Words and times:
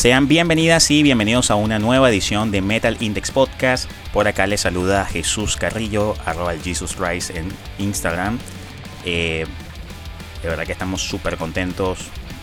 Sean 0.00 0.28
bienvenidas 0.28 0.90
y 0.90 1.02
bienvenidos 1.02 1.50
a 1.50 1.56
una 1.56 1.78
nueva 1.78 2.08
edición 2.08 2.50
de 2.50 2.62
Metal 2.62 2.96
Index 3.00 3.30
Podcast. 3.32 3.90
Por 4.14 4.26
acá 4.28 4.46
les 4.46 4.62
saluda 4.62 5.04
Jesús 5.04 5.58
Carrillo, 5.58 6.14
arroba 6.24 6.54
Jesus 6.56 6.96
en 7.28 7.50
Instagram. 7.78 8.38
Eh, 9.04 9.44
de 10.42 10.48
verdad 10.48 10.64
que 10.64 10.72
estamos 10.72 11.02
súper 11.02 11.36
contentos 11.36 11.98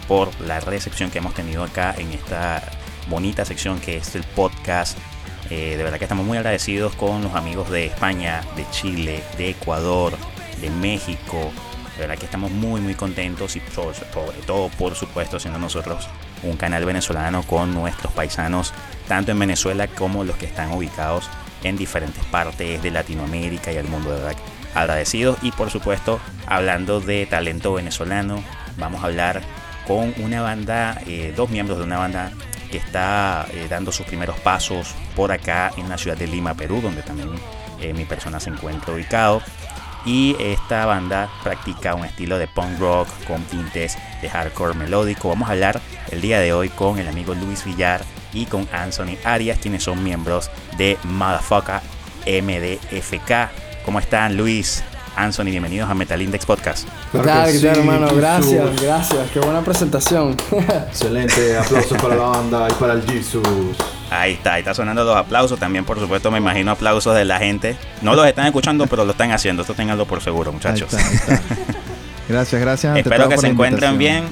por 0.07 0.29
la 0.41 0.59
recepción 0.59 1.09
que 1.09 1.17
hemos 1.17 1.33
tenido 1.33 1.63
acá 1.63 1.95
en 1.97 2.11
esta 2.11 2.61
bonita 3.09 3.43
sección 3.43 3.79
que 3.79 3.97
es 3.97 4.13
el 4.13 4.23
podcast. 4.23 4.95
Eh, 5.49 5.77
de 5.77 5.83
verdad 5.83 5.97
que 5.97 6.05
estamos 6.05 6.27
muy 6.27 6.37
agradecidos 6.37 6.93
con 6.93 7.23
los 7.23 7.33
amigos 7.33 7.71
de 7.71 7.87
España, 7.87 8.43
de 8.55 8.69
Chile, 8.69 9.23
de 9.35 9.49
Ecuador, 9.49 10.15
de 10.61 10.69
México. 10.69 11.51
De 11.95 12.01
verdad 12.01 12.19
que 12.19 12.25
estamos 12.25 12.51
muy 12.51 12.81
muy 12.81 12.93
contentos 12.93 13.55
y 13.55 13.63
sobre 13.73 13.97
todo 14.45 14.69
por 14.77 14.93
supuesto 14.93 15.39
siendo 15.39 15.57
nosotros 15.57 16.07
un 16.43 16.57
canal 16.57 16.85
venezolano 16.85 17.43
con 17.43 17.73
nuestros 17.73 18.11
paisanos, 18.13 18.73
tanto 19.07 19.31
en 19.31 19.39
Venezuela 19.39 19.87
como 19.87 20.23
los 20.23 20.35
que 20.37 20.45
están 20.45 20.71
ubicados 20.71 21.29
en 21.63 21.77
diferentes 21.77 22.23
partes 22.25 22.81
de 22.81 22.91
Latinoamérica 22.91 23.71
y 23.71 23.77
el 23.77 23.87
mundo. 23.87 24.11
De 24.11 24.21
verdad, 24.21 24.37
agradecidos. 24.73 25.37
Y 25.41 25.51
por 25.51 25.69
supuesto, 25.69 26.19
hablando 26.45 26.99
de 26.99 27.25
talento 27.25 27.73
venezolano, 27.73 28.43
vamos 28.77 29.03
a 29.03 29.07
hablar 29.07 29.41
con 29.87 30.13
una 30.17 30.41
banda, 30.41 31.01
eh, 31.05 31.33
dos 31.35 31.49
miembros 31.49 31.77
de 31.77 31.85
una 31.85 31.97
banda 31.97 32.31
que 32.69 32.77
está 32.77 33.47
eh, 33.51 33.67
dando 33.69 33.91
sus 33.91 34.05
primeros 34.05 34.37
pasos 34.39 34.93
por 35.15 35.31
acá 35.31 35.71
en 35.77 35.87
la 35.87 35.97
ciudad 35.97 36.17
de 36.17 36.27
Lima, 36.27 36.53
Perú, 36.53 36.81
donde 36.81 37.01
también 37.01 37.29
eh, 37.79 37.93
mi 37.93 38.05
persona 38.05 38.39
se 38.39 38.49
encuentra 38.49 38.93
ubicado 38.93 39.41
y 40.07 40.37
esta 40.39 40.85
banda 40.85 41.29
practica 41.43 41.93
un 41.93 42.05
estilo 42.05 42.37
de 42.37 42.47
punk 42.47 42.79
rock 42.79 43.09
con 43.27 43.43
tintes 43.43 43.97
de 44.21 44.29
hardcore 44.29 44.73
melódico. 44.73 45.27
Vamos 45.27 45.49
a 45.49 45.51
hablar 45.51 45.81
el 46.09 46.21
día 46.21 46.39
de 46.39 46.53
hoy 46.53 46.69
con 46.69 46.97
el 46.97 47.09
amigo 47.09 47.35
Luis 47.35 47.65
Villar 47.65 48.01
y 48.31 48.45
con 48.45 48.69
Anthony 48.71 49.17
Arias, 49.25 49.59
quienes 49.59 49.83
son 49.83 50.01
miembros 50.01 50.49
de 50.77 50.97
Motherfucker 51.03 51.81
MDFK. 52.25 53.51
¿Cómo 53.83 53.99
están 53.99 54.37
Luis? 54.37 54.81
Anthony, 55.17 55.45
bienvenidos 55.45 55.89
a 55.89 55.95
Metal 55.95 56.21
Index 56.21 56.45
Podcast. 56.45 56.87
¿Qué 57.11 57.17
tal, 57.17 57.51
qué 57.51 57.57
tal, 57.57 57.79
hermano? 57.79 58.07
Gracias, 58.15 58.81
gracias. 58.81 59.31
Qué 59.31 59.39
buena 59.39 59.61
presentación. 59.61 60.37
Excelente, 60.89 61.57
aplausos 61.57 61.99
para 61.99 62.15
la 62.15 62.23
banda 62.25 62.67
y 62.69 62.73
para 62.73 62.93
el 62.93 63.01
Jesus. 63.01 63.43
Ahí 64.11 64.33
está, 64.33 64.53
ahí 64.53 64.59
está 64.59 64.75
sonando 64.75 65.03
los 65.03 65.15
aplausos. 65.15 65.59
También, 65.59 65.85
por 65.85 65.99
supuesto, 65.99 66.29
me 66.29 66.37
imagino 66.37 66.71
aplausos 66.71 67.15
de 67.15 67.25
la 67.25 67.39
gente. 67.39 67.75
No 68.03 68.13
los 68.13 68.27
están 68.27 68.45
escuchando, 68.45 68.85
pero 68.85 69.05
lo 69.05 69.11
están 69.11 69.31
haciendo. 69.31 69.63
Esto 69.63 69.73
tenganlo 69.73 70.05
por 70.05 70.21
seguro, 70.21 70.53
muchachos. 70.53 70.91
gracias, 72.29 72.61
gracias. 72.61 72.97
Espero 72.97 73.27
que 73.27 73.39
se 73.39 73.47
encuentren 73.47 73.97
bien. 73.97 74.25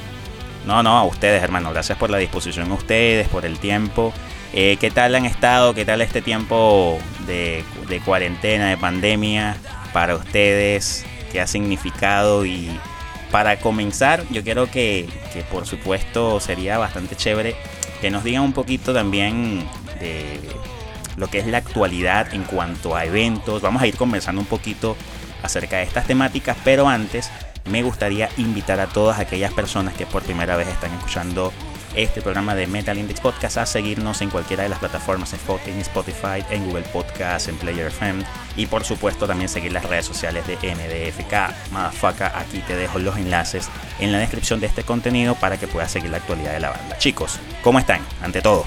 No, 0.68 0.84
no, 0.84 1.00
a 1.00 1.04
ustedes, 1.04 1.42
hermano. 1.42 1.72
Gracias 1.72 1.98
por 1.98 2.12
la 2.12 2.20
disposición 2.20 2.72
a 2.72 2.76
ustedes, 2.76 3.28
por 3.30 3.48
el 3.48 3.58
tiempo. 3.58 4.14
Eh, 4.54 4.78
¿Qué 4.80 4.92
tal 4.92 5.16
han 5.16 5.26
estado? 5.26 5.74
¿Qué 5.74 5.84
tal 5.84 6.02
este 6.02 6.22
tiempo 6.22 7.00
de, 7.26 7.64
cuarentena, 8.06 8.70
de 8.70 8.78
pandemia 8.78 9.58
para 9.96 10.18
ustedes? 10.18 11.06
¿Qué 11.32 11.40
ha 11.40 11.48
significado? 11.48 12.46
Y 12.46 12.70
para 13.32 13.62
comenzar, 13.62 14.26
yo 14.30 14.44
quiero 14.44 14.70
que, 14.70 15.08
que 15.32 15.42
por 15.44 15.66
supuesto 15.66 16.42
sería 16.42 16.78
bastante 16.78 17.16
chévere 17.16 17.56
que 18.02 18.12
nos 18.12 18.26
digan 18.26 18.42
un 18.42 18.52
poquito 18.52 18.94
también 18.94 19.66
de 20.02 20.38
lo 21.16 21.28
que 21.30 21.40
es 21.40 21.48
la 21.48 21.60
actualidad 21.60 22.34
en 22.34 22.44
cuanto 22.44 22.94
a 22.94 23.06
eventos. 23.06 23.62
Vamos 23.62 23.82
a 23.82 23.88
ir 23.88 23.96
conversando 23.96 24.42
un 24.42 24.48
poquito 24.48 24.98
acerca 25.42 25.78
de 25.78 25.84
estas 25.84 26.06
temáticas, 26.06 26.58
pero 26.66 26.90
antes 26.90 27.32
me 27.70 27.82
gustaría 27.82 28.28
invitar 28.36 28.82
a 28.82 28.88
todas 28.88 29.18
aquellas 29.18 29.54
personas 29.54 29.94
que 29.94 30.06
por 30.06 30.24
primera 30.24 30.58
vez 30.58 30.68
están 30.68 30.94
escuchando 30.94 31.54
este 31.96 32.22
programa 32.22 32.56
de 32.56 32.68
Metal 32.68 32.98
Index 32.98 33.22
Podcast 33.22 33.58
a 33.58 33.66
seguirnos 33.66 34.22
en 34.22 34.30
cualquiera 34.30 34.64
de 34.64 34.70
las 34.70 34.80
plataformas 34.80 35.34
en 35.34 35.80
Spotify, 35.80 36.44
en 36.50 36.66
Google 36.66 36.84
Podcast, 36.84 37.48
en 37.48 37.56
Player 37.58 37.88
FM 37.88 38.24
y 38.58 38.66
por 38.66 38.84
supuesto 38.84 39.28
también 39.28 39.50
seguir 39.50 39.72
las 39.72 39.86
redes 39.86 40.06
sociales 40.06 40.46
de 40.48 40.56
MDFK. 40.56 41.72
Motherfucker, 41.72 42.32
aquí 42.36 42.60
te 42.68 42.76
dejo 42.76 43.00
los 43.00 43.18
enlaces 43.18 43.70
en 44.00 44.12
la 44.12 44.20
descripción 44.20 44.60
de 44.60 44.68
este 44.68 44.84
contenido 44.84 45.36
para 45.36 45.58
que 45.58 45.68
puedas 45.68 45.92
seguir 45.92 46.10
la 46.12 46.18
actualidad 46.18 46.54
de 46.54 46.60
la 46.60 46.70
banda. 46.72 46.98
Chicos, 46.98 47.40
¿cómo 47.64 47.80
están? 47.80 48.02
Ante 48.22 48.42
todo. 48.42 48.66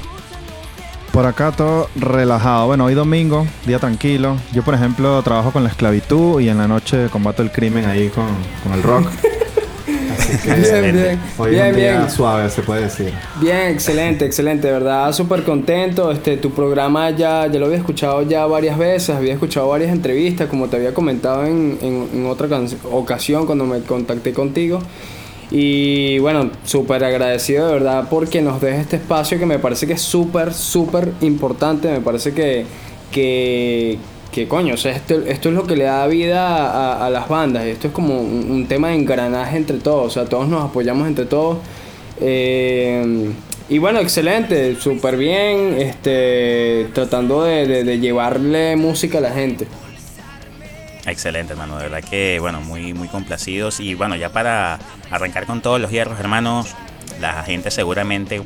Por 1.12 1.26
acá 1.26 1.52
todo 1.52 1.88
relajado. 1.96 2.66
Bueno, 2.66 2.84
hoy 2.84 2.94
domingo, 2.94 3.46
día 3.66 3.78
tranquilo. 3.78 4.36
Yo, 4.52 4.62
por 4.62 4.74
ejemplo, 4.74 5.20
trabajo 5.22 5.52
con 5.52 5.64
la 5.64 5.70
esclavitud 5.70 6.40
y 6.40 6.48
en 6.48 6.58
la 6.58 6.68
noche 6.68 7.08
combato 7.10 7.42
el 7.42 7.50
crimen 7.50 7.86
ahí 7.86 8.08
con, 8.08 8.28
con 8.62 8.72
el 8.72 8.82
rock. 8.82 9.08
bien, 10.44 10.92
bien. 10.94 11.20
Hoy 11.38 11.50
bien, 11.50 11.74
bien. 11.74 12.10
suave, 12.10 12.50
se 12.50 12.62
puede 12.62 12.82
decir. 12.82 13.12
Bien, 13.40 13.68
excelente, 13.68 14.24
excelente, 14.24 14.70
verdad, 14.70 15.12
súper 15.12 15.44
contento. 15.44 16.10
Este, 16.10 16.36
tu 16.36 16.50
programa 16.50 17.10
ya, 17.10 17.46
ya 17.46 17.58
lo 17.58 17.66
había 17.66 17.78
escuchado 17.78 18.22
ya 18.22 18.46
varias 18.46 18.78
veces, 18.78 19.14
había 19.14 19.32
escuchado 19.32 19.68
varias 19.68 19.92
entrevistas, 19.92 20.48
como 20.48 20.68
te 20.68 20.76
había 20.76 20.92
comentado 20.94 21.46
en, 21.46 21.78
en, 21.80 22.26
otra 22.26 22.48
ocasión 22.90 23.46
cuando 23.46 23.64
me 23.64 23.80
contacté 23.80 24.32
contigo. 24.32 24.80
Y 25.50 26.18
bueno, 26.18 26.50
súper 26.64 27.02
agradecido 27.04 27.66
de 27.68 27.72
verdad 27.72 28.08
porque 28.10 28.42
nos 28.42 28.60
dejes 28.60 28.80
este 28.80 28.96
espacio 28.96 29.38
que 29.38 29.46
me 29.46 29.58
parece 29.58 29.86
que 29.86 29.94
es 29.94 30.02
súper, 30.02 30.52
súper 30.52 31.12
importante. 31.22 31.90
Me 31.90 32.00
parece 32.00 32.32
que, 32.34 32.66
que, 33.10 33.98
que 34.32 34.46
coño, 34.46 34.74
o 34.74 34.76
sea, 34.76 34.92
esto, 34.92 35.22
esto 35.26 35.48
es 35.48 35.54
lo 35.54 35.66
que 35.66 35.76
le 35.76 35.84
da 35.84 36.06
vida 36.06 37.04
a, 37.04 37.10
las 37.10 37.28
bandas. 37.28 37.64
Esto 37.64 37.88
es 37.88 37.92
como 37.92 38.20
un, 38.20 38.66
tema 38.68 38.88
de 38.88 38.96
engranaje 38.96 39.56
entre 39.56 39.78
todos, 39.78 40.06
o 40.06 40.10
sea, 40.10 40.24
todos 40.26 40.48
nos 40.48 40.64
apoyamos 40.64 41.08
entre 41.08 41.24
todos. 41.24 41.58
Eh, 42.20 43.32
y 43.70 43.76
bueno, 43.78 44.00
excelente, 44.00 44.76
súper 44.76 45.18
bien, 45.18 45.74
este, 45.78 46.88
tratando 46.94 47.44
de, 47.44 47.98
llevarle 47.98 48.76
música 48.76 49.18
a 49.18 49.20
la 49.20 49.30
gente. 49.30 49.66
Excelente, 51.06 51.52
hermano, 51.52 51.76
de 51.76 51.84
verdad 51.84 52.08
que, 52.08 52.38
bueno, 52.40 52.62
muy, 52.62 52.94
muy 52.94 53.08
complacidos. 53.08 53.80
Y 53.80 53.94
bueno, 53.94 54.16
ya 54.16 54.30
para 54.30 54.78
arrancar 55.10 55.44
con 55.44 55.60
todos 55.60 55.78
los 55.80 55.90
hierros, 55.90 56.18
hermanos, 56.18 56.74
la 57.20 57.42
gente 57.42 57.70
seguramente, 57.70 58.40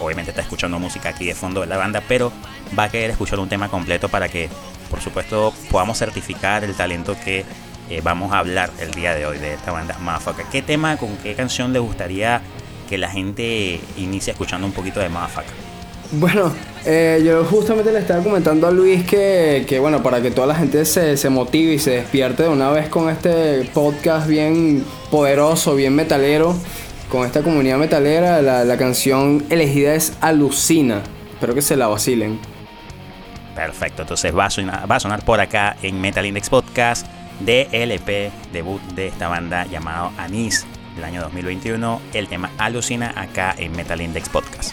obviamente 0.00 0.30
está 0.30 0.42
escuchando 0.42 0.78
música 0.78 1.08
aquí 1.08 1.26
de 1.26 1.34
fondo 1.34 1.60
de 1.60 1.66
la 1.66 1.76
banda, 1.76 2.00
pero 2.06 2.32
va 2.78 2.84
a 2.84 2.88
querer 2.88 3.10
escuchar 3.10 3.40
un 3.40 3.48
tema 3.48 3.68
completo 3.68 4.08
para 4.08 4.28
que 4.28 4.48
por 4.92 5.00
supuesto 5.00 5.54
podamos 5.70 5.98
certificar 5.98 6.64
el 6.64 6.74
talento 6.74 7.16
que 7.24 7.46
eh, 7.88 8.00
vamos 8.04 8.30
a 8.30 8.38
hablar 8.40 8.70
el 8.78 8.90
día 8.90 9.14
de 9.14 9.24
hoy 9.24 9.38
de 9.38 9.54
esta 9.54 9.72
banda 9.72 9.96
Motherfucker. 9.98 10.44
¿Qué 10.52 10.60
tema, 10.60 10.98
con 10.98 11.16
qué 11.16 11.34
canción 11.34 11.72
le 11.72 11.78
gustaría 11.78 12.42
que 12.90 12.98
la 12.98 13.08
gente 13.08 13.80
inicie 13.96 14.32
escuchando 14.32 14.66
un 14.66 14.72
poquito 14.74 15.00
de 15.00 15.08
Motherfucker? 15.08 15.72
Bueno, 16.12 16.52
eh, 16.84 17.22
yo 17.24 17.42
justamente 17.44 17.90
le 17.90 18.00
estaba 18.00 18.22
comentando 18.22 18.66
a 18.66 18.70
Luis 18.70 19.02
que, 19.04 19.64
que, 19.66 19.78
bueno, 19.78 20.02
para 20.02 20.20
que 20.20 20.30
toda 20.30 20.46
la 20.46 20.54
gente 20.54 20.84
se, 20.84 21.16
se, 21.16 21.30
motive 21.30 21.72
y 21.72 21.78
se 21.78 21.92
despierte 21.92 22.42
de 22.42 22.50
una 22.50 22.70
vez 22.70 22.90
con 22.90 23.08
este 23.08 23.64
podcast 23.72 24.28
bien 24.28 24.84
poderoso, 25.10 25.74
bien 25.74 25.96
metalero, 25.96 26.54
con 27.08 27.24
esta 27.24 27.42
comunidad 27.42 27.78
metalera, 27.78 28.42
la, 28.42 28.64
la 28.64 28.76
canción 28.76 29.42
elegida 29.48 29.94
es 29.94 30.12
Alucina. 30.20 31.02
Espero 31.32 31.54
que 31.54 31.62
se 31.62 31.76
la 31.76 31.86
vacilen. 31.86 32.51
Perfecto, 33.54 34.02
entonces 34.02 34.36
va 34.36 34.46
a, 34.46 34.50
sonar, 35.00 35.24
por 35.24 35.40
acá 35.40 35.76
en 35.82 36.00
Metal 36.00 36.24
Index 36.24 36.48
Podcast 36.48 37.06
de 37.40 37.68
LP 37.72 38.30
debut 38.52 38.80
de 38.94 39.08
esta 39.08 39.28
banda 39.28 39.66
llamado 39.66 40.10
Anis 40.16 40.66
del 40.94 41.04
año 41.04 41.22
2021, 41.22 42.00
el 42.14 42.28
tema 42.28 42.50
Alucina 42.58 43.12
acá 43.16 43.54
en 43.58 43.72
Metal 43.72 44.00
Index 44.00 44.28
Podcast. 44.28 44.72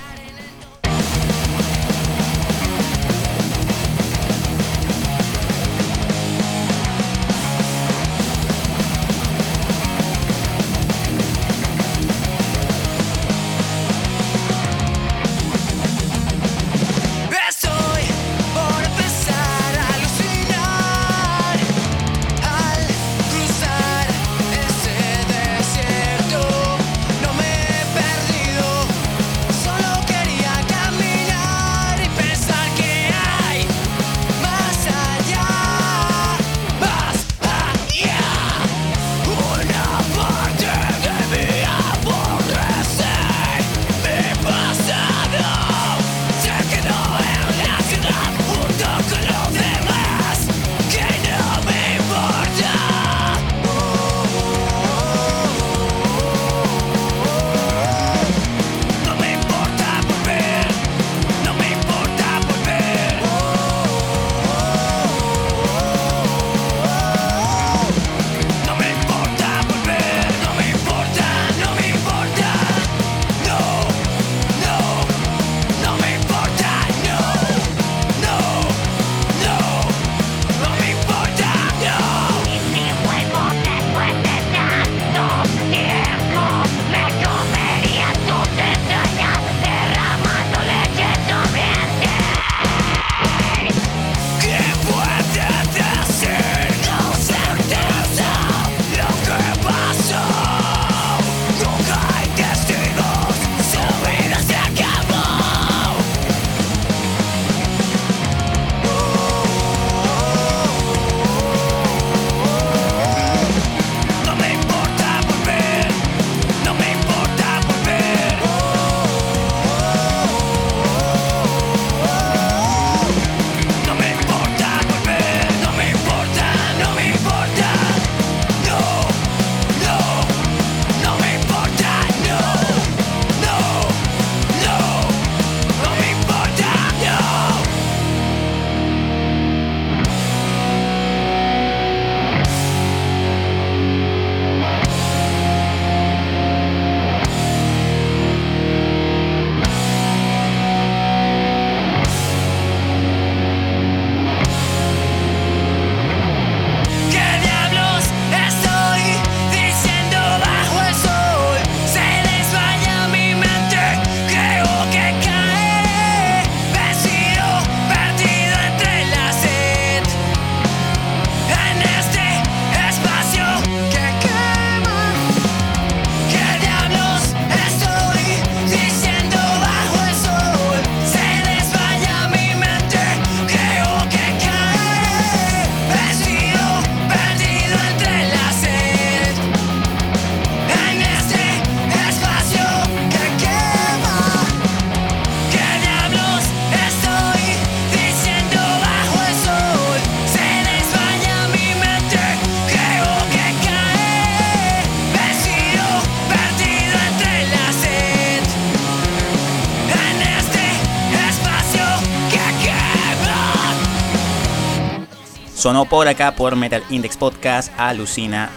Sonó 215.70 215.86
por 215.86 216.08
acá 216.08 216.34
por 216.34 216.56
Metal 216.56 216.84
Index 216.90 217.16
Podcast 217.16 217.72
Alucina, 217.78 218.50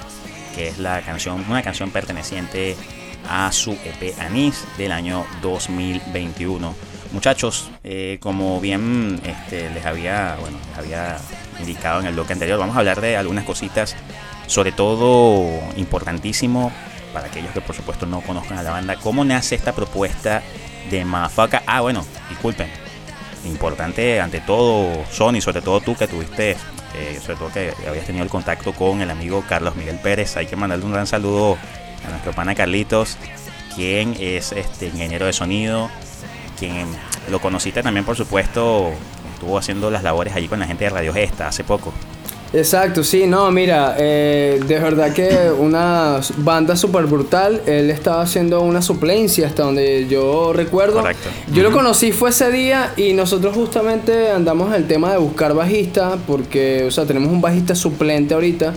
que 0.55 0.69
es 0.69 0.79
la 0.79 1.03
canción, 1.03 1.45
una 1.47 1.63
canción 1.63 1.91
perteneciente 1.91 2.75
a 3.29 3.53
su 3.53 3.73
EP 3.73 4.19
Anís 4.19 4.65
del 4.79 4.93
año 4.93 5.27
2021. 5.43 6.75
Muchachos, 7.13 7.71
eh, 7.85 8.17
como 8.19 8.63
bien 8.63 9.21
este, 9.25 9.69
les 9.69 9.85
había, 9.85 10.39
bueno, 10.41 10.57
les 10.71 10.79
había 10.79 11.19
indicado 11.61 12.01
en 12.01 12.07
el 12.07 12.15
bloque 12.15 12.33
anterior, 12.33 12.59
vamos 12.59 12.77
a 12.77 12.79
hablar 12.79 13.03
de 13.03 13.19
algunas 13.19 13.45
cositas, 13.45 13.95
sobre 14.47 14.73
todo 14.73 15.51
importantísimo 15.77 16.73
para 17.13 17.27
aquellos 17.27 17.53
que 17.53 17.61
por 17.61 17.77
supuesto 17.77 18.07
no 18.07 18.23
conozcan 18.23 18.57
a 18.57 18.63
la 18.63 18.71
banda, 18.71 18.97
cómo 18.97 19.23
nace 19.23 19.55
esta 19.55 19.75
propuesta 19.75 20.43
de 20.91 21.05
Mafaca. 21.05 21.63
Ah, 21.67 21.83
bueno, 21.83 22.07
disculpen, 22.31 22.71
importante 23.45 24.21
ante 24.21 24.41
todo 24.41 25.05
Sony, 25.11 25.41
sobre 25.41 25.63
todo 25.63 25.81
tú 25.81 25.97
que 25.97 26.07
tuviste, 26.07 26.57
eh, 26.95 27.19
sobre 27.21 27.37
todo 27.37 27.53
que 27.53 27.73
habías 27.89 28.07
tenido 28.07 28.25
el 28.25 28.31
contacto 28.31 28.73
con 28.73 29.01
el 29.01 29.11
amigo 29.11 29.45
Carlos 29.49 29.77
Miguel 29.77 29.99
Pérez, 29.99 30.37
hay 30.37 30.47
que 30.47 30.57
mandarle 30.57 30.85
un 30.85 30.93
gran 30.93 31.07
saludo 31.07 31.57
a 32.07 32.11
nuestro 32.11 32.33
pana 32.33 32.55
Carlitos, 32.55 33.17
quien 33.75 34.17
es 34.19 34.53
este 34.53 34.87
ingeniero 34.87 35.27
de 35.27 35.33
sonido, 35.33 35.91
quien 36.59 36.87
lo 37.31 37.41
conociste 37.41 37.83
también 37.83 38.05
por 38.05 38.17
supuesto, 38.17 38.93
estuvo 39.35 39.59
haciendo 39.59 39.91
las 39.91 40.03
labores 40.03 40.35
allí 40.35 40.49
con 40.49 40.61
la 40.61 40.67
gente 40.67 40.85
de 40.85 40.91
Radio 40.91 41.13
Gesta 41.13 41.49
hace 41.49 41.65
poco. 41.65 41.93
Exacto, 42.53 43.03
sí, 43.03 43.27
no, 43.27 43.51
mira, 43.51 43.97
eh, 43.99 44.61
de 44.67 44.79
verdad 44.79 45.13
que 45.15 45.51
una 45.59 46.21
banda 46.39 46.77
súper 46.77 47.07
brutal. 47.07 47.63
Él 47.67 47.91
estaba 47.91 48.23
haciendo 48.23 48.61
una 48.61 48.83
suplencia 48.83 49.47
hasta 49.47 49.63
donde 49.63 50.07
yo 50.09 50.53
recuerdo. 50.53 51.01
Correcto. 51.01 51.31
Yo 51.53 51.63
lo 51.63 51.73
conocí 51.73 52.13
fue 52.13 52.31
ese 52.31 52.51
día 52.51 52.93
y 52.97 53.15
nosotros 53.15 53.55
justamente 53.55 54.31
andamos 54.31 54.69
en 54.69 54.83
el 54.83 54.87
tema 54.87 55.13
de 55.13 55.19
buscar 55.19 55.55
bajista 55.55 56.19
porque, 56.27 56.85
o 56.85 56.91
sea, 56.91 57.07
tenemos 57.07 57.33
un 57.33 57.41
bajista 57.41 57.75
suplente 57.75 58.35
ahorita. 58.35 58.75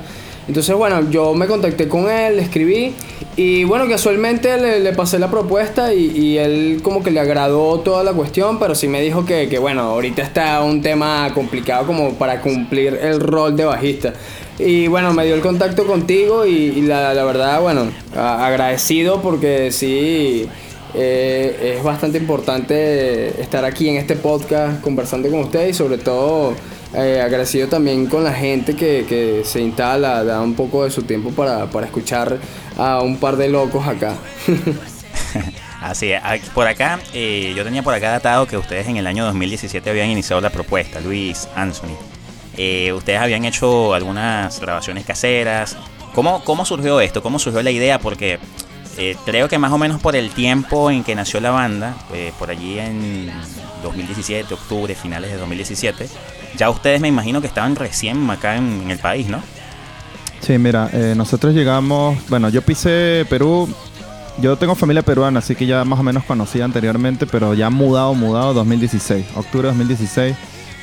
Entonces, 0.47 0.75
bueno, 0.75 1.09
yo 1.09 1.33
me 1.33 1.47
contacté 1.47 1.87
con 1.87 2.09
él, 2.09 2.35
le 2.37 2.43
escribí 2.43 2.93
y 3.35 3.63
bueno, 3.63 3.87
casualmente 3.89 4.57
le, 4.57 4.79
le 4.79 4.93
pasé 4.93 5.17
la 5.17 5.29
propuesta 5.31 5.93
y, 5.93 6.05
y 6.15 6.37
él 6.37 6.79
como 6.83 7.03
que 7.03 7.09
le 7.11 7.19
agradó 7.19 7.79
toda 7.79 8.03
la 8.03 8.13
cuestión, 8.13 8.59
pero 8.59 8.75
sí 8.75 8.87
me 8.87 9.01
dijo 9.01 9.25
que, 9.25 9.49
que, 9.49 9.57
bueno, 9.57 9.81
ahorita 9.81 10.21
está 10.21 10.61
un 10.61 10.81
tema 10.81 11.31
complicado 11.33 11.87
como 11.87 12.13
para 12.13 12.41
cumplir 12.41 12.97
el 13.01 13.19
rol 13.19 13.55
de 13.57 13.65
bajista. 13.65 14.13
Y 14.59 14.87
bueno, 14.87 15.13
me 15.13 15.25
dio 15.25 15.35
el 15.35 15.41
contacto 15.41 15.85
contigo 15.85 16.45
y, 16.45 16.51
y 16.53 16.81
la, 16.83 17.13
la 17.13 17.23
verdad, 17.25 17.59
bueno, 17.61 17.87
a- 18.15 18.45
agradecido 18.45 19.21
porque 19.21 19.71
sí, 19.71 20.47
eh, 20.93 21.73
es 21.77 21.83
bastante 21.83 22.19
importante 22.19 23.41
estar 23.41 23.65
aquí 23.65 23.89
en 23.89 23.97
este 23.97 24.15
podcast 24.15 24.79
conversando 24.81 25.29
con 25.29 25.39
ustedes 25.41 25.71
y 25.71 25.73
sobre 25.73 25.97
todo 25.97 26.53
eh, 26.95 27.21
agradecido 27.21 27.67
también 27.67 28.07
con 28.07 28.23
la 28.23 28.33
gente 28.33 28.75
que, 28.75 29.05
que 29.07 29.43
se 29.43 29.61
instala, 29.61 30.23
da 30.23 30.41
un 30.41 30.55
poco 30.55 30.83
de 30.83 30.91
su 30.91 31.03
tiempo 31.03 31.31
para, 31.31 31.69
para 31.69 31.85
escuchar 31.85 32.37
a 32.77 33.01
un 33.01 33.17
par 33.17 33.37
de 33.37 33.49
locos 33.49 33.87
acá. 33.87 34.15
Así 35.81 36.11
es, 36.11 36.21
por 36.53 36.67
acá, 36.67 36.99
eh, 37.13 37.53
yo 37.55 37.63
tenía 37.63 37.83
por 37.83 37.93
acá 37.93 38.09
datado 38.09 38.47
que 38.47 38.57
ustedes 38.57 38.87
en 38.87 38.97
el 38.97 39.05
año 39.05 39.23
2017 39.25 39.87
habían 39.89 40.09
iniciado 40.09 40.41
la 40.41 40.49
propuesta, 40.49 40.99
Luis, 40.99 41.47
Anthony. 41.55 41.95
Eh, 42.57 42.93
ustedes 42.93 43.19
habían 43.19 43.45
hecho 43.45 43.93
algunas 43.93 44.59
grabaciones 44.59 45.05
caseras. 45.05 45.77
¿Cómo, 46.13 46.43
¿Cómo 46.43 46.65
surgió 46.65 47.01
esto? 47.01 47.21
¿Cómo 47.21 47.37
surgió 47.37 47.61
la 47.61 47.71
idea? 47.71 47.99
Porque 47.99 48.39
eh, 48.97 49.17
creo 49.25 49.49
que 49.49 49.57
más 49.57 49.71
o 49.71 49.77
menos 49.77 50.01
por 50.01 50.15
el 50.15 50.29
tiempo 50.31 50.89
en 50.89 51.03
que 51.03 51.15
nació 51.15 51.41
la 51.41 51.51
banda, 51.51 51.95
eh, 52.13 52.31
por 52.39 52.49
allí 52.49 52.79
en 52.79 53.29
2017, 53.85 54.53
octubre, 54.53 54.93
finales 54.95 55.31
de 55.31 55.37
2017, 55.37 56.07
ya 56.57 56.69
ustedes 56.69 57.01
me 57.01 57.07
imagino 57.07 57.41
que 57.41 57.47
estaban 57.47 57.75
recién 57.75 58.29
acá 58.29 58.57
en, 58.57 58.89
el 58.89 58.99
país, 58.99 59.27
¿no? 59.27 59.41
Sí, 60.41 60.57
mira, 60.57 60.89
eh, 60.93 61.13
nosotros 61.15 61.53
llegamos, 61.53 62.17
bueno, 62.29 62.49
yo 62.49 62.61
pisé 62.61 63.25
Perú, 63.29 63.67
yo 64.39 64.57
tengo 64.57 64.75
familia 64.75 65.01
peruana, 65.01 65.39
así 65.39 65.55
que 65.55 65.65
ya 65.65 65.85
más 65.85 65.99
o 65.99 66.03
menos 66.03 66.23
conocía 66.25 66.65
anteriormente, 66.65 67.25
pero 67.25 67.53
ya 67.53 67.69
mudado, 67.69 68.13
mudado 68.13 68.53
2016, 68.53 69.25
octubre 69.35 69.69
de 69.69 69.73
2016, 69.73 70.35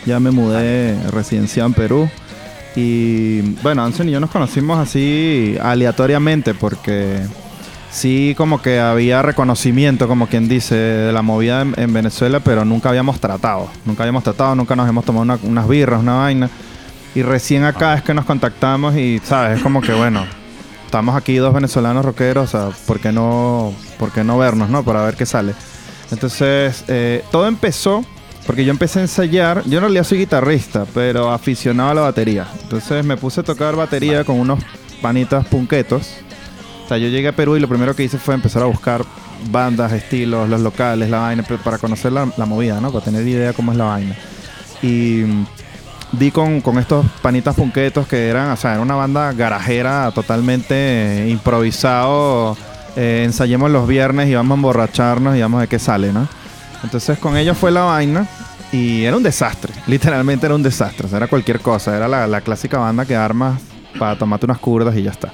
ya 0.07 0.19
me 0.19 0.31
mudé 0.31 0.99
residenciado 1.11 1.69
en 1.69 1.75
Perú. 1.75 2.11
Y 2.75 3.43
bueno, 3.63 3.85
Anson 3.85 4.09
y 4.09 4.13
yo 4.13 4.21
nos 4.21 4.31
conocimos 4.31 4.79
así 4.79 5.57
aleatoriamente 5.61 6.55
porque 6.55 7.21
sí 7.93 8.35
como 8.37 8.61
que 8.61 8.81
había 8.81 9.23
reconocimiento, 9.23 10.09
como 10.09 10.27
quien 10.27 10.49
dice, 10.49 10.75
de 10.75 11.13
la 11.13 11.23
movida 11.23 11.61
en, 11.63 11.75
en 11.77 11.93
Venezuela, 11.93 12.41
pero 12.41 12.65
nunca 12.65 12.89
habíamos 12.89 13.21
tratado, 13.21 13.69
nunca 13.85 14.03
habíamos 14.03 14.25
tratado, 14.25 14.55
nunca 14.57 14.75
nos 14.75 14.89
hemos 14.89 15.05
tomado 15.05 15.23
una- 15.23 15.39
unas 15.45 15.69
birras, 15.69 16.01
una 16.01 16.15
vaina. 16.15 16.51
Y 17.15 17.23
recién 17.23 17.65
acá 17.65 17.95
es 17.95 18.03
que 18.03 18.15
nos 18.15 18.25
contactamos 18.25 18.97
y, 18.97 19.21
¿sabes? 19.23 19.59
Es 19.59 19.63
como 19.63 19.83
que, 19.83 19.93
bueno, 19.93 20.25
estamos 20.87 21.15
aquí 21.15 21.37
dos 21.37 21.53
venezolanos 21.53 22.05
rockeros, 22.05 22.55
o 22.55 22.71
sea, 22.71 22.77
¿por 22.87 22.99
qué 23.01 23.13
no, 23.13 23.75
por 23.99 24.11
qué 24.11 24.25
no 24.25 24.39
vernos, 24.39 24.71
no? 24.71 24.83
Para 24.83 25.05
ver 25.05 25.15
qué 25.15 25.27
sale. 25.27 25.53
Entonces, 26.11 26.85
eh, 26.89 27.23
todo 27.31 27.47
empezó 27.47 28.05
porque 28.47 28.65
yo 28.65 28.71
empecé 28.73 28.99
a 28.99 29.03
ensayar. 29.03 29.63
Yo 29.67 29.79
en 29.79 29.83
realidad 29.83 30.05
soy 30.05 30.19
guitarrista, 30.19 30.85
pero 30.95 31.31
aficionado 31.31 31.91
a 31.91 31.95
la 31.95 32.01
batería. 32.01 32.47
Entonces 32.63 33.05
me 33.05 33.17
puse 33.17 33.41
a 33.41 33.45
tocar 33.45 33.77
batería 33.77 34.25
con 34.25 34.41
unos 34.41 34.61
panitas 35.01 35.47
punquetos. 35.47 36.15
Yo 36.99 37.09
llegué 37.09 37.29
a 37.29 37.37
Perú 37.37 37.57
y 37.57 37.61
lo 37.61 37.69
primero 37.69 37.95
que 37.95 38.05
hice 38.05 38.19
fue 38.19 38.35
empezar 38.35 38.63
a 38.63 38.67
buscar 38.67 39.05
bandas, 39.51 39.93
estilos, 39.93 40.49
los 40.49 40.61
locales, 40.61 41.11
la 41.11 41.21
vaina, 41.21 41.43
para 41.43 41.79
conocer 41.79 42.13
la, 42.13 42.27
movida, 42.47 42.81
¿no? 42.81 42.93
Para 42.93 43.05
tener 43.05 43.27
idea 43.27 43.53
cómo 43.53 43.73
es 43.73 43.79
la 43.79 43.85
vaina. 43.85 44.17
Y 44.83 45.23
mm, 45.27 45.47
di 46.13 46.31
con, 46.31 46.63
estos 46.79 47.07
panitas 47.23 47.55
punquetos 47.55 48.07
que 48.07 48.29
eran, 48.29 48.51
o 48.51 48.57
sea, 48.57 48.73
era 48.73 48.83
una 48.83 48.95
banda 48.95 49.33
garajera 49.33 50.11
totalmente 50.15 50.75
eh, 51.25 51.29
improvisado. 51.31 52.57
Eh, 52.95 53.31
los 53.39 53.89
viernes 53.89 54.29
y 54.29 54.35
vamos 54.35 54.51
a 54.51 54.57
emborracharnos 54.57 55.35
y 55.37 55.41
vamos 55.41 55.59
a 55.59 55.61
ver 55.61 55.69
qué 55.69 55.79
sale, 55.79 56.13
¿no? 56.13 56.29
Entonces 56.85 57.19
con 57.19 57.37
ellos 57.37 57.57
fue 57.57 57.71
la 57.71 57.83
vaina 57.83 58.27
y 58.71 59.05
era 59.05 59.17
un 59.17 59.23
desastre, 59.23 59.73
literalmente 59.87 60.45
era 60.45 60.55
un 60.55 60.63
desastre, 60.63 61.09
era 61.11 61.27
cualquier 61.27 61.61
cosa, 61.61 61.97
era 61.97 62.07
la, 62.07 62.27
la 62.27 62.43
clásica 62.43 62.79
banda 62.79 63.07
que 63.07 63.17
armas 63.17 63.61
para 63.99 64.19
tomarte 64.19 64.47
unas 64.47 64.59
curdas 64.59 64.95
y 64.97 65.03
ya 65.03 65.11
está. 65.11 65.33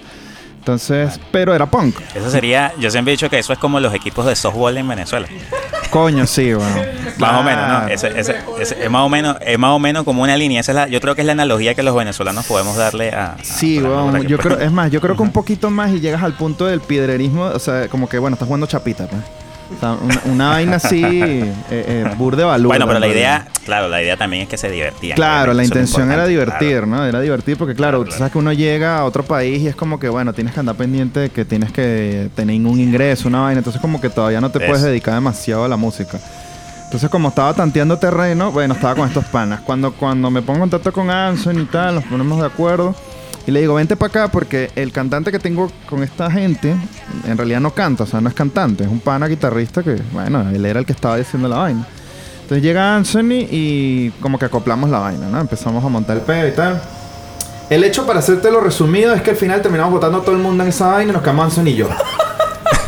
Entonces, 0.72 1.18
pero 1.32 1.54
era 1.54 1.64
punk. 1.64 1.96
Eso 2.14 2.28
sería, 2.30 2.74
yo 2.78 2.90
siempre 2.90 3.12
he 3.12 3.16
dicho 3.16 3.30
que 3.30 3.38
eso 3.38 3.54
es 3.54 3.58
como 3.58 3.80
los 3.80 3.94
equipos 3.94 4.26
de 4.26 4.36
softball 4.36 4.76
en 4.76 4.86
Venezuela. 4.86 5.26
Coño, 5.88 6.26
sí, 6.26 6.52
bueno. 6.52 6.76
Más 7.16 7.40
o 7.40 7.42
menos, 7.42 7.68
¿no? 7.68 7.88
Ese- 7.88 8.08
ese- 8.20 8.36
ese- 8.60 8.84
es 8.84 8.90
más 8.90 9.00
o 9.02 9.08
menos, 9.08 9.38
es 9.40 9.58
más 9.58 9.70
o 9.70 9.78
menos 9.78 10.04
como 10.04 10.22
una 10.22 10.36
línea. 10.36 10.60
Esa 10.60 10.72
es 10.72 10.76
la, 10.76 10.88
yo 10.88 11.00
creo 11.00 11.14
que 11.14 11.22
es 11.22 11.26
la 11.26 11.32
analogía 11.32 11.74
que 11.74 11.82
los 11.82 11.94
venezolanos 11.96 12.44
podemos 12.44 12.76
darle 12.76 13.12
a. 13.12 13.32
a- 13.32 13.36
Sí, 13.42 13.80
que- 14.20 14.26
yo 14.26 14.36
creo, 14.38 14.58
es 14.58 14.70
más, 14.70 14.90
yo 14.90 15.00
creo 15.00 15.16
que 15.16 15.22
un 15.22 15.32
poquito 15.32 15.70
más 15.70 15.90
y 15.90 16.00
llegas 16.00 16.22
al 16.22 16.34
punto 16.34 16.66
del 16.66 16.80
piedrerismo, 16.82 17.44
o 17.44 17.58
sea, 17.58 17.88
como 17.88 18.06
que 18.06 18.18
bueno, 18.18 18.34
estás 18.34 18.46
jugando 18.46 18.66
chapita, 18.66 19.06
pues. 19.06 19.22
O 19.76 19.80
sea, 19.80 19.92
una, 19.92 20.20
una 20.24 20.48
vaina 20.50 20.76
así, 20.76 21.02
eh, 21.04 21.52
eh, 21.70 22.04
burde 22.16 22.42
valor. 22.44 22.68
Bueno, 22.68 22.86
pero 22.86 22.98
la 22.98 23.08
idea, 23.08 23.46
claro, 23.64 23.88
la 23.88 24.02
idea 24.02 24.16
también 24.16 24.44
es 24.44 24.48
que 24.48 24.56
se 24.56 24.70
divertían. 24.70 25.16
Claro, 25.16 25.52
la 25.52 25.64
intención 25.64 26.10
era 26.10 26.26
divertir, 26.26 26.86
¿no? 26.86 27.04
Era 27.04 27.20
divertir 27.20 27.56
porque, 27.56 27.74
claro, 27.74 27.98
Claro, 27.98 28.10
tú 28.10 28.16
sabes 28.16 28.32
que 28.32 28.38
uno 28.38 28.52
llega 28.52 28.98
a 28.98 29.04
otro 29.04 29.24
país 29.24 29.62
y 29.62 29.68
es 29.68 29.76
como 29.76 29.98
que, 29.98 30.08
bueno, 30.08 30.32
tienes 30.32 30.54
que 30.54 30.60
andar 30.60 30.76
pendiente 30.76 31.20
de 31.20 31.30
que 31.30 31.44
tienes 31.44 31.72
que 31.72 32.30
tener 32.34 32.56
un 32.60 32.80
ingreso, 32.80 33.28
una 33.28 33.40
vaina. 33.40 33.58
Entonces, 33.58 33.80
como 33.80 34.00
que 34.00 34.10
todavía 34.10 34.40
no 34.40 34.50
te 34.50 34.58
Eso. 34.58 34.66
puedes 34.66 34.82
dedicar 34.82 35.14
demasiado 35.14 35.64
a 35.64 35.68
la 35.68 35.76
música. 35.76 36.18
Entonces, 36.84 37.10
como 37.10 37.28
estaba 37.28 37.52
tanteando 37.52 37.98
terreno, 37.98 38.50
bueno, 38.50 38.72
estaba 38.72 38.94
con 38.94 39.06
estos 39.06 39.24
panas. 39.26 39.60
Cuando, 39.60 39.92
cuando 39.92 40.30
me 40.30 40.40
pongo 40.40 40.64
en 40.64 40.70
contacto 40.70 40.90
con 40.92 41.10
Anson 41.10 41.60
y 41.60 41.66
tal, 41.66 41.96
nos 41.96 42.04
ponemos 42.04 42.40
de 42.40 42.46
acuerdo. 42.46 42.94
Y 43.48 43.50
le 43.50 43.62
digo, 43.62 43.76
vente 43.76 43.96
para 43.96 44.10
acá 44.10 44.28
porque 44.28 44.70
el 44.76 44.92
cantante 44.92 45.32
que 45.32 45.38
tengo 45.38 45.70
con 45.88 46.02
esta 46.02 46.30
gente, 46.30 46.76
en 47.26 47.38
realidad 47.38 47.60
no 47.60 47.70
canta, 47.70 48.04
o 48.04 48.06
sea, 48.06 48.20
no 48.20 48.28
es 48.28 48.34
cantante, 48.34 48.84
es 48.84 48.90
un 48.90 49.00
pana 49.00 49.26
guitarrista 49.26 49.82
que, 49.82 49.96
bueno, 50.12 50.46
él 50.50 50.66
era 50.66 50.78
el 50.80 50.84
que 50.84 50.92
estaba 50.92 51.16
diciendo 51.16 51.48
la 51.48 51.56
vaina. 51.56 51.86
Entonces 52.42 52.62
llega 52.62 52.94
Anthony 52.94 53.48
y 53.50 54.10
como 54.20 54.38
que 54.38 54.44
acoplamos 54.44 54.90
la 54.90 54.98
vaina, 54.98 55.28
¿no? 55.30 55.40
Empezamos 55.40 55.82
a 55.82 55.88
montar 55.88 56.18
el 56.18 56.24
pedo 56.24 56.46
y 56.46 56.50
tal. 56.52 56.82
El 57.70 57.84
hecho, 57.84 58.06
para 58.06 58.18
hacerte 58.18 58.50
lo 58.50 58.60
resumido, 58.60 59.14
es 59.14 59.22
que 59.22 59.30
al 59.30 59.36
final 59.36 59.62
terminamos 59.62 59.94
votando 59.94 60.18
a 60.18 60.20
todo 60.22 60.34
el 60.36 60.42
mundo 60.42 60.62
en 60.62 60.68
esa 60.68 60.88
vaina 60.88 61.12
y 61.12 61.14
nos 61.14 61.22
quedamos 61.22 61.46
Anthony 61.46 61.70
y 61.70 61.76
yo. 61.76 61.88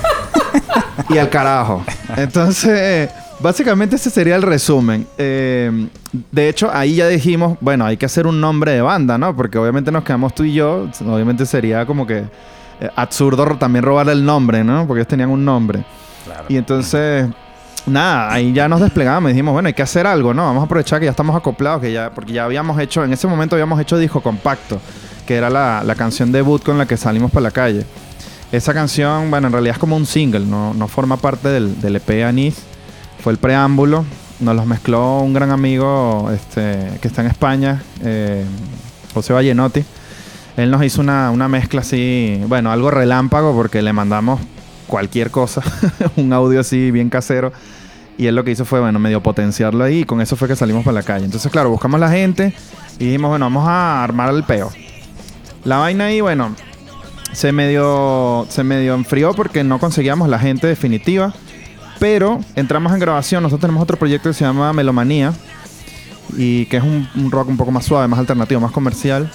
y 1.09 1.17
al 1.17 1.31
carajo. 1.31 1.87
Entonces, 2.19 3.09
básicamente 3.43 3.97
ese 3.97 4.11
sería 4.11 4.37
el 4.37 4.43
resumen. 4.43 5.07
Eh, 5.19 5.89
de 6.31 6.49
hecho, 6.49 6.71
ahí 6.73 6.97
ya 6.97 7.09
dijimos, 7.09 7.59
bueno, 7.61 7.85
hay 7.85 7.97
que 7.97 8.07
hacer 8.07 8.27
un 8.27 8.41
nombre 8.41 8.73
de 8.73 8.83
banda, 8.83 9.19
¿no? 9.19 9.35
Porque 9.35 9.59
obviamente 9.59 9.91
nos 9.91 10.05
quedamos 10.05 10.35
tú 10.35 10.45
y 10.45 10.55
yo. 10.55 10.89
Obviamente 11.07 11.47
sería 11.47 11.87
como 11.87 12.07
que 12.07 12.19
eh, 12.19 12.91
absurdo 12.97 13.45
también 13.57 13.85
robarle 13.85 14.13
el 14.13 14.25
nombre, 14.25 14.65
¿no? 14.65 14.87
Porque 14.87 15.01
ellos 15.01 15.09
tenían 15.09 15.31
un 15.31 15.45
nombre. 15.45 15.85
Claro. 16.25 16.45
Y 16.49 16.57
entonces, 16.57 17.27
nada, 17.87 18.33
ahí 18.33 18.53
ya 18.53 18.69
nos 18.69 18.81
desplegamos 18.81 19.31
y 19.31 19.35
dijimos, 19.35 19.53
bueno, 19.53 19.67
hay 19.69 19.75
que 19.75 19.83
hacer 19.83 20.07
algo, 20.07 20.35
¿no? 20.35 20.45
Vamos 20.45 20.63
a 20.63 20.65
aprovechar 20.67 21.01
que 21.01 21.07
ya 21.07 21.11
estamos 21.11 21.37
acoplados, 21.37 21.81
que 21.81 21.93
ya, 21.93 22.11
porque 22.11 22.33
ya 22.33 22.45
habíamos 22.45 22.81
hecho, 22.81 23.05
en 23.05 23.13
ese 23.13 23.27
momento 23.27 23.57
habíamos 23.57 23.81
hecho 23.81 23.99
disco 23.99 24.23
compacto, 24.23 24.81
que 25.27 25.37
era 25.37 25.51
la, 25.51 25.83
la 25.85 25.95
canción 25.95 26.33
debut 26.33 26.63
con 26.63 26.79
la 26.79 26.87
que 26.87 26.97
salimos 26.97 27.31
para 27.31 27.45
la 27.45 27.51
calle. 27.51 27.85
Esa 28.53 28.75
canción, 28.75 29.31
bueno, 29.31 29.47
en 29.47 29.53
realidad 29.53 29.77
es 29.77 29.79
como 29.79 29.97
un 29.97 30.07
single, 30.07 30.41
no, 30.41 30.75
no 30.75 30.89
forma 30.89 31.17
parte 31.17 31.49
del, 31.49 31.81
del 31.81 31.97
EP 31.97 32.25
Anís, 32.25 32.65
fue 33.23 33.33
el 33.33 33.39
preámbulo, 33.39 34.05
nos 34.41 34.57
los 34.57 34.67
mezcló 34.67 35.21
un 35.21 35.33
gran 35.33 35.51
amigo 35.51 36.31
este, 36.33 36.99
que 37.01 37.09
está 37.09 37.23
en 37.23 37.29
España, 37.29 37.83
eh, 38.03 38.45
José 39.15 39.33
Vallenotti. 39.33 39.85
Él 40.57 40.71
nos 40.71 40.83
hizo 40.83 41.01
una, 41.01 41.31
una 41.31 41.49
mezcla 41.49 41.83
así, 41.83 42.41
bueno, 42.49 42.73
algo 42.73 42.91
relámpago 42.91 43.55
porque 43.55 43.83
le 43.83 43.93
mandamos 43.93 44.41
cualquier 44.87 45.31
cosa, 45.31 45.63
un 46.17 46.33
audio 46.33 46.61
así 46.61 46.91
bien 46.91 47.09
casero. 47.09 47.53
Y 48.19 48.27
él 48.27 48.35
lo 48.35 48.45
que 48.45 48.51
hizo 48.51 48.67
fue, 48.67 48.81
bueno, 48.81 48.99
medio 48.99 49.23
potenciarlo 49.23 49.85
ahí 49.85 50.01
y 50.01 50.05
con 50.05 50.21
eso 50.21 50.37
fue 50.37 50.47
que 50.47 50.57
salimos 50.57 50.85
para 50.85 50.97
la 50.97 51.03
calle. 51.03 51.25
Entonces, 51.25 51.51
claro, 51.51 51.71
buscamos 51.71 51.99
la 51.99 52.11
gente 52.11 52.53
y 52.99 53.07
dijimos, 53.07 53.31
bueno, 53.31 53.47
vamos 53.47 53.67
a 53.67 54.05
armar 54.05 54.35
el 54.35 54.45
peo. 54.45 54.71
La 55.65 55.79
vaina 55.79 56.07
ahí, 56.07 56.21
bueno, 56.21 56.55
se 57.33 57.53
medio, 57.53 58.47
se 58.51 58.63
medio 58.63 58.95
enfrió 58.95 59.33
porque 59.33 59.65
no 59.65 59.79
conseguíamos 59.79 60.29
la 60.29 60.39
gente 60.39 60.67
definitiva. 60.67 61.33
Pero 62.01 62.41
entramos 62.57 62.93
en 62.93 62.99
grabación. 62.99 63.43
Nosotros 63.43 63.61
tenemos 63.61 63.83
otro 63.83 63.97
proyecto 63.97 64.31
que 64.31 64.35
se 64.35 64.45
llama 64.45 64.73
Melomanía. 64.73 65.33
Y 66.37 66.67
que 66.67 66.79
es 66.79 66.83
un, 66.83 67.31
rock 67.31 67.49
un 67.49 67.57
poco 67.57 67.71
más 67.71 67.85
suave, 67.85 68.09
más 68.09 68.19
alternativo, 68.19 68.61
más 68.61 68.73
comercial. 68.73 69.31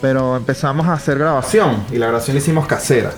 Pero 0.00 0.36
empezamos 0.36 0.86
a 0.88 0.94
hacer 0.94 1.18
grabación. 1.18 1.84
Y 1.92 1.98
la 1.98 2.06
grabación 2.06 2.34
la 2.34 2.42
hicimos 2.42 2.66
casera. 2.66 3.12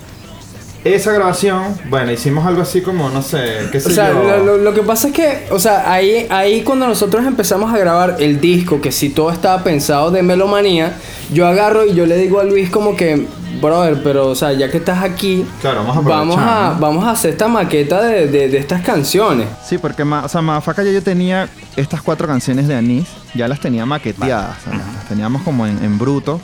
Esa 0.85 1.13
grabación, 1.13 1.79
bueno, 1.89 2.13
hicimos 2.13 2.47
algo 2.47 2.61
así 2.61 2.83
como, 2.83 3.09
no 3.09 3.23
sé, 3.23 3.69
qué 3.73 3.81
sé 3.81 3.89
O 3.89 3.91
sea, 3.95 4.13
yo. 4.13 4.23
lo, 4.23 4.45
lo- 4.45 4.59
lo 4.59 4.75
que 4.75 4.83
pasa 4.83 5.09
es 5.09 5.15
que, 5.15 5.47
o 5.51 5.59
sea, 5.59 5.91
ahí, 5.91 6.27
ahí 6.29 6.61
cuando 6.63 6.87
nosotros 6.87 7.25
empezamos 7.27 7.73
a 7.73 7.79
grabar 7.79 8.17
el 8.21 8.39
disco, 8.39 8.83
que 8.83 8.93
si 8.93 9.09
todo 9.09 9.31
estaba 9.31 9.65
pensado 9.65 10.11
de 10.11 10.23
melomanía, 10.23 10.93
yo 11.33 11.47
agarro 11.47 11.87
y 11.87 11.95
yo 11.95 12.05
le 12.05 12.19
digo 12.19 12.39
a 12.39 12.45
Luis 12.45 12.69
como 12.69 12.97
que, 12.97 13.27
brother, 13.63 14.03
pero, 14.05 14.27
o 14.29 14.35
sea, 14.35 14.53
ya 14.53 14.71
que 14.71 14.77
estás 14.77 15.03
aquí, 15.03 15.47
Claro, 15.63 15.79
vamos 15.87 15.97
a 15.97 16.01
vamos 16.03 16.37
a, 16.39 16.73
¿no? 16.75 16.81
vamos 16.81 17.05
a 17.07 17.13
hacer 17.13 17.31
esta 17.31 17.49
maqueta 17.49 18.03
de, 18.03 18.27
de- 18.27 18.49
de 18.51 18.59
estas 18.59 18.83
canciones. 18.83 19.47
Sí, 19.67 19.79
porque 19.79 20.05
ma- 20.05 20.27
o 20.27 20.29
sea, 20.29 20.43
Madafaca 20.43 20.83
ya 20.83 20.91
yo 20.91 21.03
tenía 21.03 21.49
estas 21.77 22.03
cuatro 22.03 22.27
canciones 22.29 22.69
de 22.69 22.75
Anís, 22.75 23.07
ya 23.35 23.49
las 23.49 23.59
tenía 23.59 23.87
maqueteadas, 23.87 24.59
o 24.59 24.65
sea, 24.71 24.73
las 24.97 25.09
teníamos 25.09 25.41
como 25.45 25.67
en, 25.67 25.83
en 25.83 25.99
bruto 25.99 26.43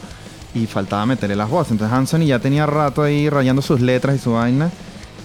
y 0.54 0.66
faltaba 0.66 1.06
meterle 1.06 1.36
las 1.36 1.48
voces. 1.48 1.72
Entonces 1.72 1.96
Anthony 1.96 2.26
ya 2.26 2.38
tenía 2.38 2.66
rato 2.66 3.02
ahí 3.02 3.28
rayando 3.28 3.62
sus 3.62 3.80
letras 3.80 4.16
y 4.16 4.18
su 4.18 4.32
vaina 4.32 4.70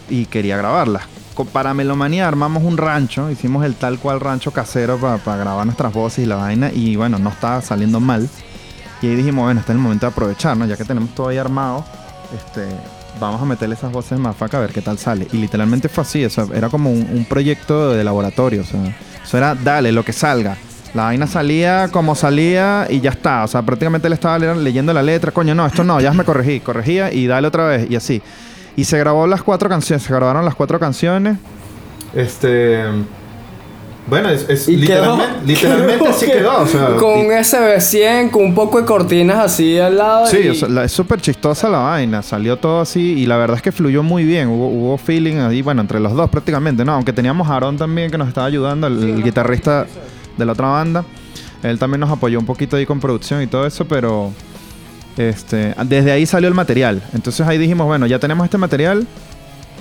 y 0.10 0.26
quería 0.26 0.58
grabarlas. 0.58 1.04
Para 1.52 1.74
Melomanía 1.74 2.28
armamos 2.28 2.64
un 2.64 2.78
rancho, 2.78 3.30
hicimos 3.30 3.66
el 3.66 3.76
tal 3.76 4.00
cual 4.00 4.22
rancho 4.22 4.52
casero 4.52 4.98
para 4.98 5.38
grabar 5.38 5.66
nuestras 5.66 5.92
voces 5.92 6.20
y 6.20 6.26
la 6.28 6.38
vaina 6.38 6.72
y 6.72 6.96
bueno, 6.96 7.20
no 7.20 7.30
estaba 7.30 7.62
saliendo 7.62 8.00
mal. 8.00 8.30
Y 9.02 9.08
ahí 9.08 9.16
dijimos, 9.16 9.44
bueno, 9.44 9.60
este 9.60 9.74
es 9.74 9.76
el 9.76 9.82
momento 9.82 10.06
de 10.06 10.12
aprovechar, 10.14 10.56
¿no? 10.56 10.66
Ya 10.66 10.78
que 10.78 10.86
tenemos 10.86 11.14
todo 11.14 11.28
ahí 11.28 11.38
armado, 11.38 11.84
este, 12.34 12.66
vamos 13.20 13.42
a 13.42 13.46
meterle 13.46 13.76
esas 13.76 13.92
voces 13.92 14.18
más 14.18 14.36
faca 14.36 14.58
a 14.58 14.62
ver 14.62 14.72
qué 14.72 14.82
tal 14.82 14.98
sale. 14.98 15.28
Y 15.34 15.38
literalmente 15.38 15.90
fue 15.90 16.04
así, 16.04 16.24
o 16.24 16.54
era 16.54 16.70
como 16.70 16.90
un, 16.90 17.06
un 17.12 17.26
proyecto 17.26 17.92
de 17.92 18.04
laboratorio, 18.04 18.62
o 18.62 18.66
sea, 18.66 18.96
eso 19.24 19.38
era, 19.38 19.56
dale, 19.56 19.92
lo 19.92 20.06
que 20.06 20.14
salga. 20.14 20.58
La 20.96 21.04
vaina 21.04 21.28
salía 21.28 21.90
como 21.92 22.16
salía 22.16 22.88
y 22.90 23.02
ya 23.02 23.10
está, 23.12 23.44
o 23.44 23.48
sea, 23.48 23.62
prácticamente 23.62 24.08
le 24.10 24.16
estaba 24.16 24.40
le- 24.40 24.56
leyendo 24.56 24.94
la 24.94 25.04
letra, 25.04 25.32
coño, 25.32 25.54
no, 25.54 25.66
esto 25.66 25.84
no, 25.84 26.00
ya 26.00 26.14
me 26.14 26.24
corregí, 26.24 26.62
corregía 26.62 27.12
y 27.12 27.28
dale 27.28 27.48
otra 27.48 27.68
vez, 27.68 27.88
y 27.92 27.96
así. 27.98 28.22
Y 28.78 28.86
se 28.86 28.98
grabó 28.98 29.28
las 29.28 29.44
cuatro 29.44 29.68
canciones, 29.70 30.04
se 30.04 30.14
grabaron 30.14 30.46
las 30.46 30.56
cuatro 30.56 30.80
canciones. 30.80 31.38
Este... 32.14 32.84
Bueno, 34.08 34.30
es, 34.30 34.48
es 34.48 34.70
Y 34.70 34.80
quedó- 34.86 35.18
literalmente, 35.18 35.46
literalmente 35.46 35.98
quedó 35.98 36.10
así 36.12 36.26
que- 36.28 36.32
quedó, 36.32 36.62
o 36.62 36.68
sea, 36.68 36.86
Con 36.98 37.20
y- 37.20 37.26
un 37.26 37.32
SB100, 37.34 38.30
con 38.30 38.44
un 38.44 38.54
poco 38.56 38.80
de 38.80 38.86
cortinas 38.86 39.38
así 39.40 39.80
al 39.80 39.98
lado. 39.98 40.28
Sí, 40.28 40.38
y- 40.46 40.50
o 40.50 40.54
sea, 40.54 40.70
la- 40.70 40.84
es 40.84 40.92
súper 40.92 41.20
chistosa 41.20 41.68
la 41.70 41.80
vaina. 41.80 42.22
Salió 42.22 42.56
todo 42.58 42.82
así 42.82 43.02
y 43.18 43.26
la 43.26 43.36
verdad 43.38 43.58
es 43.58 43.64
que 43.64 43.72
fluyó 43.72 44.04
muy 44.04 44.24
bien. 44.24 44.48
Hubo, 44.48 44.68
hubo 44.68 44.98
feeling 45.00 45.38
ahí, 45.38 45.62
bueno, 45.64 45.82
entre 45.82 46.00
los 46.00 46.14
dos 46.14 46.30
prácticamente, 46.30 46.86
¿no? 46.86 46.94
Aunque 46.94 47.14
teníamos 47.14 47.50
a 47.50 47.56
Aaron 47.56 47.78
también 47.78 48.12
que 48.12 48.18
nos 48.20 48.28
estaba 48.28 48.46
ayudando, 48.46 48.86
el, 48.88 49.04
el 49.04 49.24
guitarrista 49.24 49.88
de 50.38 50.46
la 50.46 50.54
otra 50.54 50.68
banda. 50.68 51.06
Él 51.64 51.80
también 51.80 52.00
nos 52.00 52.12
apoyó 52.12 52.40
un 52.40 52.46
poquito 52.46 52.76
ahí 52.76 52.86
con 52.86 53.00
producción 53.00 53.42
y 53.42 53.48
todo 53.48 53.66
eso, 53.66 53.86
pero 53.86 54.32
este, 55.18 55.74
desde 55.86 56.12
ahí 56.12 56.26
salió 56.26 56.48
el 56.48 56.54
material. 56.54 57.02
Entonces 57.14 57.46
ahí 57.48 57.58
dijimos, 57.58 57.88
bueno, 57.88 58.06
ya 58.06 58.20
tenemos 58.20 58.46
este 58.46 58.58
material. 58.58 59.08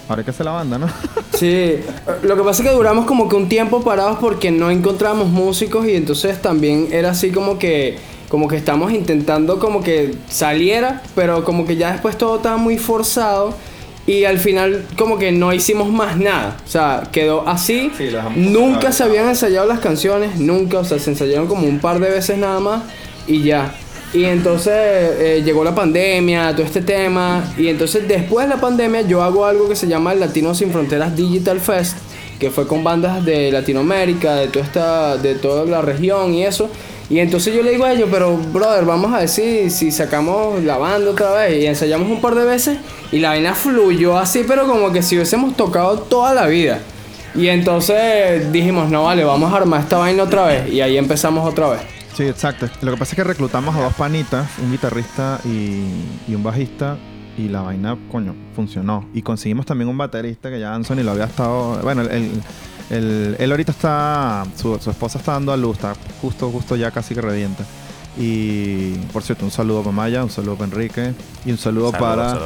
Ahora 0.08 0.20
hay 0.20 0.24
que 0.24 0.30
hacer 0.30 0.46
la 0.46 0.52
banda, 0.52 0.78
¿no? 0.78 0.88
Sí, 1.34 1.80
lo 2.22 2.36
que 2.36 2.42
pasa 2.42 2.62
es 2.62 2.68
que 2.68 2.74
duramos 2.74 3.06
como 3.06 3.28
que 3.28 3.34
un 3.34 3.48
tiempo 3.48 3.82
parados 3.82 4.18
porque 4.20 4.52
no 4.52 4.70
encontramos 4.70 5.28
músicos 5.28 5.84
y 5.84 5.96
entonces 5.96 6.40
también 6.40 6.88
era 6.92 7.10
así 7.10 7.32
como 7.32 7.58
que 7.58 7.98
como 8.28 8.46
que 8.46 8.56
estamos 8.56 8.92
intentando 8.92 9.58
como 9.58 9.82
que 9.82 10.14
saliera, 10.28 11.02
pero 11.16 11.44
como 11.44 11.66
que 11.66 11.76
ya 11.76 11.90
después 11.92 12.16
todo 12.16 12.36
estaba 12.36 12.56
muy 12.56 12.78
forzado 12.78 13.54
y 14.06 14.24
al 14.24 14.38
final 14.38 14.84
como 14.98 15.18
que 15.18 15.32
no 15.32 15.52
hicimos 15.52 15.90
más 15.90 16.16
nada, 16.16 16.56
o 16.64 16.68
sea, 16.68 17.04
quedó 17.10 17.48
así. 17.48 17.90
Sí, 17.96 18.10
nunca 18.36 18.92
se 18.92 19.04
habían 19.04 19.28
ensayado 19.28 19.66
las 19.66 19.80
canciones, 19.80 20.38
nunca, 20.38 20.78
o 20.78 20.84
sea, 20.84 20.98
se 20.98 21.10
ensayaron 21.10 21.46
como 21.46 21.66
un 21.66 21.78
par 21.78 22.00
de 22.00 22.10
veces 22.10 22.38
nada 22.38 22.60
más 22.60 22.82
y 23.26 23.42
ya. 23.42 23.74
Y 24.12 24.24
entonces 24.26 24.72
eh, 24.74 25.42
llegó 25.44 25.64
la 25.64 25.74
pandemia, 25.74 26.52
todo 26.52 26.64
este 26.64 26.82
tema. 26.82 27.52
Y 27.58 27.66
entonces 27.66 28.06
después 28.06 28.46
de 28.46 28.54
la 28.54 28.60
pandemia 28.60 29.02
yo 29.02 29.22
hago 29.22 29.44
algo 29.44 29.68
que 29.68 29.74
se 29.74 29.88
llama 29.88 30.12
el 30.12 30.20
Latino 30.20 30.54
Sin 30.54 30.70
Fronteras 30.70 31.16
Digital 31.16 31.58
Fest, 31.58 31.96
que 32.38 32.52
fue 32.52 32.68
con 32.68 32.84
bandas 32.84 33.24
de 33.24 33.50
Latinoamérica, 33.50 34.36
de 34.36 34.46
toda 34.48 34.64
esta, 34.64 35.16
de 35.16 35.34
toda 35.34 35.64
la 35.64 35.82
región 35.82 36.32
y 36.32 36.44
eso. 36.44 36.70
Y 37.10 37.18
entonces 37.18 37.54
yo 37.54 37.62
le 37.62 37.72
digo 37.72 37.84
a 37.84 37.92
ellos, 37.92 38.08
pero 38.10 38.36
brother, 38.36 38.84
vamos 38.84 39.12
a 39.12 39.18
ver 39.18 39.28
si, 39.28 39.68
si 39.70 39.90
sacamos 39.90 40.62
la 40.62 40.78
banda 40.78 41.10
otra 41.10 41.32
vez. 41.32 41.62
Y 41.62 41.66
ensayamos 41.66 42.10
un 42.10 42.20
par 42.20 42.34
de 42.34 42.44
veces 42.44 42.78
y 43.12 43.18
la 43.18 43.30
vaina 43.30 43.54
fluyó 43.54 44.16
así, 44.16 44.44
pero 44.46 44.66
como 44.66 44.90
que 44.90 45.02
si 45.02 45.16
hubiésemos 45.16 45.56
tocado 45.56 45.98
toda 45.98 46.32
la 46.32 46.46
vida. 46.46 46.80
Y 47.34 47.48
entonces 47.48 48.50
dijimos, 48.52 48.90
no 48.90 49.04
vale, 49.04 49.24
vamos 49.24 49.52
a 49.52 49.56
armar 49.56 49.80
esta 49.80 49.98
vaina 49.98 50.22
otra 50.22 50.46
vez. 50.46 50.72
Y 50.72 50.80
ahí 50.80 50.96
empezamos 50.96 51.46
otra 51.46 51.70
vez. 51.70 51.80
Sí, 52.16 52.22
exacto. 52.22 52.66
Lo 52.80 52.92
que 52.92 52.96
pasa 52.96 53.12
es 53.12 53.16
que 53.16 53.24
reclutamos 53.24 53.74
a 53.74 53.82
dos 53.82 53.94
panitas, 53.94 54.48
un 54.62 54.70
guitarrista 54.70 55.40
y, 55.44 55.82
y 56.28 56.34
un 56.34 56.42
bajista, 56.42 56.96
y 57.36 57.48
la 57.48 57.62
vaina, 57.62 57.98
coño, 58.10 58.34
funcionó. 58.54 59.08
Y 59.12 59.22
conseguimos 59.22 59.66
también 59.66 59.88
un 59.88 59.98
baterista 59.98 60.48
que 60.48 60.60
ya 60.60 60.74
Anthony 60.74 61.02
lo 61.02 61.10
había 61.10 61.24
estado. 61.24 61.80
Bueno, 61.82 62.02
él, 62.02 62.30
él, 62.90 63.36
él 63.38 63.50
ahorita 63.50 63.72
está. 63.72 64.44
Su, 64.56 64.78
su 64.78 64.90
esposa 64.90 65.18
está 65.18 65.32
dando 65.32 65.52
a 65.52 65.56
luz, 65.56 65.76
está 65.76 65.94
justo, 66.20 66.50
justo 66.50 66.76
ya 66.76 66.90
casi 66.90 67.14
que 67.14 67.20
revienta. 67.20 67.64
Y 68.16 68.94
por 69.12 69.22
cierto, 69.22 69.44
un 69.44 69.50
saludo 69.50 69.82
para 69.82 69.92
Maya, 69.92 70.22
un 70.22 70.30
saludo 70.30 70.54
para 70.56 70.70
Enrique 70.70 71.14
y 71.44 71.50
un 71.50 71.58
saludo, 71.58 71.90
para 71.92 72.36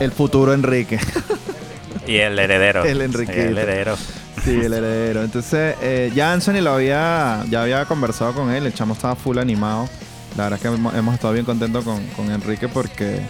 el 0.00 0.12
futuro 0.12 0.52
Enrique. 0.52 0.98
Y 2.06 2.16
el 2.18 2.38
heredero. 2.38 2.84
El 2.84 3.00
Enriquito. 3.00 3.32
Sí, 3.32 3.40
el 3.40 3.58
heredero. 3.58 3.96
Sí, 4.44 4.50
el 4.50 4.72
heredero. 4.72 5.24
Entonces, 5.24 5.74
eh, 5.82 6.12
ya 6.14 6.32
Anthony 6.32 6.60
lo 6.60 6.74
había, 6.74 7.44
ya 7.50 7.62
había 7.62 7.84
conversado 7.86 8.32
con 8.34 8.50
él, 8.52 8.66
el 8.66 8.74
chamo 8.74 8.94
estaba 8.94 9.16
full 9.16 9.38
animado. 9.38 9.88
La 10.36 10.44
verdad 10.44 10.58
es 10.58 10.62
que 10.62 10.68
hemos, 10.68 10.94
hemos 10.94 11.14
estado 11.14 11.32
bien 11.32 11.44
contentos 11.44 11.84
con, 11.84 12.06
con 12.08 12.30
Enrique 12.30 12.68
porque, 12.68 13.22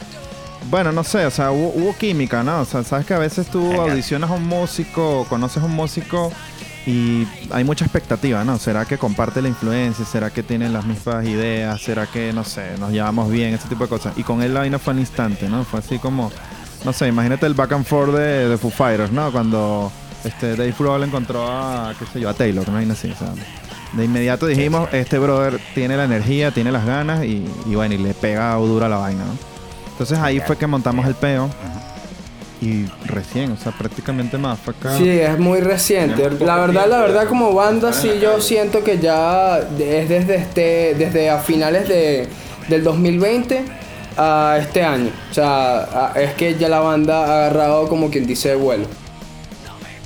bueno, 0.69 0.93
no 0.93 1.05
sé, 1.05 1.25
o 1.25 1.31
sea, 1.31 1.53
hubo, 1.53 1.69
hubo 1.69 1.97
química, 1.97 2.43
¿no? 2.43 2.61
O 2.61 2.65
sea, 2.67 2.83
sabes 2.85 3.07
que 3.07 3.15
a 3.15 3.19
veces 3.19 3.47
tú 3.47 3.63
Genial. 3.63 3.91
audicionas 3.91 4.31
a 4.31 4.35
un 4.35 4.45
músico, 4.45 5.25
conoces 5.31 5.63
a 5.63 5.67
un 5.67 5.73
músico 5.73 6.31
y 6.87 7.27
hay 7.51 7.65
mucha 7.65 7.85
expectativa, 7.85 8.45
¿no? 8.45 8.59
¿Será 8.59 8.85
que 8.85 8.97
comparte 8.97 9.43
la 9.43 9.49
influencia? 9.49 10.05
¿Será 10.05 10.31
que 10.31 10.45
tienen 10.45 10.73
las 10.73 10.87
mismas 10.87 11.27
ideas? 11.27 11.83
¿Será 11.83 12.07
que, 12.07 12.33
no 12.33 12.45
sé, 12.45 12.79
nos 12.79 12.93
llevamos 12.93 13.31
bien? 13.31 13.55
Ese 13.55 13.69
tipo 13.69 13.85
de 13.85 13.91
cosas. 13.91 14.17
Y 14.17 14.23
con 14.23 14.41
él 14.41 14.55
la 14.55 14.61
vaina 14.61 14.79
fue 14.79 14.93
al 14.93 15.01
instante, 15.01 15.49
¿no? 15.49 15.65
Fue 15.65 15.81
así 15.81 15.99
como, 15.99 16.31
no 16.85 16.93
sé, 16.93 17.09
imagínate 17.09 17.45
el 17.47 17.55
back 17.55 17.73
and 17.73 17.85
forth 17.85 18.15
de, 18.15 18.49
de 18.49 18.57
Foo 18.57 18.71
Fighters, 18.71 19.11
¿no? 19.11 19.33
Cuando 19.33 19.91
este, 20.25 20.51
Dave 20.55 20.75
Grohl 20.79 21.03
encontró 21.03 21.47
a, 21.51 21.93
qué 21.99 22.07
sé 22.07 22.21
yo, 22.21 22.29
a 22.29 22.35
Taylor, 22.35 22.65
una 22.69 22.79
vaina 22.79 22.93
así, 22.93 23.11
o 23.11 23.17
sea, 23.17 23.33
de 23.93 24.05
inmediato 24.05 24.47
dijimos, 24.47 24.89
este 24.93 25.19
brother 25.19 25.59
tiene 25.75 25.97
la 25.97 26.05
energía, 26.05 26.51
tiene 26.51 26.71
las 26.71 26.85
ganas 26.85 27.25
y, 27.25 27.45
bueno, 27.67 27.95
y 27.95 27.99
le 27.99 28.15
pega 28.15 28.55
dura 28.55 28.89
la 28.89 28.99
vaina, 28.99 29.25
¿no? 29.25 29.33
Entonces 29.93 30.19
ahí 30.19 30.41
fue 30.41 30.57
que 30.57 30.67
montamos 30.67 31.07
el 31.07 31.15
peo 31.15 31.49
y 32.61 32.87
recién, 33.05 33.53
o 33.53 33.57
sea, 33.57 33.73
prácticamente 33.73 34.39
acá. 34.77 34.97
Sí, 34.97 35.09
es 35.09 35.39
muy 35.39 35.61
reciente. 35.61 36.31
La 36.41 36.57
verdad, 36.57 36.87
la 36.89 36.99
verdad, 37.01 37.29
como 37.29 37.53
banda, 37.55 37.93
sí, 37.93 38.13
yo 38.21 38.41
siento 38.41 38.83
que 38.83 38.99
ya 38.99 39.59
es 39.59 40.09
desde 40.09 40.37
este, 40.37 40.95
desde 40.95 41.29
a 41.31 41.39
finales 41.39 41.87
de, 41.89 42.29
del 42.69 42.83
2020 42.83 43.63
a 44.17 44.57
este 44.61 44.83
año. 44.83 45.11
O 45.31 45.35
sea, 45.35 46.13
es 46.17 46.33
que 46.35 46.55
ya 46.57 46.69
la 46.71 46.81
banda 46.81 47.21
ha 47.21 47.47
agarrado 47.47 47.89
como 47.89 48.11
quien 48.11 48.27
dice 48.27 48.55
vuelo. 48.55 48.87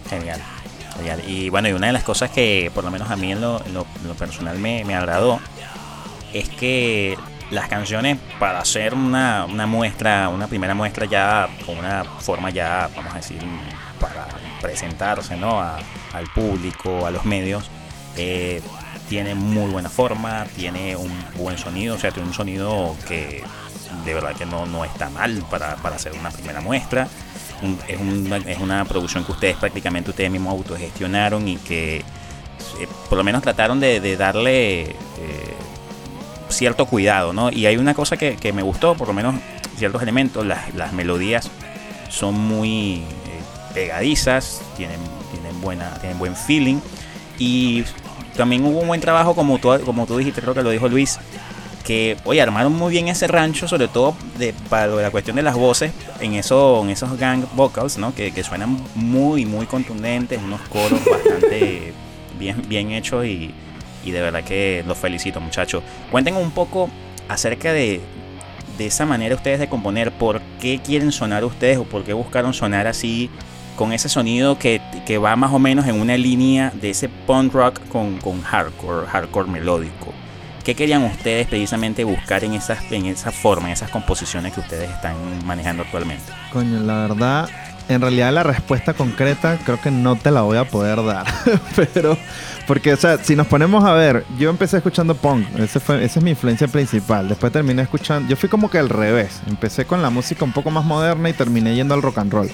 Genial. 0.09 0.41
Genial. 0.97 1.23
Y 1.27 1.49
bueno, 1.51 1.69
y 1.69 1.73
una 1.73 1.87
de 1.87 1.93
las 1.93 2.03
cosas 2.03 2.31
que 2.31 2.71
por 2.75 2.83
lo 2.85 2.91
menos 2.91 3.11
a 3.11 3.17
mí 3.17 3.31
en 3.33 3.41
lo, 3.41 3.65
en 3.65 3.75
lo- 3.75 3.87
en 4.03 4.09
lo 4.09 4.15
personal 4.15 4.59
me, 4.59 4.85
me 4.85 4.95
agradó 4.97 5.39
es 6.35 6.49
que 6.49 7.17
las 7.51 7.69
canciones 7.69 8.19
para 8.39 8.61
hacer 8.61 8.95
una, 8.95 9.45
una 9.45 9.67
muestra, 9.67 10.29
una 10.29 10.47
primera 10.47 10.75
muestra 10.75 11.07
ya 11.07 11.49
con 11.67 11.79
una 11.79 12.05
forma 12.05 12.51
ya, 12.51 12.89
vamos 12.95 13.13
a 13.13 13.17
decir, 13.17 13.39
para 13.99 14.27
presentarse 14.61 15.37
¿no? 15.37 15.61
Al 15.61 16.25
público, 16.35 17.07
a 17.07 17.11
los 17.11 17.25
medios, 17.25 17.71
eh, 18.17 18.63
tiene 19.09 19.35
muy 19.35 19.71
buena 19.71 19.89
forma, 19.89 20.47
tiene 20.57 20.95
un 20.97 21.13
buen 21.37 21.59
sonido, 21.59 21.97
o 21.97 21.99
sea, 21.99 22.13
tiene 22.13 22.29
un 22.29 22.35
sonido 22.35 22.97
que 23.09 23.43
de 24.05 24.15
verdad 24.15 24.35
que 24.37 24.47
no, 24.47 24.67
no 24.67 24.85
está 24.85 25.11
mal 25.11 25.45
para, 25.51 25.77
para 25.77 25.97
hacer 25.97 26.13
una 26.13 26.31
primera 26.31 26.61
muestra. 26.61 27.09
Es, 27.89 28.01
una, 28.01 28.39
es 28.39 28.59
una 28.59 28.85
producción 28.87 29.25
que 29.25 29.33
ustedes 29.33 29.57
prácticamente 29.57 30.11
ustedes 30.11 30.31
mismos 30.31 30.53
autogestionaron 30.53 31.47
y 31.47 31.57
que 31.59 31.97
eh, 31.99 32.89
por 33.09 33.19
lo 33.19 33.25
menos 33.25 33.43
trataron 33.43 33.81
de, 33.81 34.01
de 34.01 34.17
darle 34.17 34.83
eh, 34.83 34.97
cierto 36.51 36.87
cuidado, 36.87 37.33
¿no? 37.33 37.51
Y 37.51 37.67
hay 37.67 37.77
una 37.77 37.95
cosa 37.95 38.17
que, 38.17 38.53
me 38.53 38.63
gustó, 38.63 38.95
por 38.95 39.09
lo 39.09 39.15
menos 39.15 39.35
ciertos 39.77 40.03
elementos, 40.03 40.45
las, 40.45 40.75
las 40.75 40.93
melodías 40.93 41.51
son 42.09 42.35
muy 42.35 42.97
eh, 42.97 43.05
pegadizas, 43.75 44.61
tienen, 44.77 45.01
tienen, 45.33 45.61
buena, 45.61 45.91
tienen 46.01 46.19
buen 46.19 46.37
feeling 46.37 46.79
y 47.39 47.85
también 48.37 48.65
hubo 48.65 48.81
un 48.81 48.89
buen 48.89 49.01
trabajo, 49.01 49.35
como 49.35 49.59
tú, 49.59 49.71
como 49.85 50.07
tú 50.07 50.19
dijiste, 50.19 50.41
creo 50.41 50.55
que 50.55 50.63
lo 50.63 50.71
dijo 50.71 50.89
Luis, 50.89 51.19
que, 51.85 52.17
oye, 52.25 52.43
armaron 52.43 52.73
muy 52.73 52.93
bien 52.93 53.09
ese 53.09 53.27
rancho, 53.27 53.67
sobre 53.67 53.89
todo 53.89 54.15
de, 54.39 54.53
para 54.69 54.87
la 54.89 55.11
cuestión 55.11 55.37
de 55.37 55.43
las 55.43 55.55
voces, 55.55 55.93
en, 56.21 56.35
eso, 56.35 56.83
en 56.85 56.91
esos 56.91 57.19
gang 57.19 57.45
vocals, 57.55 57.99
¿no? 57.99 58.15
Que, 58.15 58.33
que 58.33 58.45
suenan 58.45 58.79
muy, 58.95 59.47
muy 59.47 59.67
contundentes, 59.67 60.41
unos 60.43 60.61
coros 60.69 61.01
bastante 61.11 61.93
bien, 62.39 62.63
bien 62.69 62.93
hechos 62.93 63.25
y, 63.25 63.55
y 64.05 64.11
de 64.11 64.21
verdad 64.21 64.45
que 64.45 64.85
los 64.87 64.99
felicito, 64.99 65.41
muchachos. 65.41 65.83
Cuenten 66.11 66.37
un 66.37 66.51
poco 66.51 66.91
acerca 67.29 67.73
de, 67.73 68.01
de 68.79 68.87
esa 68.87 69.07
manera 69.07 69.35
ustedes 69.35 69.61
de 69.61 69.69
componer, 69.69 70.13
por 70.13 70.41
qué 70.61 70.81
quieren 70.85 71.13
sonar 71.13 71.45
ustedes 71.45 71.79
o 71.79 71.85
por 71.85 72.05
qué 72.05 72.13
buscaron 72.13 72.55
sonar 72.55 72.87
así 72.87 73.31
con 73.77 73.93
ese 73.93 74.09
sonido 74.09 74.59
que, 74.59 74.81
que 75.07 75.19
va 75.19 75.37
más 75.37 75.53
o 75.53 75.59
menos 75.59 75.87
en 75.87 76.01
una 76.01 76.17
línea 76.17 76.71
de 76.75 76.91
ese 76.91 77.09
punk 77.09 77.55
rock 77.55 77.81
con, 77.89 78.19
con 78.19 78.43
hardcore, 78.43 79.07
hardcore 79.07 79.49
melódico. 79.49 80.13
¿Qué 80.65 80.75
querían 80.75 81.03
ustedes 81.05 81.47
precisamente 81.47 82.05
buscar 82.05 82.45
en, 82.45 82.53
esas, 82.53 82.79
en 82.93 83.07
esa 83.07 83.33
forma, 83.33 83.69
en 83.69 83.73
esas 83.73 83.91
composiciones 83.91 84.53
que 84.53 84.61
ustedes 84.61 84.91
están 84.91 85.17
manejando 85.47 85.83
actualmente? 85.83 86.31
Coño, 86.53 86.81
la 86.81 87.07
verdad, 87.07 87.49
en 87.90 88.00
realidad 88.00 88.33
la 88.33 88.44
respuesta 88.44 88.94
concreta 88.94 89.59
creo 89.64 89.81
que 89.81 89.90
no 89.90 90.14
te 90.14 90.31
la 90.31 90.42
voy 90.42 90.57
a 90.57 90.64
poder 90.64 91.05
dar. 91.05 91.26
Pero, 91.92 92.16
porque, 92.66 92.92
o 92.92 92.96
sea, 92.96 93.18
si 93.18 93.35
nos 93.35 93.48
ponemos 93.48 93.85
a 93.85 93.92
ver, 93.94 94.24
yo 94.38 94.48
empecé 94.48 94.76
escuchando 94.76 95.16
punk, 95.16 95.44
ese 95.59 95.81
fue, 95.81 96.05
esa 96.05 96.20
es 96.20 96.24
mi 96.24 96.31
influencia 96.31 96.68
principal. 96.68 97.29
Después 97.29 97.53
terminé 97.53 97.83
escuchando, 97.83 98.29
yo 98.29 98.37
fui 98.37 98.48
como 98.48 98.70
que 98.70 98.79
al 98.79 98.88
revés. 98.88 99.40
Empecé 99.48 99.87
con 99.87 100.03
la 100.03 100.11
música 100.11 100.44
un 100.44 100.53
poco 100.53 100.70
más 100.70 100.85
moderna 100.85 101.29
y 101.29 101.33
terminé 101.33 101.74
yendo 101.74 101.94
al 101.94 102.03
rock 102.03 102.18
and 102.18 102.33
roll. 102.33 102.50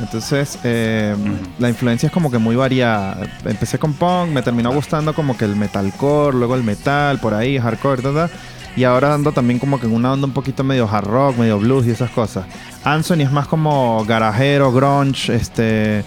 Entonces, 0.00 0.58
eh, 0.64 1.14
la 1.60 1.68
influencia 1.68 2.08
es 2.08 2.12
como 2.12 2.32
que 2.32 2.38
muy 2.38 2.56
variada. 2.56 3.28
Empecé 3.44 3.78
con 3.78 3.92
punk, 3.92 4.30
me 4.30 4.42
terminó 4.42 4.72
gustando 4.72 5.14
como 5.14 5.36
que 5.36 5.44
el 5.44 5.54
metalcore, 5.54 6.36
luego 6.36 6.56
el 6.56 6.64
metal, 6.64 7.20
por 7.20 7.32
ahí, 7.32 7.58
hardcore, 7.58 8.02
¿verdad? 8.02 8.30
Y 8.76 8.84
ahora 8.84 9.14
ando 9.14 9.32
también 9.32 9.58
como 9.58 9.78
que 9.78 9.86
en 9.86 9.94
una 9.94 10.12
onda 10.12 10.26
un 10.26 10.32
poquito 10.32 10.64
medio 10.64 10.88
hard 10.90 11.06
rock, 11.06 11.36
medio 11.36 11.58
blues 11.58 11.86
y 11.86 11.90
esas 11.90 12.10
cosas. 12.10 12.44
Anthony 12.82 13.20
es 13.20 13.32
más 13.32 13.46
como 13.46 14.04
garajero, 14.04 14.72
grunge, 14.72 15.34
este... 15.34 16.04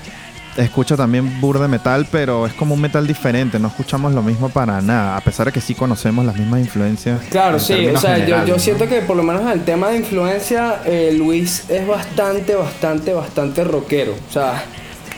Escucho 0.57 0.97
también 0.97 1.39
burde 1.39 1.67
metal, 1.67 2.07
pero 2.11 2.47
es 2.47 2.53
como 2.53 2.73
un 2.73 2.81
metal 2.81 3.05
diferente. 3.05 3.59
No 3.59 3.67
escuchamos 3.67 4.11
lo 4.13 4.23
mismo 4.23 4.49
para 4.49 4.81
nada, 4.81 5.15
a 5.15 5.21
pesar 5.21 5.45
de 5.45 5.51
que 5.51 5.61
sí 5.61 5.75
conocemos 5.75 6.25
las 6.25 6.35
mismas 6.35 6.61
influencias. 6.61 7.21
Claro, 7.29 7.59
sí, 7.59 7.85
o 7.85 7.97
sea, 7.99 8.25
yo, 8.43 8.57
siento 8.57 8.87
que 8.87 9.01
por 9.01 9.15
lo 9.15 9.21
menos 9.21 9.43
en 9.43 9.49
el 9.49 9.63
tema 9.63 9.89
de 9.89 9.97
influencia, 9.97 10.81
eh, 10.83 11.13
Luis 11.15 11.69
es 11.69 11.87
bastante, 11.87 12.55
bastante, 12.55 13.13
bastante 13.13 13.63
rockero. 13.65 14.13
O 14.13 14.33
sea, 14.33 14.63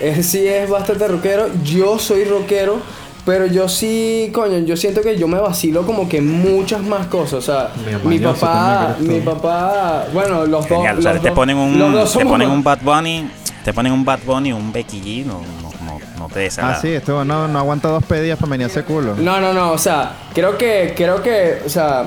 él 0.02 0.22
sí 0.26 0.46
es 0.46 0.70
bastante 0.70 1.08
rockero. 1.08 1.50
Yo 1.64 2.00
soy 2.00 2.26
rockero, 2.26 2.82
pero 3.26 3.46
yo 3.46 3.68
sí, 3.70 4.32
coño, 4.34 4.60
yo 4.60 4.76
siento 4.78 5.02
que 5.02 5.18
yo 5.18 5.28
me 5.28 5.40
vacilo 5.40 5.86
como 5.86 6.08
que 6.10 6.22
muchas 6.22 6.82
más 6.82 7.08
cosas. 7.08 7.34
O 7.34 7.42
sea, 7.42 7.72
mi 8.04 8.20
papá, 8.20 8.96
mi 9.00 9.20
papá, 9.22 10.06
bueno, 10.14 10.46
los 10.46 10.68
dos. 10.68 10.78
Genial, 10.78 11.00
o 11.00 11.02
sea, 11.02 11.14
los 11.14 11.22
te 11.22 11.30
dos- 11.30 11.36
ponen 11.36 11.58
un, 11.58 11.78
los 11.78 11.92
dos 11.94 12.14
te 12.18 12.26
ponen 12.26 12.50
un 12.50 12.64
Bad 12.64 12.80
Bunny, 12.82 13.30
te 13.64 13.74
ponen 13.74 13.92
un 13.94 14.04
Bad 14.06 14.20
Bunny, 14.26 14.52
un 14.54 14.72
Becky 14.72 15.02
G, 15.02 15.26
no, 15.26 15.42
no, 15.62 15.70
no, 15.86 16.00
no 16.18 16.28
te 16.28 16.40
desagrada. 16.40 16.78
Ah, 16.78 16.82
sí, 16.82 16.90
este 16.90 17.12
no, 17.12 17.48
no 17.48 17.60
aguanta 17.60 17.88
dos 17.90 18.04
pedillas 18.04 18.38
para 18.40 18.52
venir 18.52 18.66
a 18.66 18.70
ese 18.70 18.84
culo. 18.84 19.16
No, 19.16 19.40
no, 19.40 19.54
no, 19.54 19.72
o 19.72 19.78
sea, 19.78 20.14
creo 20.34 20.58
que, 20.58 20.94
creo 20.96 21.22
que, 21.22 21.62
o 21.66 21.70
sea, 21.70 22.06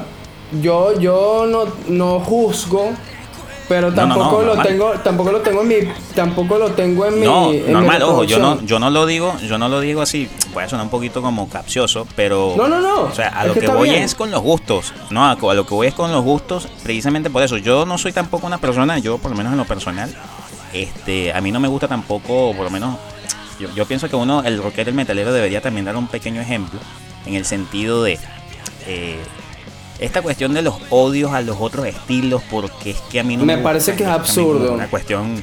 yo, 0.61 0.99
yo 0.99 1.47
no, 1.49 1.65
no 1.89 2.21
juzgo, 2.21 2.91
pero 3.69 3.91
No, 3.91 4.07
no, 4.07 4.07
no, 4.09 4.15
tampoco 4.17 4.43
lo 4.43 4.63
tengo, 4.63 4.91
tampoco 5.05 5.33
lo 5.33 5.41
tengo 5.41 5.63
en 5.63 5.69
mi, 5.69 5.75
tampoco 6.15 6.59
lo 6.59 6.71
tengo 6.73 7.07
en 7.07 7.21
mi, 7.21 7.27
No, 7.27 7.53
en 7.53 7.67
mi 7.67 7.73
normal, 7.73 8.03
ojo, 8.03 8.25
yo 8.25 8.39
no, 8.39 8.61
yo 8.63 8.79
no 8.79 8.91
lo 8.91 9.07
digo, 9.07 9.35
yo 9.41 9.59
no 9.59 9.69
lo 9.69 9.81
digo 9.81 10.03
así, 10.03 10.29
puede 10.53 10.69
sonar 10.69 10.85
un 10.85 10.91
poquito 10.91 11.23
como 11.23 11.49
capcioso, 11.49 12.07
pero 12.17 12.55
No, 12.57 12.69
no, 12.69 12.81
no, 12.81 13.03
O 13.03 13.13
sea, 13.15 13.29
a 13.39 13.43
es 13.43 13.49
lo 13.49 13.55
que 13.55 13.69
voy 13.69 13.91
bien. 13.91 14.03
es 14.03 14.15
con 14.15 14.31
los 14.31 14.41
gustos, 14.43 14.93
no, 15.11 15.25
a, 15.25 15.33
a 15.33 15.55
lo 15.55 15.67
que 15.67 15.75
voy 15.75 15.87
es 15.87 15.95
con 15.95 16.11
los 16.13 16.23
gustos, 16.23 16.69
precisamente 16.83 17.31
por 17.31 17.43
eso. 17.43 17.57
Yo 17.57 17.87
no 17.87 17.99
soy 17.99 18.13
tampoco 18.13 18.47
una 18.47 18.59
persona, 18.59 18.99
yo 18.99 19.19
por 19.19 19.31
lo 19.31 19.37
menos 19.37 19.53
en 19.53 19.59
lo 19.59 19.65
personal, 19.65 20.13
este, 20.73 21.33
a 21.33 21.41
mí 21.41 21.53
no 21.53 21.61
me 21.61 21.69
gusta 21.69 21.89
tampoco, 21.89 22.53
por 22.55 22.65
lo 22.65 22.71
menos, 22.71 22.97
yo, 23.61 23.69
yo 23.75 23.87
pienso 23.87 24.09
que 24.09 24.17
uno, 24.17 24.43
el 24.45 24.63
rockero, 24.63 24.91
el 24.91 24.97
metalero 24.97 25.33
debería 25.33 25.61
también 25.61 25.85
dar 25.85 25.97
un 25.97 26.07
pequeño 26.09 26.41
ejemplo 26.41 26.81
en 27.27 27.35
el 27.35 27.45
sentido 27.45 28.03
de 28.03 28.19
eh, 28.87 29.19
esta 30.03 30.21
cuestión 30.23 30.53
de 30.53 30.63
los 30.63 30.75
odios 30.91 31.33
a 31.33 31.41
los 31.41 31.57
otros 31.61 31.87
estilos, 31.87 32.43
porque 32.51 32.91
es 32.91 33.01
que 33.11 33.21
a 33.21 33.23
mí 33.25 33.37
no 33.37 33.45
Me 33.45 33.57
me, 33.57 33.63
parece 33.63 33.95
que 33.95 34.03
es 34.03 34.09
absurdo. 34.09 34.67
Es 34.67 34.71
una 34.73 34.89
cuestión, 34.89 35.43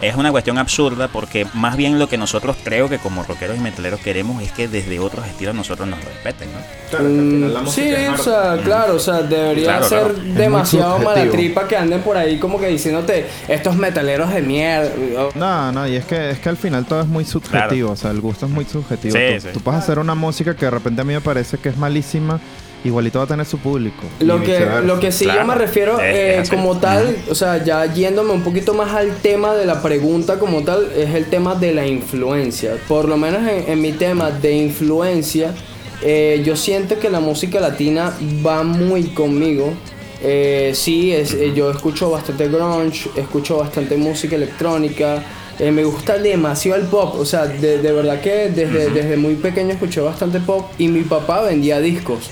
es 0.00 0.14
una 0.14 0.30
cuestión 0.30 0.58
absurda 0.58 1.08
porque 1.08 1.46
más 1.54 1.76
bien 1.76 1.98
lo 1.98 2.08
que 2.08 2.16
nosotros 2.16 2.56
creo 2.62 2.88
que 2.88 2.98
como 2.98 3.22
rockeros 3.24 3.56
y 3.56 3.60
metaleros 3.60 4.00
queremos 4.00 4.42
es 4.42 4.52
que 4.52 4.68
desde 4.68 4.98
otros 5.00 5.26
estilos 5.26 5.54
nosotros 5.54 5.88
nos 5.88 6.02
respeten, 6.04 6.48
¿no? 6.52 6.58
Claro, 6.88 7.04
la 7.08 7.60
Mm, 7.60 7.66
sí, 7.68 7.92
o 7.92 8.16
sea, 8.16 8.58
claro, 8.64 8.94
o 8.94 8.98
sea, 8.98 9.22
debería 9.22 9.64
Claro, 9.64 9.88
ser 9.88 9.98
claro. 10.14 10.34
Demasiado 10.34 10.98
mala 11.00 11.28
tripa 11.30 11.66
que 11.68 11.76
anden 11.76 12.00
por 12.00 12.16
ahí 12.16 12.38
como 12.38 12.58
que 12.60 12.68
diciéndote 12.68 13.26
estos 13.48 13.76
metaleros 13.76 14.32
de 14.32 14.40
mierda. 14.40 14.90
No, 15.34 15.72
no, 15.72 15.86
y 15.88 15.96
es 15.96 16.04
que, 16.04 16.30
es 16.30 16.38
que 16.38 16.48
al 16.48 16.56
final 16.56 16.86
todo 16.86 17.00
es 17.02 17.08
muy 17.08 17.24
subjetivo, 17.24 17.90
o 17.90 17.96
sea, 17.96 18.10
el 18.12 18.20
gusto 18.20 18.46
es 18.46 18.52
muy 18.52 18.64
subjetivo. 18.64 19.14
Sí, 19.16 19.34
tú, 19.34 19.40
sí. 19.40 19.48
tú 19.52 19.60
puedes 19.60 19.82
hacer 19.82 19.98
una 19.98 20.14
música 20.14 20.54
que 20.54 20.64
de 20.64 20.70
repente 20.70 21.02
a 21.02 21.04
mí 21.04 21.12
me 21.12 21.20
parece 21.20 21.58
que 21.58 21.68
es 21.70 21.76
malísima, 21.76 22.40
igualito 22.84 23.18
va 23.18 23.24
a 23.24 23.28
tener 23.28 23.46
su 23.46 23.58
público. 23.58 24.04
Lo 24.20 24.42
que, 24.42 24.66
lo 24.84 25.00
que 25.00 25.10
sí 25.12 25.24
Claro. 25.24 25.40
yo 25.40 25.46
me 25.46 25.54
refiero 25.54 25.98
eh, 26.00 26.42
como 26.50 26.78
tal, 26.78 27.16
o 27.30 27.34
sea, 27.34 27.62
ya 27.64 27.92
yéndome 27.92 28.32
un 28.32 28.42
poquito 28.42 28.74
más 28.74 28.94
al 28.94 29.16
tema 29.16 29.54
de 29.54 29.66
la 29.66 29.82
pregunta 29.82 30.38
como 30.38 30.62
tal, 30.62 30.90
es 30.96 31.14
el 31.14 31.26
tema 31.26 31.54
de 31.54 31.74
la 31.74 31.86
influencia. 31.86 32.76
Por 32.86 33.08
lo 33.08 33.16
menos 33.16 33.42
en, 33.48 33.70
en 33.72 33.80
mi 33.80 33.92
tema 33.92 34.30
de 34.30 34.52
influencia, 34.52 35.54
eh, 36.02 36.42
yo 36.44 36.54
siento 36.56 36.98
que 36.98 37.10
la 37.10 37.20
música 37.20 37.60
latina 37.60 38.12
va 38.46 38.62
muy 38.62 39.04
conmigo. 39.08 39.72
Eh, 40.20 40.72
sí, 40.74 41.12
es, 41.12 41.32
eh, 41.34 41.52
yo 41.54 41.70
escucho 41.70 42.10
bastante 42.10 42.48
grunge, 42.48 43.08
escucho 43.16 43.58
bastante 43.58 43.96
música 43.96 44.34
electrónica. 44.36 45.22
eh, 45.58 45.70
me 45.72 45.84
gusta 45.84 46.18
demasiado 46.18 46.80
el 46.80 46.86
pop, 46.88 47.14
o 47.18 47.24
sea, 47.24 47.46
de, 47.46 47.78
de 47.78 47.92
verdad 47.92 48.20
que 48.20 48.48
desde, 48.50 48.90
desde 48.90 49.16
muy 49.16 49.34
pequeño 49.36 49.70
escuché 49.72 50.00
bastante 50.00 50.40
pop 50.40 50.70
y 50.78 50.88
mi 50.88 51.02
papá 51.02 51.42
vendía 51.42 51.80
discos. 51.80 52.30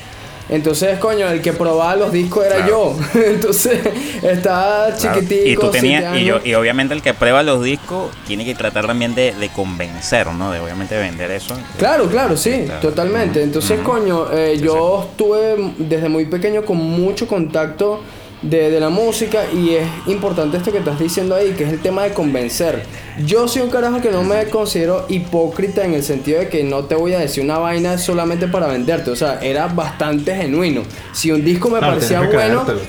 Entonces, 0.49 0.99
coño, 0.99 1.29
el 1.29 1.43
que 1.43 1.53
probaba 1.53 1.97
los 1.97 2.13
discos 2.13 2.47
era 2.47 2.57
Claro. 2.57 2.95
yo. 3.15 3.21
Entonces, 3.21 3.81
estaba 4.23 4.95
Claro. 4.97 5.21
chiquitico. 5.21 5.49
Y 5.49 5.57
tú 5.57 5.71
tenías, 5.71 6.17
y, 6.19 6.25
yo- 6.25 6.41
y 6.45 6.55
obviamente 6.55 6.95
el 6.95 7.03
que 7.03 7.15
prueba 7.15 7.43
los 7.43 7.65
discos 7.65 8.11
tiene 8.27 8.45
que 8.45 8.55
tratar 8.55 8.87
también 8.87 9.15
de, 9.15 9.33
de 9.35 9.49
convencer, 9.49 10.29
¿no? 10.29 10.53
De 10.53 10.61
obviamente 10.61 10.97
vender 10.97 11.31
eso. 11.33 11.57
Claro, 11.79 12.07
claro, 12.07 12.37
sí, 12.37 12.63
Claro. 12.67 12.81
totalmente. 12.81 13.43
Entonces, 13.43 13.81
coño, 13.81 14.29
eh, 14.33 14.59
yo 14.63 15.09
estuve 15.11 15.73
desde 15.79 16.09
muy 16.09 16.27
pequeño 16.27 16.65
con 16.65 16.77
mucho 16.77 17.27
contacto 17.27 18.01
de, 18.43 18.71
de 18.71 18.81
la 18.81 18.91
música 18.91 19.45
y 19.53 19.75
es 19.75 19.87
importante 20.07 20.57
esto 20.57 20.71
que 20.71 20.79
estás 20.79 20.99
diciendo 20.99 21.35
ahí, 21.35 21.53
que 21.53 21.65
es 21.65 21.73
el 21.73 21.81
tema 21.81 22.05
de 22.05 22.13
convencer. 22.13 22.85
Yo 23.25 23.49
soy 23.49 23.63
un 23.63 23.71
carajo 23.71 24.01
que 24.01 24.11
no 24.11 24.23
me 24.23 24.45
considero 24.47 25.07
hipócrita 25.09 25.85
en 25.85 25.95
el 25.95 26.03
sentido 26.03 26.41
de 26.41 26.49
que 26.49 26.63
no 26.63 26.85
te 26.85 26.95
voy 26.95 27.15
a 27.15 27.19
decir 27.19 27.43
una 27.43 27.59
vaina 27.59 27.97
solamente 27.97 28.47
para 28.47 28.67
venderte, 28.67 29.11
o 29.11 29.17
sea, 29.17 29.41
era 29.41 29.67
bastante 29.69 30.35
genuino. 30.35 30.83
Si 31.13 31.31
un 31.31 31.45
disco 31.45 31.71
me 31.71 31.79
Claro, 31.79 31.95
parecía 31.95 32.21
que 32.29 32.37
bueno, 32.37 32.65
creértelo. 32.65 32.81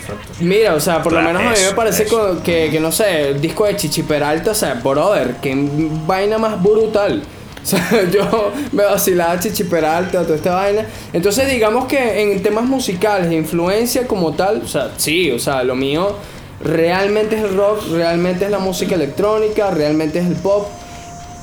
Mira, 0.41 0.75
o 0.75 0.79
sea, 0.79 1.01
por 1.01 1.13
lo 1.13 1.21
menos 1.21 1.41
a 1.41 1.49
mí 1.51 1.57
me 1.69 1.75
parece 1.75 2.05
que, 2.43 2.69
que, 2.71 2.79
no 2.79 2.91
sé, 2.91 3.29
el 3.29 3.41
disco 3.41 3.65
de 3.65 3.75
Chichi 3.77 4.03
Peralta, 4.03 4.51
o 4.51 4.55
sea, 4.55 4.73
brother, 4.75 5.35
qué 5.41 5.55
vaina 6.05 6.37
más 6.37 6.61
brutal. 6.61 7.23
Sea, 7.69 8.09
yo 8.09 8.53
me 8.71 8.85
vacilaba 8.85 9.33
a 9.33 9.39
Chichi 9.39 9.65
Peralta, 9.65 10.23
toda 10.23 10.35
esta 10.35 10.55
vaina. 10.55 10.85
Entonces, 11.11 11.49
digamos 11.49 11.85
que 11.85 12.21
en 12.21 12.41
temas 12.41 12.63
musicales, 12.63 13.29
influencia 13.33 14.07
como 14.07 14.33
tal, 14.33 14.61
o 14.63 14.67
sea, 14.67 14.91
sí, 14.95 15.31
o 15.31 15.37
sea, 15.37 15.63
lo 15.63 15.75
mío 15.75 16.15
realmente 16.61 17.35
es 17.35 17.43
el 17.43 17.57
rock, 17.57 17.83
realmente 17.91 18.45
es 18.45 18.51
la 18.51 18.59
música 18.59 18.95
electrónica, 18.95 19.69
realmente 19.71 20.19
es 20.19 20.25
el 20.25 20.35
pop 20.35 20.67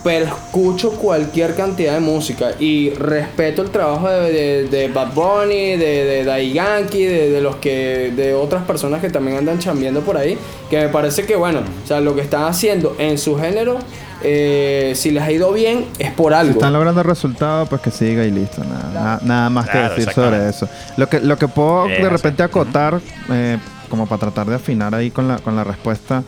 pero 0.05 0.27
escucho 0.27 0.91
cualquier 0.93 1.55
cantidad 1.55 1.95
de 1.95 2.01
música 2.01 2.51
y 2.61 2.91
respeto 2.91 3.63
el 3.63 3.71
trabajo 3.71 4.09
de, 4.09 4.31
de- 4.31 4.69
de 4.69 4.89
Bad 4.89 5.15
Bunny, 5.15 5.77
de, 5.77 6.23
de 6.25 6.53
Yankee, 6.53 7.05
de, 7.07 7.31
de 7.31 7.41
los 7.41 7.57
que 7.57 8.13
de 8.15 8.35
otras 8.35 8.65
personas 8.65 9.01
que 9.01 9.09
también 9.11 9.39
andan 9.39 9.59
chambeando 9.59 10.03
por 10.03 10.17
ahí, 10.19 10.37
que 10.69 10.77
me 10.79 10.89
parece 10.91 11.25
que 11.25 11.35
bueno, 11.37 11.61
o 11.83 11.87
sea, 11.89 12.01
lo 12.01 12.15
que 12.15 12.21
están 12.21 12.45
haciendo 12.45 12.95
en 12.99 13.17
su 13.17 13.37
género, 13.39 13.79
eh, 14.23 14.93
si 14.95 15.11
les 15.11 15.23
ha 15.23 15.33
ido 15.33 15.53
bien 15.53 15.87
es 15.99 16.13
por 16.13 16.33
Si 16.33 16.39
algo. 16.39 16.53
están 16.53 16.73
logrando 16.75 17.03
resultados, 17.03 17.69
pues 17.69 17.81
que 17.81 17.91
siga 17.91 18.25
y 18.25 18.31
listo. 18.31 18.63
Nada, 18.63 18.91
na- 18.93 19.21
nada 19.23 19.51
más 19.51 19.69
Claro, 19.71 19.95
que 19.95 20.01
decir 20.01 20.15
sobre 20.15 20.49
eso. 20.49 20.69
Lo 20.97 21.09
que, 21.09 21.21
lo 21.21 21.37
que 21.39 21.49
puedo 21.49 21.87
Eh, 21.89 22.03
de 22.03 22.09
repente 22.11 22.43
acotar, 22.43 23.01
eh, 23.31 23.59
como 23.89 24.07
para 24.07 24.21
tratar 24.21 24.47
de 24.49 24.57
afinar 24.57 24.95
ahí 24.95 25.11
con 25.11 25.29
la, 25.29 25.39
con 25.39 25.57
la 25.57 25.65
respuesta, 25.65 26.23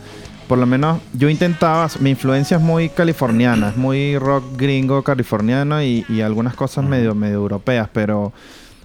por 0.47 0.57
lo 0.57 0.65
menos 0.65 0.99
yo 1.13 1.29
intentaba, 1.29 1.87
mi 1.99 2.11
influencia 2.11 2.57
es 2.57 2.63
muy 2.63 2.89
californiana, 2.89 3.69
es 3.69 3.77
muy 3.77 4.17
rock 4.17 4.43
gringo 4.55 5.03
californiano 5.03 5.81
y, 5.81 6.05
y 6.09 6.21
algunas 6.21 6.55
cosas 6.55 6.85
medio, 6.85 7.13
medio 7.15 7.35
europeas, 7.35 7.89
pero 7.91 8.33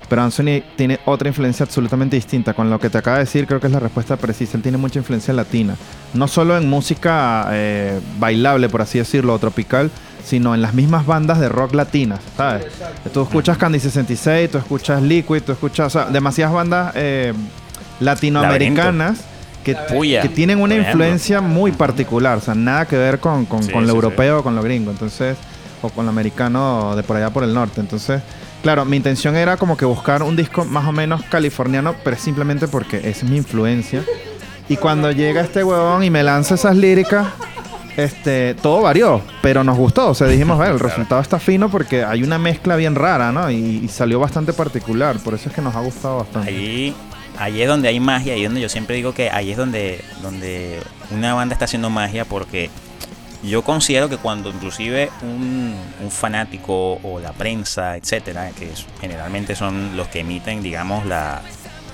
pero 0.08 0.22
Anthony 0.22 0.62
tiene 0.76 1.00
otra 1.06 1.28
influencia 1.28 1.64
absolutamente 1.64 2.16
distinta. 2.16 2.52
Con 2.52 2.68
lo 2.68 2.78
que 2.78 2.90
te 2.90 2.98
acaba 2.98 3.16
de 3.16 3.24
decir, 3.24 3.46
creo 3.46 3.60
que 3.60 3.68
es 3.68 3.72
la 3.72 3.80
respuesta 3.80 4.16
precisa. 4.16 4.56
Él 4.56 4.62
tiene 4.62 4.76
mucha 4.76 4.98
influencia 4.98 5.32
latina. 5.32 5.74
No 6.12 6.28
solo 6.28 6.56
en 6.58 6.68
música 6.68 7.48
eh, 7.52 7.98
bailable, 8.18 8.68
por 8.68 8.82
así 8.82 8.98
decirlo, 8.98 9.32
o 9.32 9.38
tropical, 9.38 9.90
sino 10.22 10.54
en 10.54 10.60
las 10.60 10.74
mismas 10.74 11.06
bandas 11.06 11.40
de 11.40 11.48
rock 11.48 11.74
latinas, 11.74 12.20
¿sabes? 12.36 12.66
Tú 13.14 13.22
escuchas 13.22 13.56
Candy 13.56 13.80
66, 13.80 14.50
tú 14.50 14.58
escuchas 14.58 15.02
Liquid, 15.02 15.42
tú 15.42 15.52
escuchas, 15.52 15.86
o 15.86 15.90
sea, 15.90 16.10
demasiadas 16.10 16.54
bandas 16.54 16.92
eh, 16.94 17.32
latinoamericanas 18.00 19.31
que, 19.62 19.76
que 20.22 20.28
tienen 20.28 20.60
una 20.60 20.74
influencia 20.74 21.40
muy 21.40 21.72
particular, 21.72 22.38
o 22.38 22.40
sea, 22.40 22.54
nada 22.54 22.86
que 22.86 22.96
ver 22.96 23.18
con, 23.20 23.46
con, 23.46 23.62
Sí, 23.62 23.72
con 23.72 23.82
lo 23.82 23.88
sí, 23.88 23.94
europeo 23.94 24.40
o 24.40 24.42
con 24.42 24.54
lo 24.54 24.62
gringo, 24.62 24.90
entonces, 24.90 25.36
o 25.82 25.88
con 25.90 26.04
lo 26.04 26.10
americano 26.10 26.94
de 26.96 27.02
por 27.02 27.16
allá 27.16 27.30
por 27.30 27.44
el 27.44 27.54
norte, 27.54 27.80
entonces, 27.80 28.22
claro, 28.62 28.84
mi 28.84 28.96
intención 28.96 29.36
era 29.36 29.56
como 29.56 29.76
que 29.76 29.84
buscar 29.84 30.22
un 30.22 30.36
disco 30.36 30.64
más 30.64 30.86
o 30.86 30.92
menos 30.92 31.22
californiano, 31.24 31.94
pero 32.04 32.16
simplemente 32.16 32.68
porque 32.68 33.08
es 33.08 33.22
mi 33.24 33.36
influencia. 33.36 34.04
Y 34.68 34.76
cuando 34.76 35.10
llega 35.10 35.40
este 35.40 35.64
huevón 35.64 36.04
y 36.04 36.10
me 36.10 36.22
lanza 36.22 36.54
esas 36.54 36.76
líricas, 36.76 37.26
este, 37.96 38.54
todo 38.54 38.80
varió, 38.82 39.20
pero 39.42 39.64
nos 39.64 39.76
gustó. 39.76 40.08
O 40.10 40.14
sea, 40.14 40.26
dijimos, 40.28 40.56
"Bueno, 40.56 40.72
el 40.74 40.80
resultado 40.80 41.20
está 41.20 41.38
fino 41.38 41.68
porque 41.68 42.04
hay 42.04 42.22
una 42.22 42.38
mezcla 42.38 42.76
bien 42.76 42.94
rara, 42.94 43.32
¿no? 43.32 43.50
Y, 43.50 43.56
y 43.84 43.88
salió 43.88 44.18
bastante 44.18 44.52
particular, 44.52 45.16
por 45.18 45.34
eso 45.34 45.48
es 45.50 45.54
que 45.54 45.60
nos 45.60 45.74
ha 45.76 45.80
gustado 45.80 46.18
bastante. 46.18 46.48
Ahí, 46.48 46.94
ahí 47.38 47.62
es 47.62 47.68
donde 47.68 47.88
hay 47.88 48.00
magia, 48.00 48.34
ahí 48.34 48.42
es 48.42 48.48
donde 48.48 48.60
yo 48.60 48.68
siempre 48.68 48.96
digo 48.96 49.14
que 49.14 49.30
ahí 49.30 49.50
es 49.50 49.56
donde, 49.56 50.04
donde 50.22 50.80
una 51.10 51.34
banda 51.34 51.54
está 51.54 51.64
haciendo 51.66 51.90
magia 51.90 52.24
porque 52.24 52.70
yo 53.42 53.62
considero 53.62 54.08
que 54.08 54.18
cuando 54.18 54.50
inclusive 54.50 55.10
un, 55.22 55.74
fanático 56.10 57.00
o 57.02 57.18
la 57.20 57.32
prensa, 57.32 57.96
etcétera, 57.96 58.50
que 58.56 58.70
generalmente 59.00 59.56
son 59.56 59.96
los 59.96 60.06
que 60.08 60.20
emiten, 60.20 60.62
digamos, 60.62 61.06
la, 61.06 61.42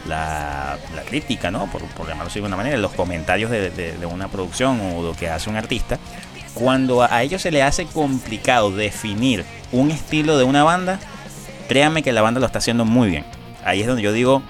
la, 0.06 0.76
crítica, 1.08 1.50
¿no? 1.50 1.66
Por, 1.70 1.82
por 1.82 2.06
llamarlo 2.06 2.28
así 2.30 2.40
de 2.40 2.46
una 2.46 2.56
manera, 2.56 2.76
los 2.76 2.92
comentarios 2.92 3.50
de, 3.50 3.70
de- 3.70 3.96
de 3.96 4.06
una 4.06 4.28
producción 4.28 4.80
o 4.80 5.02
lo 5.02 5.14
que 5.14 5.28
hace 5.30 5.48
un 5.48 5.56
artista, 5.56 5.98
cuando 6.54 7.02
a 7.02 7.22
ellos 7.22 7.40
se 7.42 7.50
les 7.50 7.62
hace 7.62 7.86
complicado 7.86 8.70
definir 8.70 9.44
un 9.72 9.90
estilo 9.90 10.36
de 10.36 10.44
una 10.44 10.64
banda, 10.64 10.98
créanme 11.68 12.02
que 12.02 12.12
la 12.12 12.20
banda 12.22 12.40
lo 12.40 12.46
está 12.46 12.58
haciendo 12.58 12.84
muy 12.84 13.08
bien. 13.08 13.24
Ahí 13.64 13.80
es 13.80 13.86
donde 13.86 14.02
yo 14.02 14.12
digo, 14.12 14.42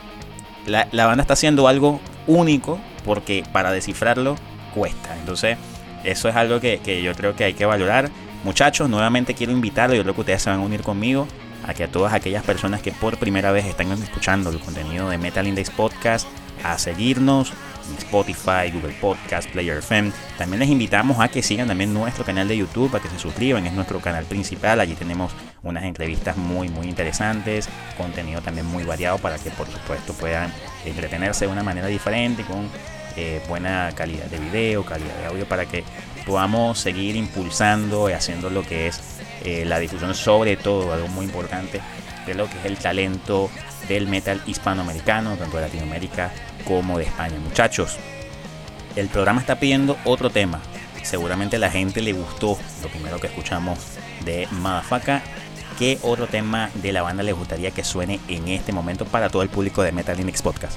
la, 0.66 1.06
banda 1.06 1.22
está 1.22 1.34
haciendo 1.34 1.68
algo 1.68 2.00
único 2.26 2.78
porque 3.04 3.44
para 3.52 3.72
descifrarlo 3.72 4.36
cuesta. 4.74 5.16
Entonces, 5.18 5.56
eso 6.04 6.28
es 6.28 6.36
algo 6.36 6.60
que, 6.60 6.78
que 6.78 7.02
yo 7.02 7.14
creo 7.14 7.34
que 7.34 7.44
hay 7.44 7.54
que 7.54 7.66
valorar. 7.66 8.10
Muchachos, 8.44 8.88
nuevamente 8.88 9.34
quiero 9.34 9.52
invitarlos, 9.52 9.96
yo 9.96 10.02
creo 10.02 10.14
que 10.14 10.20
ustedes 10.20 10.42
se 10.42 10.50
van 10.50 10.60
a 10.60 10.62
unir 10.62 10.82
conmigo, 10.82 11.26
a 11.66 11.74
que 11.74 11.84
a 11.84 11.88
todas 11.88 12.12
aquellas 12.12 12.44
personas 12.44 12.82
que 12.82 12.92
por 12.92 13.18
primera 13.18 13.50
vez 13.50 13.66
están 13.66 13.90
escuchando 13.92 14.50
el 14.50 14.60
contenido 14.60 15.10
de 15.10 15.18
Metal 15.18 15.46
Index 15.46 15.70
Podcast, 15.70 16.28
a 16.62 16.78
seguirnos 16.78 17.52
en 17.90 17.98
Spotify, 17.98 18.70
Google 18.72 18.94
Podcast, 19.00 19.50
Player 19.50 19.78
FM. 19.78 20.12
También 20.36 20.60
les 20.60 20.68
invitamos 20.68 21.18
a 21.20 21.28
que 21.28 21.42
sigan 21.42 21.68
también 21.68 21.92
nuestro 21.92 22.24
canal 22.24 22.48
de 22.48 22.56
YouTube, 22.56 22.94
a 22.94 23.00
que 23.00 23.08
se 23.08 23.18
suscriban, 23.18 23.66
es 23.66 23.72
nuestro 23.72 24.00
canal 24.00 24.24
principal. 24.24 24.80
Allí 24.80 24.94
tenemos 24.94 25.32
unas 25.62 25.84
entrevistas 25.84 26.36
muy, 26.36 26.68
muy 26.68 26.88
interesantes, 26.88 27.68
contenido 27.96 28.40
también 28.40 28.66
muy 28.66 28.84
variado 28.84 29.18
para 29.18 29.38
que 29.38 29.50
por 29.50 29.66
supuesto 29.66 30.12
puedan 30.14 30.52
entretenerse 30.84 31.46
de 31.46 31.52
una 31.52 31.62
manera 31.62 31.86
diferente, 31.88 32.44
con 32.44 32.68
eh, 33.16 33.42
buena 33.48 33.90
calidad 33.94 34.26
de 34.26 34.38
video, 34.38 34.84
calidad 34.84 35.16
de 35.18 35.26
audio, 35.26 35.46
para 35.46 35.66
que 35.66 35.84
podamos 36.24 36.78
seguir 36.78 37.16
impulsando 37.16 38.08
y 38.08 38.12
haciendo 38.12 38.50
lo 38.50 38.62
que 38.62 38.88
es 38.88 39.00
eh, 39.44 39.64
la 39.64 39.78
difusión, 39.78 40.14
sobre 40.14 40.56
todo, 40.56 40.92
algo 40.92 41.08
muy 41.08 41.26
importante, 41.26 41.80
de 42.26 42.34
lo 42.34 42.48
que 42.48 42.58
es 42.58 42.64
el 42.64 42.76
talento 42.76 43.50
del 43.88 44.06
metal 44.06 44.42
hispanoamericano, 44.46 45.36
tanto 45.36 45.56
de 45.56 45.62
Latinoamérica 45.62 46.30
como 46.64 46.98
de 46.98 47.04
España. 47.04 47.38
Muchachos, 47.42 47.96
el 48.94 49.08
programa 49.08 49.40
está 49.40 49.58
pidiendo 49.58 49.96
otro 50.04 50.30
tema. 50.30 50.60
Seguramente 51.02 51.58
la 51.58 51.70
gente 51.70 52.02
le 52.02 52.12
gustó 52.12 52.58
lo 52.82 52.88
primero 52.88 53.18
que 53.18 53.28
escuchamos 53.28 53.78
de 54.24 54.46
Madafaka. 54.50 55.22
¿Qué 55.78 55.96
otro 56.02 56.26
tema 56.26 56.70
de 56.82 56.92
la 56.92 57.02
banda 57.02 57.22
les 57.22 57.36
gustaría 57.36 57.70
que 57.70 57.84
suene 57.84 58.18
en 58.26 58.48
este 58.48 58.72
momento 58.72 59.04
para 59.04 59.28
todo 59.28 59.42
el 59.42 59.48
público 59.48 59.82
de 59.82 59.92
Metal 59.92 60.16
Linux 60.16 60.42
Podcast? 60.42 60.76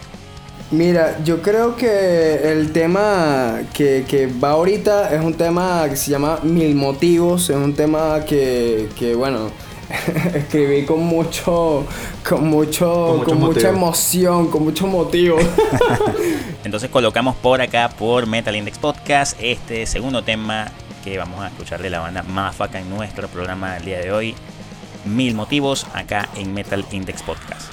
Mira, 0.70 1.18
yo 1.24 1.42
creo 1.42 1.76
que 1.76 2.52
el 2.52 2.72
tema 2.72 3.62
que, 3.74 4.06
que 4.08 4.28
va 4.28 4.52
ahorita 4.52 5.14
es 5.14 5.20
un 5.20 5.34
tema 5.34 5.88
que 5.90 5.96
se 5.96 6.12
llama 6.12 6.40
Mil 6.44 6.76
Motivos, 6.76 7.50
es 7.50 7.56
un 7.56 7.74
tema 7.74 8.24
que, 8.26 8.90
que 8.96 9.16
bueno, 9.16 9.50
escribí 10.36 10.86
con 10.86 11.00
mucho, 11.00 11.84
con 12.24 12.48
mucho, 12.48 12.86
Con 12.86 13.18
mucho 13.18 13.26
con 13.26 13.40
mucha 13.40 13.70
emoción, 13.70 14.52
con 14.52 14.64
mucho 14.64 14.86
motivo. 14.86 15.40
Entonces 16.64 16.92
colocamos 16.92 17.36
por 17.38 17.60
acá, 17.60 17.90
por 17.90 18.28
Metal 18.28 18.56
Index 18.56 18.78
Podcast, 18.78 19.36
este 19.42 19.88
segundo 19.88 20.24
tema 20.24 20.72
que 21.04 21.18
vamos 21.18 21.42
a 21.42 21.48
escuchar 21.48 21.82
de 21.82 21.90
la 21.90 22.00
banda 22.00 22.22
Madafaka 22.22 22.80
en 22.80 22.90
nuestro 22.90 23.28
programa 23.28 23.74
del 23.74 23.86
día 23.86 24.00
de 24.00 24.12
hoy. 24.12 24.36
Mil 25.06 25.34
motivos 25.36 25.86
acá 25.94 26.30
en 26.36 26.54
Metal 26.54 26.86
Index 26.92 27.24
Podcast. 27.24 27.72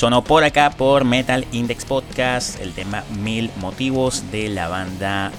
Sonó 0.00 0.24
por 0.24 0.44
acá 0.44 0.70
por 0.70 1.04
Metal 1.04 1.46
Index 1.52 1.84
Podcast 1.84 2.58
el 2.58 2.72
tema 2.72 3.04
Mil 3.22 3.50
Motivos 3.56 4.32
de 4.32 4.48
la 4.48 4.66
banda 4.66 5.30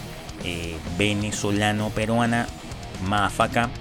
eh, 0.43 0.78
venezolano-peruana 1.00 2.45
Mafaca. 3.04 3.71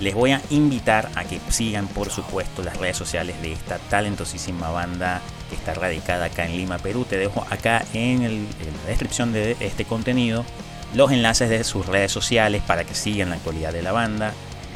Les 0.00 0.14
voy 0.14 0.32
a 0.32 0.42
invitar 0.50 1.10
a 1.14 1.22
que 1.22 1.38
sigan, 1.50 1.86
por 1.86 2.10
supuesto, 2.10 2.64
las 2.64 2.76
redes 2.76 2.96
sociales 2.96 3.40
de 3.40 3.52
esta 3.52 3.78
talentosísima 3.78 4.68
banda 4.70 5.20
que 5.48 5.54
está 5.54 5.74
radicada 5.74 6.24
acá 6.24 6.44
en 6.44 6.56
Lima, 6.56 6.78
Perú. 6.78 7.06
Te 7.08 7.18
dejo 7.18 7.46
acá 7.48 7.84
en, 7.92 8.24
en 8.24 8.48
la 8.82 8.88
descripción 8.88 9.32
de 9.32 9.56
este 9.60 9.84
contenido 9.84 10.44
los 10.92 11.12
enlaces 11.12 11.50
de 11.50 11.62
sus 11.62 11.86
redes 11.86 12.10
sociales 12.10 12.62
para 12.66 12.82
que 12.82 12.96
sigan 12.96 13.30
la 13.30 13.36
actualidad 13.36 13.72
de 13.72 13.82
la 13.82 13.92
banda, 13.92 14.32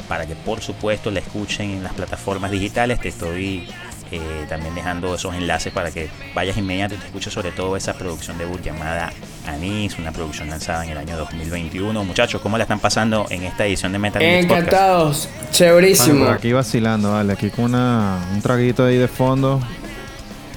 para 0.07 0.25
que 0.25 0.35
por 0.35 0.61
supuesto 0.61 1.11
la 1.11 1.19
escuchen 1.19 1.71
en 1.71 1.83
las 1.83 1.91
plataformas 1.91 2.51
digitales. 2.51 3.01
Te 3.01 3.09
estoy 3.09 3.67
eh, 4.11 4.45
también 4.49 4.75
dejando 4.75 5.15
esos 5.15 5.33
enlaces 5.35 5.71
para 5.71 5.89
que 5.91 6.09
vayas 6.35 6.57
inmediato 6.57 6.95
y 6.95 6.97
te 6.97 7.05
escuches 7.05 7.33
sobre 7.33 7.51
todo 7.51 7.77
esa 7.77 7.93
producción 7.93 8.37
debut 8.37 8.61
llamada 8.61 9.11
Anís, 9.47 9.97
una 9.97 10.11
producción 10.11 10.49
lanzada 10.49 10.83
en 10.83 10.91
el 10.91 10.97
año 10.97 11.17
2021. 11.17 12.03
Muchachos, 12.03 12.41
¿cómo 12.41 12.57
la 12.57 12.63
están 12.63 12.79
pasando 12.79 13.25
en 13.29 13.43
esta 13.43 13.65
edición 13.65 13.91
de 13.93 13.99
Metal 13.99 14.21
Podcast? 14.21 14.43
Encantados, 14.43 15.29
Bueno, 15.33 15.51
chéverísimo. 15.51 16.27
aquí 16.29 16.51
vacilando, 16.53 17.11
vale. 17.13 17.33
Aquí 17.33 17.49
con 17.49 17.65
una, 17.65 18.17
un 18.33 18.41
traguito 18.41 18.85
ahí 18.85 18.97
de 18.97 19.07
fondo. 19.07 19.59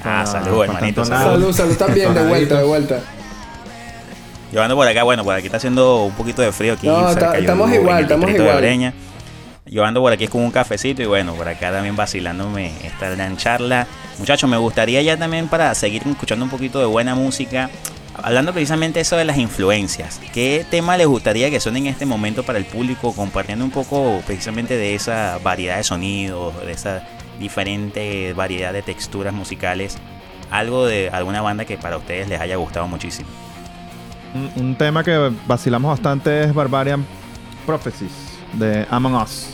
Ah, 0.01 0.03
Para- 0.03 0.27
salud, 0.27 0.65
hermanito. 0.65 1.05
Salud. 1.05 1.53
Salud, 1.53 1.77
también, 1.77 2.13
de 2.13 2.27
vuelta, 2.27 2.59
de 2.59 2.65
vuelta. 2.65 3.01
Yo 4.53 4.63
ando 4.63 4.77
por 4.77 4.87
acá, 4.87 5.03
bueno, 5.03 5.25
por 5.25 5.35
aquí 5.35 5.47
está 5.47 5.57
haciendo 5.57 6.05
un 6.05 6.13
poquito 6.13 6.43
de 6.43 6.53
frío 6.53 6.75
aquí. 6.75 6.87
No, 6.87 7.09
cerca 7.11 7.33
de 7.33 7.41
estamos 7.41 7.73
igual, 7.73 8.03
estamos 8.03 8.31
de 8.31 8.37
igual. 8.39 8.57
Breña. 8.59 8.93
Yo 9.75 9.85
ando 9.85 10.01
por 10.01 10.13
aquí 10.13 10.29
con 10.29 10.43
un 10.43 10.53
cafecito 10.53 11.03
y 11.03 11.07
bueno, 11.07 11.35
por 11.35 11.49
acá 11.49 11.73
también 11.73 11.97
vacilándome 11.97 12.73
esta 12.87 13.11
gran 13.11 13.37
charla. 13.37 13.89
Muchachos, 14.21 14.49
me 14.49 14.57
gustaría 14.57 15.03
ya 15.03 15.17
también 15.17 15.49
para 15.49 15.75
seguir 15.75 16.07
escuchando 16.07 16.45
un 16.45 16.51
poquito 16.53 16.79
de 16.79 16.85
buena 16.85 17.17
música, 17.17 17.71
hablando 18.15 18.53
precisamente 18.53 19.01
eso 19.01 19.17
de 19.17 19.25
las 19.25 19.37
influencias. 19.37 20.21
¿Qué 20.33 20.65
tema 20.71 20.97
les 20.97 21.09
gustaría 21.09 21.51
que 21.51 21.59
suene 21.59 21.81
en 21.81 21.87
este 21.89 22.07
momento 22.07 22.45
para 22.45 22.61
el 22.61 22.67
público, 22.67 23.13
compartiendo 23.17 23.65
un 23.65 23.73
poco 23.73 24.23
precisamente 24.25 24.77
de 24.77 24.95
esa 24.95 25.41
variedad 25.43 25.79
de 25.79 25.83
sonidos, 25.83 26.55
de 26.65 26.71
esa 26.71 27.03
diferente 27.41 28.33
variedad 28.33 28.73
de 28.73 28.83
texturas 28.83 29.35
musicales? 29.35 29.99
Algo 30.53 30.87
de 30.87 31.11
alguna 31.11 31.43
banda 31.43 31.65
que 31.65 31.79
para 31.79 31.97
ustedes 31.97 32.29
les 32.29 32.41
haya 32.41 32.55
gustado 32.55 32.87
muchísimo. 32.87 33.29
Un, 34.35 34.53
un 34.55 34.77
tema 34.77 35.03
que 35.03 35.33
vacilamos 35.49 35.91
bastante 35.91 36.45
es 36.45 36.55
Barbarian 36.55 37.05
Prophecies 37.67 38.13
de 38.53 38.87
Among 38.89 39.17
Us. 39.17 39.49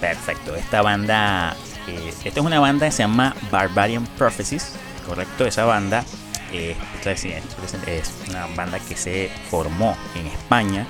Perfecto, 0.00 0.54
esta 0.54 0.82
banda, 0.82 1.56
eh, 1.88 2.12
esta 2.24 2.40
es 2.40 2.46
una 2.46 2.60
banda 2.60 2.86
que 2.86 2.92
se 2.92 3.02
llama 3.02 3.34
Barbarian 3.50 4.06
Prophecies, 4.18 4.72
correcto, 5.06 5.46
esa 5.46 5.64
banda 5.64 6.04
eh, 6.52 6.76
es, 7.04 8.14
una 8.28 8.46
banda 8.54 8.78
que 8.78 8.94
se 8.96 9.30
formó 9.50 9.96
en 10.14 10.26
España, 10.26 10.86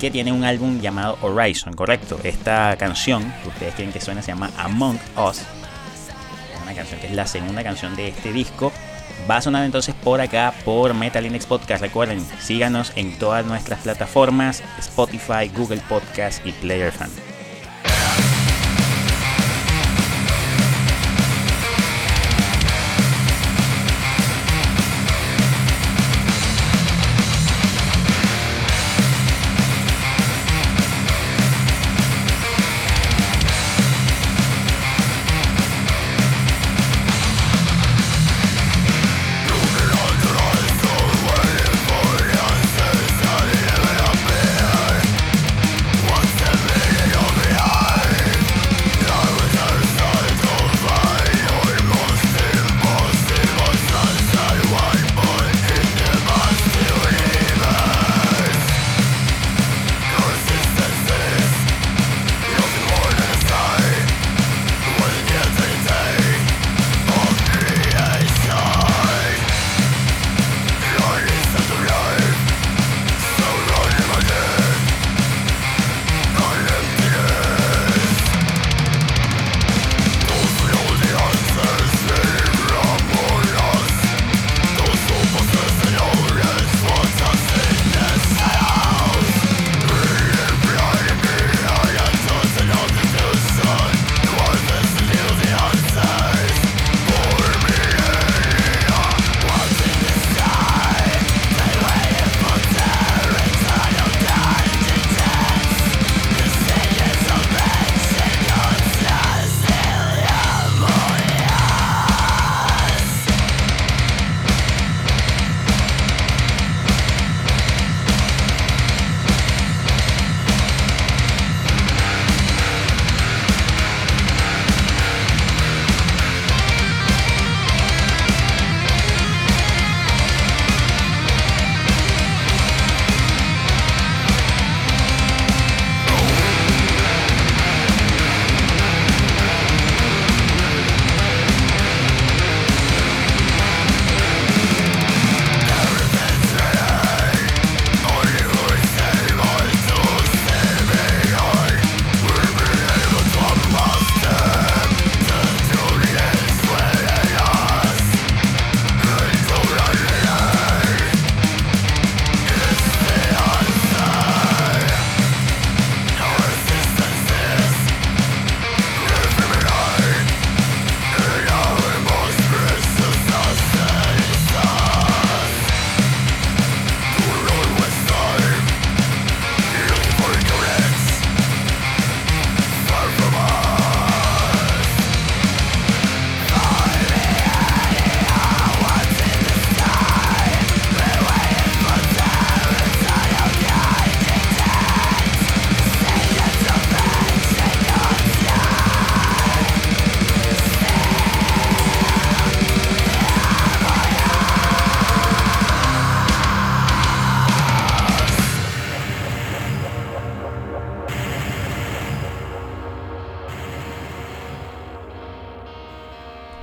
que 0.00 0.10
tiene 0.10 0.32
un 0.32 0.44
álbum 0.44 0.80
llamado 0.80 1.18
Horizon, 1.20 1.74
correcto, 1.74 2.18
esta 2.22 2.76
canción 2.78 3.22
que 3.42 3.48
ustedes 3.48 3.74
quieren 3.74 3.92
que 3.92 4.00
suene 4.00 4.22
se 4.22 4.28
llama 4.28 4.50
Among 4.56 4.98
Us, 5.16 5.38
es 5.38 6.62
una 6.62 6.74
canción 6.74 6.98
que 7.00 7.08
es 7.08 7.12
la 7.12 7.26
segunda 7.26 7.62
canción 7.62 7.94
de 7.96 8.08
este 8.08 8.32
disco, 8.32 8.72
va 9.30 9.36
a 9.36 9.42
sonar 9.42 9.64
entonces 9.64 9.94
por 9.94 10.22
acá 10.22 10.54
por 10.64 10.94
Metal 10.94 11.24
Index 11.24 11.44
Podcast, 11.44 11.82
recuerden, 11.82 12.24
síganos 12.40 12.92
en 12.96 13.18
todas 13.18 13.44
nuestras 13.44 13.80
plataformas, 13.80 14.62
Spotify, 14.78 15.50
Google 15.54 15.82
Podcast 15.88 16.44
y 16.46 16.52
Player 16.52 16.92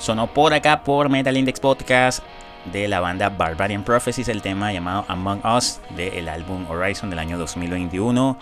sonó 0.03 0.27
por 0.27 0.53
acá 0.53 0.83
por 0.83 1.07
Metal 1.07 1.35
Index 1.35 1.61
Podcast 1.61 2.23
de 2.73 2.89
la 2.89 2.99
banda 2.99 3.29
Barbarian 3.29 3.83
Prophecies, 3.83 4.27
el 4.27 4.41
tema 4.41 4.73
llamado 4.73 5.05
Among 5.07 5.41
Us 5.45 5.79
del 5.95 6.27
álbum 6.27 6.69
Horizon 6.69 7.09
del 7.09 7.19
año 7.19 7.37
2021. 7.37 8.37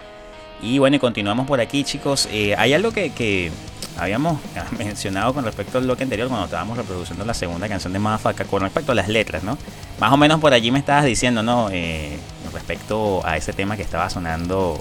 Y 0.63 0.79
bueno, 0.79 0.95
y 0.95 0.99
continuamos 0.99 1.45
por 1.45 1.61
aquí, 1.61 1.83
chicos. 1.83 2.27
Eh, 2.31 2.55
hay 2.57 2.73
algo 2.73 2.91
que, 2.91 3.51
habíamos 3.95 4.39
mencionado 4.79 5.35
con 5.35 5.45
respecto 5.45 5.77
al 5.77 5.83
bloque 5.83 6.01
anterior 6.01 6.29
cuando 6.29 6.45
estábamos 6.45 6.77
reproduciendo 6.77 7.25
la 7.25 7.35
segunda 7.35 7.69
canción 7.69 7.93
de 7.93 7.99
Mafaka 7.99 8.45
con 8.45 8.63
respecto 8.63 8.93
a 8.93 8.95
las 8.95 9.07
letras, 9.07 9.43
¿no? 9.43 9.55
Más 9.99 10.11
o 10.11 10.17
menos 10.17 10.39
por 10.39 10.53
allí 10.53 10.71
me 10.71 10.79
estabas 10.79 11.05
diciendo, 11.05 11.43
¿no? 11.43 11.69
Eh, 11.71 12.17
respecto 12.53 13.23
a 13.23 13.37
ese 13.37 13.53
tema 13.53 13.77
que 13.77 13.83
estaba 13.83 14.09
sonando 14.09 14.79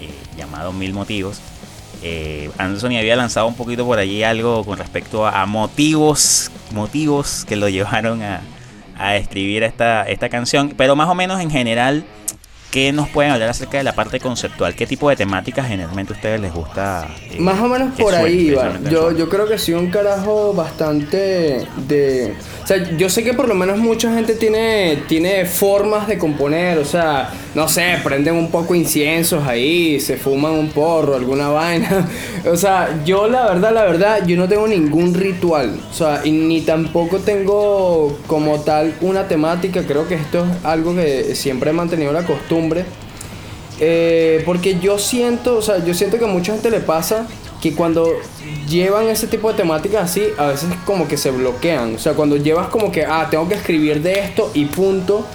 eh, 0.00 0.10
llamado 0.36 0.72
Mil 0.72 0.92
Motivos. 0.94 1.40
Eh, 2.02 2.50
Anderson 2.58 2.94
había 2.96 3.16
lanzado 3.16 3.46
un 3.46 3.54
poquito 3.54 3.84
por 3.84 3.98
allí 3.98 4.22
algo 4.22 4.64
con 4.64 4.78
respecto 4.78 5.26
a, 5.26 5.42
a 5.42 5.46
motivos, 5.46 6.50
motivos 6.72 7.44
que 7.46 7.56
lo 7.56 7.68
llevaron 7.68 8.22
a, 8.22 8.40
a 8.96 9.16
escribir 9.16 9.62
esta, 9.62 10.02
esta 10.02 10.28
canción, 10.28 10.74
pero 10.76 10.96
más 10.96 11.08
o 11.08 11.14
menos 11.14 11.40
en 11.40 11.50
general 11.50 12.04
¿Qué 12.70 12.92
nos 12.92 13.08
pueden 13.08 13.32
hablar 13.32 13.48
acerca 13.48 13.78
de 13.78 13.84
la 13.84 13.94
parte 13.94 14.20
conceptual? 14.20 14.74
¿Qué 14.74 14.86
tipo 14.86 15.08
de 15.08 15.16
temáticas 15.16 15.66
generalmente 15.66 16.12
a 16.12 16.16
ustedes 16.16 16.38
les 16.38 16.52
gusta? 16.52 17.08
eh, 17.30 17.40
Más 17.40 17.58
o 17.60 17.66
menos 17.66 17.98
por 17.98 18.14
ahí 18.14 18.50
va. 18.50 18.78
Yo, 18.90 19.10
yo 19.12 19.30
creo 19.30 19.48
que 19.48 19.56
sí 19.56 19.72
un 19.72 19.90
carajo 19.90 20.52
bastante 20.52 21.66
de... 21.88 22.34
O 22.62 22.66
sea, 22.66 22.76
yo 22.98 23.08
sé 23.08 23.24
que 23.24 23.32
por 23.32 23.48
lo 23.48 23.54
menos 23.54 23.78
mucha 23.78 24.12
gente 24.12 24.34
tiene, 24.34 25.02
tiene 25.08 25.46
formas 25.46 26.06
de 26.08 26.18
componer, 26.18 26.76
o 26.76 26.84
sea, 26.84 27.30
no 27.54 27.68
sé, 27.68 27.98
prenden 28.04 28.34
un 28.34 28.50
poco 28.50 28.74
inciensos 28.74 29.46
ahí, 29.46 30.00
se 30.00 30.16
fuman 30.16 30.52
un 30.52 30.68
porro, 30.70 31.16
alguna 31.16 31.48
vaina. 31.50 32.08
O 32.50 32.56
sea, 32.56 33.02
yo 33.04 33.28
la 33.28 33.46
verdad, 33.46 33.72
la 33.72 33.84
verdad, 33.84 34.26
yo 34.26 34.36
no 34.36 34.48
tengo 34.48 34.68
ningún 34.68 35.14
ritual. 35.14 35.80
O 35.90 35.94
sea, 35.94 36.20
y 36.24 36.30
ni 36.30 36.60
tampoco 36.60 37.18
tengo 37.18 38.18
como 38.26 38.60
tal 38.60 38.94
una 39.00 39.26
temática. 39.26 39.82
Creo 39.82 40.06
que 40.06 40.14
esto 40.14 40.44
es 40.44 40.64
algo 40.64 40.94
que 40.94 41.34
siempre 41.34 41.70
he 41.70 41.72
mantenido 41.72 42.12
la 42.12 42.24
costumbre. 42.24 42.84
Eh, 43.80 44.42
porque 44.44 44.78
yo 44.80 44.98
siento, 44.98 45.58
o 45.58 45.62
sea, 45.62 45.84
yo 45.84 45.94
siento 45.94 46.18
que 46.18 46.24
a 46.24 46.28
mucha 46.28 46.52
gente 46.52 46.70
le 46.70 46.80
pasa 46.80 47.26
que 47.60 47.74
cuando 47.74 48.12
llevan 48.68 49.08
ese 49.08 49.26
tipo 49.26 49.50
de 49.50 49.56
temáticas 49.56 50.10
así, 50.10 50.24
a 50.36 50.48
veces 50.48 50.68
como 50.84 51.08
que 51.08 51.16
se 51.16 51.30
bloquean. 51.30 51.94
O 51.94 51.98
sea, 51.98 52.14
cuando 52.14 52.36
llevas 52.36 52.68
como 52.68 52.92
que, 52.92 53.04
ah, 53.04 53.26
tengo 53.30 53.48
que 53.48 53.54
escribir 53.54 54.02
de 54.02 54.20
esto 54.20 54.50
y 54.54 54.66
punto. 54.66 55.26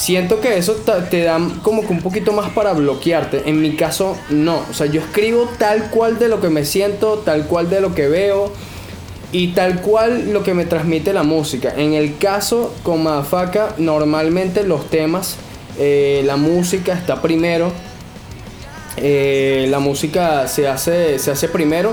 Siento 0.00 0.40
que 0.40 0.56
eso 0.56 0.76
te 1.10 1.24
da 1.24 1.38
como 1.60 1.82
que 1.82 1.88
un 1.88 2.00
poquito 2.00 2.32
más 2.32 2.48
para 2.52 2.72
bloquearte. 2.72 3.42
En 3.44 3.60
mi 3.60 3.76
caso, 3.76 4.16
no. 4.30 4.64
O 4.70 4.72
sea, 4.72 4.86
yo 4.86 5.02
escribo 5.02 5.46
tal 5.58 5.90
cual 5.90 6.18
de 6.18 6.28
lo 6.28 6.40
que 6.40 6.48
me 6.48 6.64
siento, 6.64 7.18
tal 7.18 7.46
cual 7.46 7.68
de 7.68 7.82
lo 7.82 7.94
que 7.94 8.08
veo 8.08 8.50
y 9.30 9.48
tal 9.48 9.82
cual 9.82 10.32
lo 10.32 10.42
que 10.42 10.54
me 10.54 10.64
transmite 10.64 11.12
la 11.12 11.22
música. 11.22 11.74
En 11.76 11.92
el 11.92 12.16
caso 12.16 12.74
con 12.82 13.02
Madafaka, 13.02 13.74
normalmente 13.76 14.64
los 14.64 14.88
temas, 14.88 15.36
eh, 15.78 16.22
la 16.24 16.36
música 16.36 16.94
está 16.94 17.20
primero. 17.20 17.70
Eh, 18.96 19.66
la 19.68 19.80
música 19.80 20.48
se 20.48 20.66
hace, 20.66 21.18
se 21.18 21.30
hace 21.30 21.46
primero. 21.46 21.92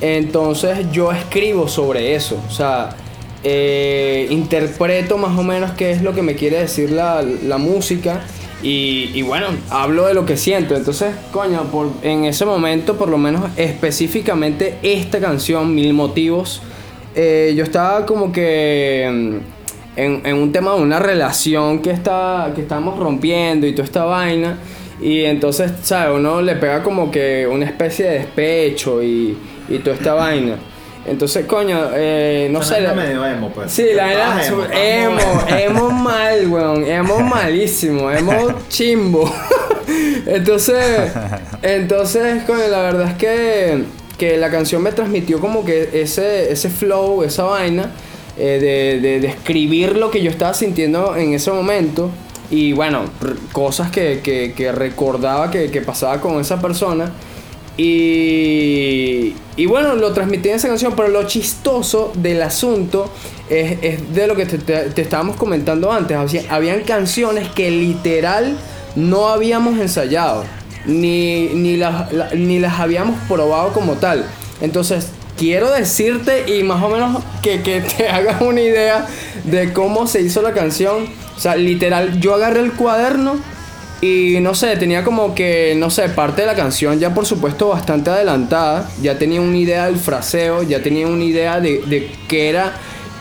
Entonces 0.00 0.90
yo 0.90 1.12
escribo 1.12 1.68
sobre 1.68 2.14
eso. 2.14 2.40
O 2.48 2.50
sea, 2.50 2.96
eh, 3.44 4.26
interpreto 4.30 5.18
más 5.18 5.36
o 5.38 5.42
menos 5.42 5.72
qué 5.72 5.90
es 5.90 6.02
lo 6.02 6.14
que 6.14 6.22
me 6.22 6.34
quiere 6.34 6.60
decir 6.60 6.90
la, 6.90 7.22
la 7.22 7.58
música. 7.58 8.22
Y, 8.64 9.22
bueno, 9.22 9.46
hablo 9.70 10.06
de 10.06 10.14
lo 10.14 10.24
que 10.24 10.36
siento. 10.36 10.76
Entonces, 10.76 11.14
coño, 11.32 11.64
por, 11.64 11.90
en 12.02 12.24
ese 12.24 12.44
momento, 12.44 12.96
por 12.96 13.08
lo 13.08 13.18
menos 13.18 13.50
específicamente 13.56 14.78
esta 14.82 15.18
canción, 15.18 15.74
Mil 15.74 15.92
Motivos, 15.94 16.62
eh, 17.16 17.54
yo 17.56 17.64
estaba 17.64 18.06
como 18.06 18.30
que 18.30 19.10
mm, 19.10 19.98
en, 19.98 20.22
en 20.24 20.36
un 20.36 20.52
tema 20.52 20.74
de 20.76 20.80
una 20.80 21.00
relación 21.00 21.82
que, 21.82 21.90
está, 21.90 22.52
que 22.54 22.62
estábamos 22.62 23.00
rompiendo 23.00 23.66
y 23.66 23.72
toda 23.72 23.84
esta 23.84 24.04
vaina. 24.04 24.58
Y 25.00 25.24
entonces, 25.24 25.72
¿sabes? 25.82 26.16
Uno 26.16 26.40
le 26.40 26.54
pega 26.54 26.84
como 26.84 27.10
que 27.10 27.48
una 27.50 27.64
especie 27.64 28.04
de 28.06 28.18
despecho 28.20 29.02
y, 29.02 29.36
y 29.68 29.78
toda 29.78 29.96
esta 29.96 30.14
vaina. 30.14 30.56
Entonces, 31.04 31.46
coño, 31.46 31.90
eh, 31.94 32.48
no 32.50 32.62
sé. 32.62 32.80
la- 32.80 32.94
medio 32.94 33.26
emo, 33.26 33.50
pues. 33.50 33.72
Sí, 33.72 33.86
la 33.94 34.06
verdad, 34.06 34.40
emo, 34.72 35.16
muy 35.16 35.62
emo 35.62 35.90
mal, 35.90 36.46
weón, 36.48 36.84
emo 36.86 37.18
malísimo, 37.20 38.10
emo 38.10 38.32
chimbo. 38.68 39.28
entonces, 40.26 41.10
entonces, 41.62 42.44
coño, 42.44 42.68
la 42.68 42.82
verdad 42.82 43.08
es 43.10 43.14
que, 43.16 43.84
que 44.16 44.36
la 44.36 44.50
canción 44.50 44.82
me 44.82 44.92
transmitió 44.92 45.40
como 45.40 45.64
que 45.64 45.90
ese, 45.92 46.52
ese 46.52 46.70
flow, 46.70 47.22
esa 47.24 47.44
vaina, 47.44 47.90
eh, 48.38 48.58
de, 49.00 49.00
de, 49.08 49.20
de 49.20 49.26
escribir 49.26 49.96
lo 49.96 50.10
que 50.10 50.22
yo 50.22 50.30
estaba 50.30 50.54
sintiendo 50.54 51.16
en 51.16 51.34
ese 51.34 51.50
momento. 51.50 52.10
Y 52.50 52.74
bueno, 52.74 53.04
cosas 53.52 53.90
que, 53.90 54.20
que, 54.22 54.52
que 54.54 54.70
recordaba 54.72 55.50
que, 55.50 55.70
que 55.70 55.80
pasaba 55.80 56.20
con 56.20 56.40
esa 56.40 56.60
persona. 56.60 57.10
Y, 57.76 59.34
y 59.56 59.66
bueno, 59.66 59.94
lo 59.94 60.12
transmití 60.12 60.48
en 60.48 60.56
esa 60.56 60.68
canción, 60.68 60.94
pero 60.96 61.08
lo 61.08 61.24
chistoso 61.26 62.12
del 62.14 62.42
asunto 62.42 63.10
es, 63.48 63.78
es 63.82 64.14
de 64.14 64.26
lo 64.26 64.34
que 64.36 64.46
te, 64.46 65.00
estábamos 65.00 65.36
comentando 65.36 65.92
antes. 65.92 66.16
O 66.16 66.28
sea, 66.28 66.42
habían 66.50 66.80
canciones 66.82 67.48
que 67.48 67.70
literal 67.70 68.56
no 68.96 69.28
habíamos 69.28 69.78
ensayado, 69.78 70.44
ni, 70.86 71.46
ni, 71.54 71.76
las, 71.76 72.12
la- 72.12 72.30
ni 72.34 72.58
las 72.58 72.78
habíamos 72.80 73.18
probado 73.28 73.72
como 73.72 73.94
tal. 73.94 74.26
Entonces, 74.60 75.08
quiero 75.38 75.70
decirte 75.70 76.56
y 76.58 76.62
más 76.62 76.82
o 76.82 76.88
menos 76.88 77.22
que, 77.42 77.62
que 77.62 77.80
te 77.80 78.08
hagas 78.10 78.40
una 78.42 78.60
idea 78.60 79.06
de 79.44 79.72
cómo 79.72 80.06
se 80.06 80.20
hizo 80.20 80.42
la 80.42 80.52
canción. 80.52 81.06
O 81.36 81.40
sea, 81.40 81.56
literal, 81.56 82.20
yo 82.20 82.34
agarré 82.34 82.60
el 82.60 82.72
cuaderno 82.72 83.36
y 84.04 84.40
no 84.40 84.52
sé, 84.52 84.76
tenía 84.76 85.04
como 85.04 85.32
que, 85.32 85.76
no 85.76 85.88
sé, 85.88 86.08
parte 86.08 86.40
de 86.40 86.48
la 86.48 86.56
canción 86.56 86.98
ya 86.98 87.14
por 87.14 87.24
supuesto 87.24 87.68
bastante 87.68 88.10
adelantada. 88.10 88.90
Ya 89.00 89.16
tenía 89.16 89.40
una 89.40 89.56
idea 89.56 89.86
del 89.86 89.96
fraseo, 89.96 90.64
ya 90.64 90.82
tenía 90.82 91.06
una 91.06 91.22
idea 91.22 91.60
de, 91.60 92.10
qué 92.26 92.48
era, 92.48 92.72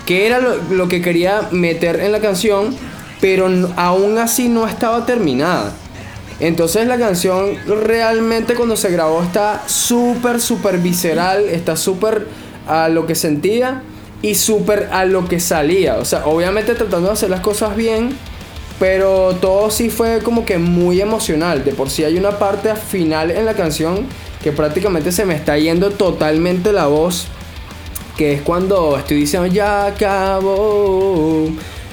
qué 0.07 0.25
era 0.25 0.39
lo, 0.39 0.55
lo 0.71 0.87
que 0.87 0.99
quería 1.03 1.49
meter 1.51 1.99
en 1.99 2.11
la 2.11 2.19
canción, 2.19 2.75
pero 3.21 3.47
aún 3.75 4.17
así 4.17 4.49
no 4.49 4.67
estaba 4.67 5.05
terminada. 5.05 5.71
Entonces 6.39 6.87
la 6.87 6.97
canción 6.97 7.59
realmente 7.67 8.55
cuando 8.55 8.75
se 8.75 8.89
grabó 8.89 9.21
está 9.21 9.61
súper, 9.67 10.41
súper 10.41 10.79
visceral, 10.79 11.47
está 11.47 11.75
súper 11.75 12.25
a 12.67 12.89
lo 12.89 13.05
que 13.05 13.13
sentía 13.13 13.83
y 14.23 14.33
súper 14.33 14.89
a 14.91 15.05
lo 15.05 15.27
que 15.27 15.39
salía. 15.39 15.97
O 15.97 16.05
sea, 16.05 16.25
obviamente 16.25 16.73
tratando 16.73 17.09
de 17.09 17.13
hacer 17.13 17.29
las 17.29 17.41
cosas 17.41 17.75
bien, 17.75 18.17
pero 18.81 19.35
todo 19.39 19.69
sí 19.69 19.91
fue 19.91 20.21
como 20.23 20.43
que 20.43 20.57
muy 20.57 20.99
emocional. 21.01 21.63
De 21.63 21.71
por 21.71 21.91
sí 21.91 22.03
hay 22.03 22.17
una 22.17 22.39
parte 22.39 22.75
final 22.75 23.29
en 23.29 23.45
la 23.45 23.53
canción 23.53 24.07
que 24.43 24.51
prácticamente 24.51 25.11
se 25.11 25.23
me 25.23 25.35
está 25.35 25.55
yendo 25.59 25.91
totalmente 25.91 26.73
la 26.73 26.87
voz. 26.87 27.27
Que 28.17 28.33
es 28.33 28.41
cuando 28.41 28.97
estoy 28.97 29.17
diciendo 29.17 29.45
ya 29.47 29.85
acabó. 29.85 31.47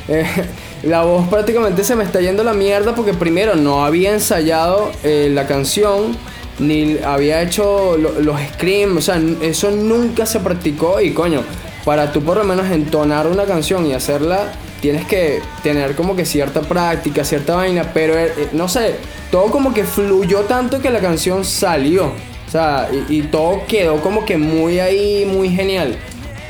La 0.85 1.03
voz 1.03 1.29
prácticamente 1.29 1.83
se 1.85 1.95
me 1.97 2.05
está 2.05 2.21
yendo 2.21 2.45
la 2.45 2.55
mierda 2.55 2.95
porque 2.95 3.13
primero 3.13 3.57
no 3.57 3.85
había 3.85 4.13
ensayado 4.15 4.91
eh, 5.05 5.29
la 5.31 5.47
canción. 5.47 6.17
Ni 6.61 6.97
había 7.05 7.43
hecho 7.43 7.97
lo- 7.99 8.21
los 8.21 8.41
screams, 8.55 8.97
o 8.97 9.01
sea, 9.03 9.21
eso 9.43 9.71
nunca 9.73 10.25
se 10.25 10.41
practicó 10.41 11.01
y 11.01 11.13
coño, 11.13 11.43
para 11.85 12.13
tú 12.13 12.23
por 12.23 12.37
lo 12.39 12.45
menos 12.45 12.71
entonar 12.71 13.27
una 13.27 13.45
canción 13.45 13.87
y 13.87 13.93
hacerla, 13.93 14.53
tienes 14.81 15.07
que 15.07 15.41
tener 15.63 15.95
como 15.95 16.17
que 16.17 16.25
cierta 16.25 16.61
práctica, 16.61 17.25
cierta 17.25 17.57
vaina, 17.57 17.91
pero 17.93 18.19
eh, 18.19 18.33
eh, 18.37 18.49
no 18.53 18.69
sé, 18.69 18.97
todo 19.31 19.51
como 19.51 19.75
que 19.75 19.85
fluyó 19.85 20.41
tanto 20.41 20.81
que 20.81 20.91
la 20.91 21.01
canción 21.01 21.45
salió. 21.45 22.07
O 22.47 22.51
sea, 22.51 22.89
y, 23.09 23.19
y 23.19 23.23
todo 23.23 23.63
quedó 23.67 24.01
como 24.01 24.25
que 24.25 24.39
muy 24.39 24.81
ahí, 24.81 25.27
muy 25.27 25.51
genial. 25.51 25.99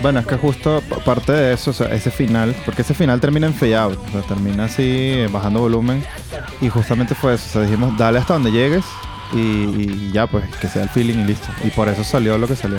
Bueno, 0.00 0.20
es 0.20 0.26
que 0.26 0.36
justo 0.36 0.80
parte 1.04 1.32
de 1.32 1.54
eso, 1.54 1.72
o 1.72 1.74
sea, 1.74 1.88
ese 1.88 2.12
final, 2.12 2.54
porque 2.64 2.82
ese 2.82 2.94
final 2.94 3.20
termina 3.20 3.48
en 3.48 3.54
fade 3.54 3.76
out, 3.76 3.98
o 4.08 4.12
sea, 4.12 4.22
termina 4.22 4.66
así, 4.66 4.84
eh, 4.84 5.28
bajando 5.28 5.58
volumen, 5.58 6.04
y 6.60 6.68
justamente 6.68 7.16
fue 7.16 7.34
eso, 7.34 7.46
o 7.48 7.52
sea, 7.54 7.62
dijimos, 7.62 7.98
dale 7.98 8.20
hasta 8.20 8.34
donde 8.34 8.52
llegues, 8.52 8.84
y, 9.32 9.38
y 9.38 10.10
ya, 10.12 10.28
pues, 10.28 10.44
que 10.60 10.68
sea 10.68 10.84
el 10.84 10.88
feeling 10.88 11.18
y 11.18 11.24
listo. 11.24 11.48
Y 11.64 11.70
por 11.70 11.88
eso 11.88 12.04
salió 12.04 12.38
lo 12.38 12.46
que 12.46 12.54
salió. 12.54 12.78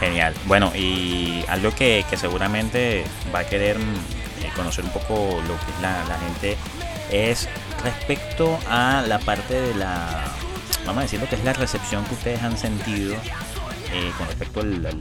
Genial. 0.00 0.34
Bueno, 0.46 0.72
y 0.74 1.44
algo 1.48 1.70
que, 1.70 2.04
que 2.10 2.16
seguramente 2.16 3.04
va 3.34 3.38
a 3.40 3.44
querer 3.44 3.76
eh, 4.42 4.50
conocer 4.54 4.84
un 4.84 4.90
poco 4.90 5.40
lo 5.46 5.56
que 5.64 5.72
es 5.72 5.80
la, 5.82 6.04
la 6.04 6.18
gente 6.18 6.56
es 7.10 7.48
respecto 7.82 8.58
a 8.68 9.02
la 9.06 9.18
parte 9.18 9.54
de 9.60 9.74
la, 9.74 10.24
vamos 10.84 11.00
a 11.00 11.02
decir 11.02 11.20
lo 11.20 11.28
que 11.28 11.36
es 11.36 11.44
la 11.44 11.52
recepción 11.52 12.04
que 12.04 12.14
ustedes 12.14 12.42
han 12.42 12.56
sentido 12.56 13.14
eh, 13.92 14.10
con 14.18 14.26
respecto 14.26 14.60
al, 14.60 14.98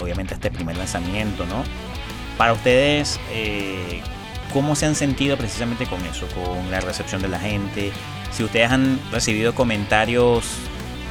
obviamente 0.00 0.34
a 0.34 0.36
este 0.36 0.50
primer 0.50 0.76
lanzamiento, 0.76 1.46
¿no? 1.46 1.64
Para 2.36 2.52
ustedes, 2.52 3.18
eh, 3.32 4.02
¿cómo 4.52 4.74
se 4.74 4.86
han 4.86 4.94
sentido 4.94 5.36
precisamente 5.36 5.86
con 5.86 6.04
eso, 6.06 6.26
con 6.28 6.70
la 6.70 6.80
recepción 6.80 7.22
de 7.22 7.28
la 7.28 7.38
gente? 7.38 7.92
Si 8.30 8.44
ustedes 8.44 8.70
han 8.70 9.00
recibido 9.10 9.54
comentarios 9.54 10.44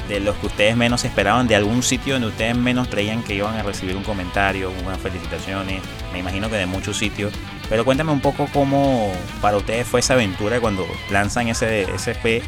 de 0.10 0.20
los 0.20 0.36
que 0.38 0.48
ustedes 0.48 0.76
menos 0.76 1.06
esperaban, 1.06 1.48
de 1.48 1.56
algún 1.56 1.82
sitio 1.84 2.16
donde 2.16 2.28
ustedes 2.28 2.56
menos 2.58 2.88
creían 2.90 3.24
que 3.24 3.36
iban 3.36 3.56
a 3.56 3.64
recibir 3.64 3.96
un 3.96 4.04
comentario, 4.04 4.72
unas 4.86 4.98
felicitaciones, 5.00 5.82
me 6.12 6.20
imagino 6.20 6.50
que 6.50 6.56
de 6.58 6.66
muchos 6.66 6.98
sitios. 6.98 7.32
Pero 7.70 7.86
cuéntame 7.86 8.12
un 8.12 8.20
poco 8.20 8.48
cómo 8.52 9.12
para 9.42 9.56
ustedes 9.58 9.88
fue 9.88 10.00
esa 10.02 10.16
aventura 10.16 10.60
cuando 10.60 10.86
lanzan 11.12 11.48
ese 11.48 11.84
SP 11.96 12.42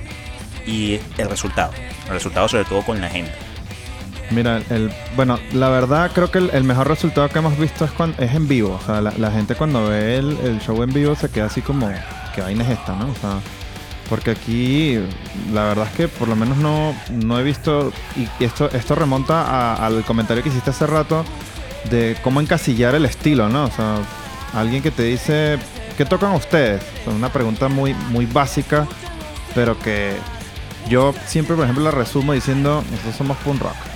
y 0.65 0.99
el 1.17 1.29
resultado. 1.29 1.71
El 2.07 2.13
resultado 2.13 2.47
sobre 2.49 2.65
todo 2.65 2.81
con 2.81 2.99
la 2.99 3.07
gente. 3.09 3.31
Mira, 4.31 4.61
el, 4.69 4.91
bueno, 5.15 5.37
la 5.53 5.69
verdad 5.69 6.09
creo 6.13 6.31
que 6.31 6.37
el, 6.39 6.63
mejor 6.63 6.87
resultado 6.87 7.27
que 7.29 7.39
hemos 7.39 7.57
visto 7.59 7.83
es, 7.85 7.91
cuan- 7.91 8.15
es 8.17 8.33
en 8.33 8.47
vivo. 8.47 8.79
O 8.81 8.85
sea, 8.85 9.01
la, 9.01 9.13
la 9.17 9.29
gente 9.29 9.55
cuando 9.55 9.87
ve 9.89 10.17
el, 10.17 10.37
el 10.43 10.59
show 10.61 10.81
en 10.83 10.93
vivo 10.93 11.15
se 11.15 11.29
queda 11.29 11.45
así 11.45 11.61
como, 11.61 11.91
¿qué 12.33 12.41
vaina 12.41 12.63
es 12.63 12.69
esta, 12.71 12.95
no? 12.95 13.09
O 13.11 13.15
sea, 13.15 13.39
porque 14.11 14.31
aquí 14.31 14.99
la 15.53 15.63
verdad 15.63 15.87
es 15.87 15.93
que 15.93 16.07
por 16.09 16.27
lo 16.27 16.35
menos 16.35 16.57
no, 16.57 16.93
no 17.11 17.39
he 17.39 17.43
visto, 17.43 17.93
y 18.17 18.43
esto, 18.43 18.69
esto 18.69 18.93
remonta 18.93 19.73
al 19.73 20.03
comentario 20.03 20.43
que 20.43 20.49
hiciste 20.49 20.71
hace 20.71 20.85
rato 20.85 21.23
de 21.89 22.17
cómo 22.21 22.41
encasillar 22.41 22.93
el 22.93 23.05
estilo, 23.05 23.47
¿no? 23.47 23.63
O 23.63 23.71
sea, 23.71 23.99
alguien 24.53 24.83
que 24.83 24.91
te 24.91 25.03
dice, 25.03 25.57
¿qué 25.97 26.03
tocan 26.03 26.33
ustedes? 26.33 26.83
Una 27.05 27.31
pregunta 27.31 27.69
muy, 27.69 27.93
muy 28.09 28.25
básica, 28.25 28.85
pero 29.55 29.79
que 29.79 30.11
yo 30.89 31.15
siempre, 31.25 31.55
por 31.55 31.63
ejemplo, 31.63 31.85
la 31.85 31.91
resumo 31.91 32.33
diciendo, 32.33 32.83
nosotros 32.91 33.15
somos 33.15 33.37
punk 33.37 33.61
rock. 33.61 33.90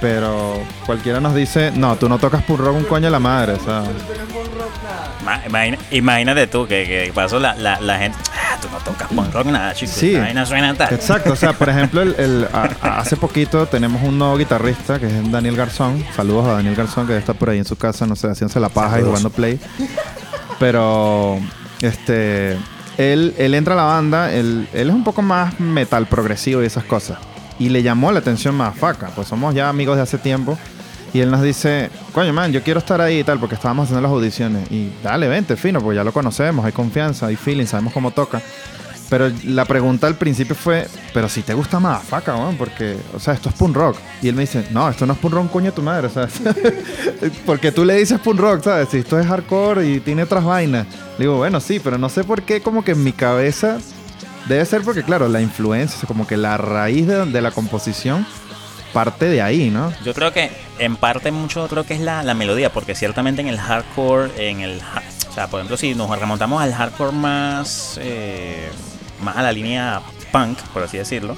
Pero 0.00 0.62
cualquiera 0.86 1.20
nos 1.20 1.34
dice, 1.34 1.72
no, 1.74 1.96
tú 1.96 2.08
no 2.08 2.18
tocas 2.18 2.42
punk 2.44 2.60
rock 2.60 2.76
un 2.76 2.84
coño 2.84 3.04
de 3.06 3.10
la 3.10 3.18
madre, 3.18 3.52
o 3.52 3.60
sea, 3.62 3.82
Ma- 5.24 5.42
imagina- 5.46 5.78
imagínate 5.90 6.46
tú 6.46 6.66
que, 6.66 6.84
que 7.06 7.12
pasó 7.14 7.38
la, 7.38 7.54
la, 7.54 7.78
la 7.80 7.98
gente, 7.98 8.16
ah, 8.34 8.56
tú 8.62 8.68
no 8.72 8.78
tocas 8.78 9.08
punk 9.08 9.32
rock 9.34 9.46
nada, 9.48 9.74
chico. 9.74 9.92
Sí. 9.94 10.16
vaina 10.16 10.46
suena 10.46 10.74
tal. 10.74 10.94
Exacto, 10.94 11.32
o 11.32 11.36
sea, 11.36 11.52
por 11.52 11.68
ejemplo, 11.68 12.00
el, 12.00 12.14
el- 12.18 12.48
a- 12.50 12.70
a- 12.80 12.98
hace 13.00 13.16
poquito 13.16 13.66
tenemos 13.66 14.02
un 14.02 14.18
nuevo 14.18 14.38
guitarrista 14.38 14.98
que 14.98 15.06
es 15.06 15.30
Daniel 15.30 15.56
Garzón. 15.56 16.02
Saludos 16.16 16.46
a 16.46 16.52
Daniel 16.54 16.74
Garzón 16.76 17.06
que 17.06 17.18
está 17.18 17.34
por 17.34 17.50
ahí 17.50 17.58
en 17.58 17.66
su 17.66 17.76
casa, 17.76 18.06
no 18.06 18.16
sé, 18.16 18.28
haciéndose 18.28 18.58
la 18.58 18.70
paja 18.70 19.00
y 19.00 19.02
jugando 19.02 19.28
play. 19.28 19.60
Pero, 20.58 21.38
este, 21.82 22.52
él, 22.96 23.34
él 23.38 23.54
entra 23.54 23.74
a 23.74 23.76
la 23.76 23.84
banda, 23.84 24.32
él, 24.32 24.66
él 24.72 24.88
es 24.88 24.94
un 24.94 25.04
poco 25.04 25.20
más 25.22 25.60
metal 25.60 26.06
progresivo 26.06 26.62
y 26.62 26.66
esas 26.66 26.84
cosas. 26.84 27.18
Y 27.60 27.68
le 27.68 27.84
llamó 27.84 28.10
la 28.10 28.18
atención 28.18 28.56
más 28.56 28.74
faca, 28.74 29.10
pues 29.14 29.28
somos 29.28 29.54
ya 29.54 29.68
amigos 29.68 29.94
de 29.94 30.02
hace 30.02 30.18
tiempo. 30.18 30.58
Y 31.12 31.20
él 31.20 31.30
nos 31.30 31.42
dice, 31.42 31.90
coño, 32.12 32.32
man, 32.32 32.52
yo 32.52 32.62
quiero 32.62 32.80
estar 32.80 33.00
ahí 33.00 33.18
y 33.18 33.24
tal, 33.24 33.38
porque 33.38 33.54
estábamos 33.54 33.84
haciendo 33.84 34.00
las 34.00 34.10
audiciones. 34.10 34.70
Y 34.72 34.90
dale, 35.02 35.28
vente, 35.28 35.56
fino, 35.56 35.80
porque 35.80 35.96
ya 35.96 36.04
lo 36.04 36.12
conocemos, 36.12 36.64
hay 36.64 36.72
confianza, 36.72 37.26
hay 37.26 37.36
feeling, 37.36 37.66
sabemos 37.66 37.92
cómo 37.92 38.12
toca. 38.12 38.40
Pero 39.10 39.28
la 39.44 39.64
pregunta 39.64 40.06
al 40.06 40.14
principio 40.14 40.54
fue, 40.54 40.86
pero 41.12 41.28
si 41.28 41.42
te 41.42 41.52
gusta 41.52 41.80
más 41.80 42.04
faca, 42.04 42.36
weón, 42.36 42.56
porque, 42.56 42.96
o 43.12 43.18
sea, 43.18 43.34
esto 43.34 43.48
es 43.48 43.56
punk 43.56 43.74
rock. 43.74 43.96
Y 44.22 44.28
él 44.28 44.36
me 44.36 44.42
dice, 44.42 44.64
no, 44.70 44.88
esto 44.88 45.04
no 45.04 45.14
es 45.14 45.18
punk 45.18 45.34
rock, 45.34 45.50
coño, 45.50 45.72
tu 45.72 45.82
madre, 45.82 46.06
o 46.06 46.10
sea, 46.10 46.28
porque 47.44 47.72
tú 47.72 47.84
le 47.84 47.96
dices 47.96 48.20
punk 48.20 48.38
rock, 48.38 48.62
¿sabes? 48.62 48.88
Si 48.88 48.98
esto 48.98 49.18
es 49.18 49.26
hardcore 49.26 49.86
y 49.86 50.00
tiene 50.00 50.22
otras 50.22 50.44
vainas. 50.44 50.86
Le 51.18 51.24
digo, 51.24 51.36
bueno, 51.36 51.58
sí, 51.60 51.80
pero 51.80 51.98
no 51.98 52.08
sé 52.08 52.22
por 52.22 52.42
qué, 52.42 52.62
como 52.62 52.84
que 52.84 52.92
en 52.92 53.02
mi 53.02 53.12
cabeza, 53.12 53.78
debe 54.46 54.64
ser 54.64 54.82
porque, 54.82 55.02
claro, 55.02 55.28
la 55.28 55.40
influencia, 55.40 56.06
como 56.06 56.26
que 56.26 56.36
la 56.36 56.56
raíz 56.56 57.06
de, 57.06 57.26
de 57.26 57.40
la 57.40 57.50
composición 57.50 58.26
parte 58.92 59.26
de 59.26 59.40
ahí, 59.42 59.70
¿no? 59.70 59.92
Yo 60.04 60.14
creo 60.14 60.32
que 60.32 60.50
en 60.78 60.96
parte 60.96 61.30
mucho 61.30 61.68
creo 61.68 61.84
que 61.84 61.94
es 61.94 62.00
la, 62.00 62.22
la 62.22 62.34
melodía, 62.34 62.72
porque 62.72 62.94
ciertamente 62.94 63.40
en 63.40 63.48
el 63.48 63.58
hardcore, 63.58 64.50
en 64.50 64.60
el, 64.60 64.80
o 65.28 65.32
sea, 65.32 65.48
por 65.48 65.60
ejemplo, 65.60 65.76
si 65.76 65.94
nos 65.94 66.10
remontamos 66.18 66.62
al 66.62 66.74
hardcore 66.74 67.12
más, 67.12 67.98
eh, 68.02 68.68
más 69.22 69.36
a 69.36 69.42
la 69.42 69.52
línea 69.52 70.00
punk, 70.32 70.58
por 70.72 70.82
así 70.82 70.98
decirlo, 70.98 71.36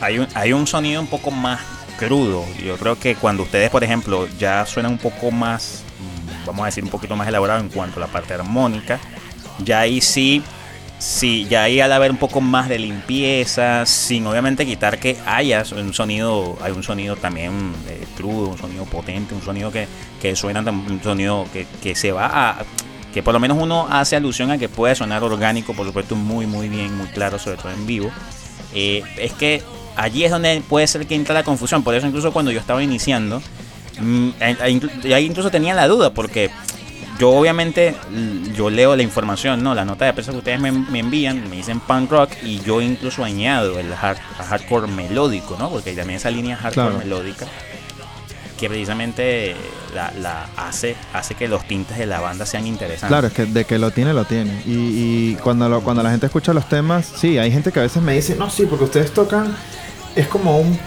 hay 0.00 0.18
un, 0.18 0.28
hay 0.34 0.52
un 0.52 0.66
sonido 0.66 1.00
un 1.00 1.08
poco 1.08 1.30
más 1.30 1.60
crudo. 1.98 2.44
Yo 2.64 2.76
creo 2.76 2.98
que 2.98 3.16
cuando 3.16 3.42
ustedes, 3.42 3.70
por 3.70 3.84
ejemplo, 3.84 4.28
ya 4.38 4.64
suenan 4.64 4.92
un 4.92 4.98
poco 4.98 5.30
más, 5.30 5.82
vamos 6.46 6.62
a 6.62 6.66
decir, 6.66 6.84
un 6.84 6.90
poquito 6.90 7.16
más 7.16 7.28
elaborado 7.28 7.60
en 7.60 7.68
cuanto 7.68 7.98
a 7.98 8.06
la 8.06 8.12
parte 8.12 8.34
armónica, 8.34 8.98
ya 9.58 9.80
ahí 9.80 10.00
sí 10.00 10.42
Sí, 11.00 11.46
ya 11.48 11.62
ahí 11.62 11.80
al 11.80 11.92
haber 11.92 12.10
un 12.10 12.18
poco 12.18 12.42
más 12.42 12.68
de 12.68 12.78
limpieza, 12.78 13.86
sin 13.86 14.26
obviamente 14.26 14.66
quitar 14.66 14.98
que 14.98 15.16
haya 15.24 15.64
un 15.74 15.94
sonido, 15.94 16.58
hay 16.60 16.72
un 16.72 16.82
sonido 16.82 17.16
también 17.16 17.72
eh, 17.88 18.04
crudo, 18.18 18.48
un 18.48 18.58
sonido 18.58 18.84
potente, 18.84 19.34
un 19.34 19.40
sonido 19.40 19.72
que, 19.72 19.88
que 20.20 20.36
suena, 20.36 20.60
un 20.60 21.00
sonido 21.02 21.46
que, 21.54 21.66
que 21.82 21.94
se 21.94 22.12
va 22.12 22.50
a, 22.50 22.64
que 23.14 23.22
por 23.22 23.32
lo 23.32 23.40
menos 23.40 23.56
uno 23.58 23.88
hace 23.90 24.14
alusión 24.16 24.50
a 24.50 24.58
que 24.58 24.68
puede 24.68 24.94
sonar 24.94 25.24
orgánico, 25.24 25.72
por 25.72 25.86
supuesto 25.86 26.16
muy 26.16 26.46
muy 26.46 26.68
bien, 26.68 26.94
muy 26.94 27.06
claro, 27.06 27.38
sobre 27.38 27.56
todo 27.56 27.72
en 27.72 27.86
vivo. 27.86 28.10
Eh, 28.74 29.02
es 29.16 29.32
que 29.32 29.62
allí 29.96 30.24
es 30.24 30.30
donde 30.30 30.62
puede 30.68 30.86
ser 30.86 31.06
que 31.06 31.14
entra 31.14 31.34
la 31.34 31.44
confusión, 31.44 31.82
por 31.82 31.94
eso 31.94 32.06
incluso 32.06 32.30
cuando 32.30 32.50
yo 32.50 32.60
estaba 32.60 32.82
iniciando, 32.82 33.40
mm, 33.98 34.28
eh, 34.38 34.56
ahí 35.14 35.24
incluso 35.24 35.50
tenía 35.50 35.72
la 35.72 35.88
duda, 35.88 36.12
porque 36.12 36.50
yo 37.20 37.30
obviamente 37.30 37.94
yo 38.56 38.70
leo 38.70 38.96
la 38.96 39.02
información, 39.02 39.62
¿no? 39.62 39.74
La 39.74 39.84
nota 39.84 40.06
de 40.06 40.12
prensa 40.14 40.32
que 40.32 40.38
ustedes 40.38 40.58
me, 40.58 40.72
me 40.72 40.98
envían, 41.00 41.48
me 41.48 41.56
dicen 41.56 41.78
punk 41.78 42.10
rock 42.10 42.30
y 42.42 42.58
yo 42.60 42.80
incluso 42.80 43.22
añado 43.22 43.78
el 43.78 43.92
hard- 43.92 44.18
hardcore 44.48 44.86
melódico, 44.88 45.54
¿no? 45.58 45.68
Porque 45.70 45.92
también 45.92 46.16
esa 46.16 46.30
línea 46.30 46.56
hardcore 46.56 46.88
Claro. 46.88 46.98
melódica 47.04 47.46
que 48.58 48.68
precisamente 48.68 49.54
la, 49.94 50.12
la 50.20 50.46
hace, 50.56 50.94
hace 51.14 51.34
que 51.34 51.48
los 51.48 51.66
tintes 51.66 51.96
de 51.96 52.04
la 52.06 52.20
banda 52.20 52.44
sean 52.44 52.66
interesantes. 52.66 53.08
Claro, 53.08 53.26
es 53.28 53.32
que 53.32 53.46
de 53.46 53.64
que 53.64 53.78
lo 53.78 53.90
tiene, 53.90 54.12
lo 54.12 54.24
tiene. 54.26 54.62
Y, 54.66 54.70
y 55.32 55.38
cuando, 55.42 55.66
lo- 55.68 55.80
cuando 55.82 56.02
la 56.02 56.10
gente 56.10 56.26
escucha 56.26 56.52
los 56.52 56.68
temas, 56.68 57.06
sí, 57.16 57.38
hay 57.38 57.50
gente 57.50 57.72
que 57.72 57.78
a 57.80 57.82
veces 57.82 58.02
me 58.02 58.12
dice, 58.14 58.34
no, 58.36 58.50
sí, 58.50 58.66
porque 58.66 58.84
ustedes 58.84 59.12
tocan. 59.14 59.54
Es 60.14 60.26
como 60.26 60.58
un 60.58 60.78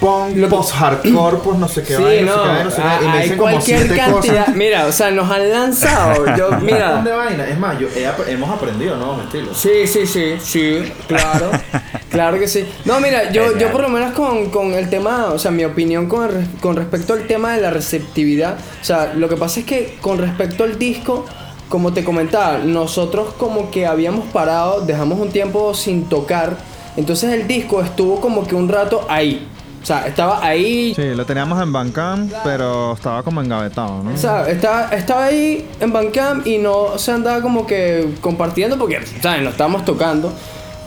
punk 0.00 0.36
Lo 0.36 0.48
que- 0.48 0.54
post-hardcore, 0.54 1.38
pues 1.38 1.58
no 1.58 1.66
sé 1.68 1.82
qué 1.82 1.96
Sí, 1.96 2.02
vaina, 2.02 2.32
no 2.32 2.40
sé 2.42 2.44
no, 2.44 2.44
qué 2.44 2.54
vaina, 2.54 2.64
no 2.64 2.70
sé 2.70 2.80
qué 2.80 3.04
Y 3.04 3.08
me 3.08 3.22
dicen 3.22 3.38
como 3.38 3.60
siete 3.60 3.96
cantidad. 3.96 4.36
cosas. 4.44 4.56
Mira, 4.56 4.86
o 4.86 4.92
sea, 4.92 5.10
nos 5.10 5.30
han 5.30 5.50
lanzado. 5.50 6.24
Yo, 6.36 6.50
mira. 6.60 7.02
de 7.02 7.12
vaina. 7.12 7.46
Es 7.48 7.58
más, 7.58 7.78
yo 7.78 7.88
he 7.88 8.32
hemos 8.32 8.50
aprendido 8.50 8.96
nuevos 8.96 9.24
estilos. 9.24 9.56
Sí, 9.56 9.86
sí, 9.86 10.06
sí, 10.06 10.34
sí, 10.40 10.92
claro, 11.06 11.50
claro 12.10 12.38
que 12.38 12.46
sí. 12.48 12.64
No, 12.84 13.00
mira, 13.00 13.30
yo, 13.32 13.56
yo 13.58 13.70
por 13.72 13.82
lo 13.82 13.88
menos 13.88 14.12
con, 14.12 14.50
con 14.50 14.72
el 14.74 14.88
tema, 14.88 15.26
o 15.32 15.38
sea, 15.38 15.50
mi 15.50 15.64
opinión 15.64 16.06
con, 16.08 16.24
el 16.30 16.46
con 16.60 16.76
respecto 16.76 17.12
al 17.14 17.26
tema 17.26 17.54
de 17.54 17.60
la 17.62 17.70
receptividad, 17.70 18.56
o 18.80 18.84
sea, 18.84 19.12
lo 19.14 19.28
que 19.28 19.36
pasa 19.36 19.60
es 19.60 19.66
que 19.66 19.98
con 20.00 20.18
respecto 20.18 20.64
al 20.64 20.78
disco, 20.78 21.24
como 21.68 21.92
te 21.92 22.04
comentaba, 22.04 22.58
nosotros 22.58 23.34
como 23.36 23.70
que 23.70 23.86
habíamos 23.86 24.26
parado, 24.26 24.80
dejamos 24.82 25.18
un 25.18 25.30
tiempo 25.30 25.74
sin 25.74 26.08
tocar, 26.08 26.56
entonces 26.96 27.32
el 27.32 27.46
disco 27.46 27.82
estuvo 27.82 28.20
como 28.20 28.46
que 28.46 28.54
un 28.54 28.68
rato 28.68 29.04
ahí, 29.08 29.46
o 29.82 29.86
sea, 29.86 30.06
estaba 30.06 30.44
ahí, 30.44 30.92
sí, 30.94 31.14
lo 31.14 31.24
teníamos 31.24 31.62
en 31.62 31.72
Bandcamp, 31.72 32.32
pero 32.44 32.92
estaba 32.94 33.22
como 33.22 33.40
engavetado, 33.40 34.02
¿no? 34.02 34.12
o 34.12 34.16
sea, 34.16 34.48
estaba, 34.48 34.88
estaba 34.90 35.24
ahí 35.24 35.68
en 35.80 35.92
Bandcamp 35.92 36.46
y 36.46 36.58
no 36.58 36.98
se 36.98 37.12
andaba 37.12 37.40
como 37.40 37.66
que 37.66 38.14
compartiendo 38.20 38.76
porque, 38.76 39.00
¿sabes? 39.22 39.42
No 39.42 39.50
estábamos 39.50 39.84
tocando. 39.84 40.32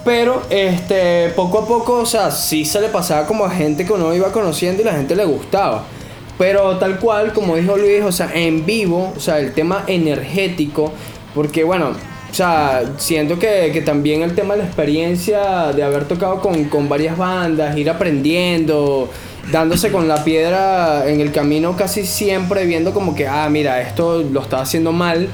Pero, 0.03 0.41
este, 0.49 1.29
poco 1.35 1.59
a 1.59 1.67
poco, 1.67 1.99
o 1.99 2.05
sea, 2.05 2.31
sí 2.31 2.65
se 2.65 2.81
le 2.81 2.89
pasaba 2.89 3.27
como 3.27 3.45
a 3.45 3.51
gente 3.51 3.85
que 3.85 3.93
uno 3.93 4.13
iba 4.15 4.31
conociendo 4.31 4.81
y 4.81 4.85
la 4.85 4.93
gente 4.93 5.15
le 5.15 5.25
gustaba. 5.25 5.83
Pero 6.39 6.77
tal 6.77 6.99
cual, 6.99 7.33
como 7.33 7.55
dijo 7.55 7.77
Luis, 7.77 8.03
o 8.03 8.11
sea, 8.11 8.31
en 8.33 8.65
vivo, 8.65 9.13
o 9.15 9.19
sea, 9.19 9.37
el 9.37 9.53
tema 9.53 9.83
energético, 9.85 10.91
porque 11.35 11.63
bueno, 11.63 11.91
o 12.31 12.33
sea, 12.33 12.83
siento 12.97 13.37
que, 13.37 13.71
que 13.73 13.81
también 13.81 14.21
el 14.21 14.33
tema 14.35 14.53
de 14.53 14.61
la 14.61 14.65
experiencia 14.65 15.73
de 15.73 15.83
haber 15.83 16.05
tocado 16.07 16.39
con, 16.39 16.63
con 16.65 16.87
varias 16.87 17.17
bandas, 17.17 17.77
ir 17.77 17.89
aprendiendo, 17.89 19.09
dándose 19.51 19.91
con 19.91 20.07
la 20.07 20.23
piedra 20.23 21.09
en 21.09 21.19
el 21.19 21.33
camino 21.33 21.75
casi 21.75 22.05
siempre, 22.05 22.65
viendo 22.65 22.93
como 22.93 23.15
que, 23.15 23.27
ah, 23.27 23.49
mira, 23.49 23.81
esto 23.81 24.23
lo 24.23 24.41
estaba 24.41 24.63
haciendo 24.63 24.93
mal. 24.93 25.27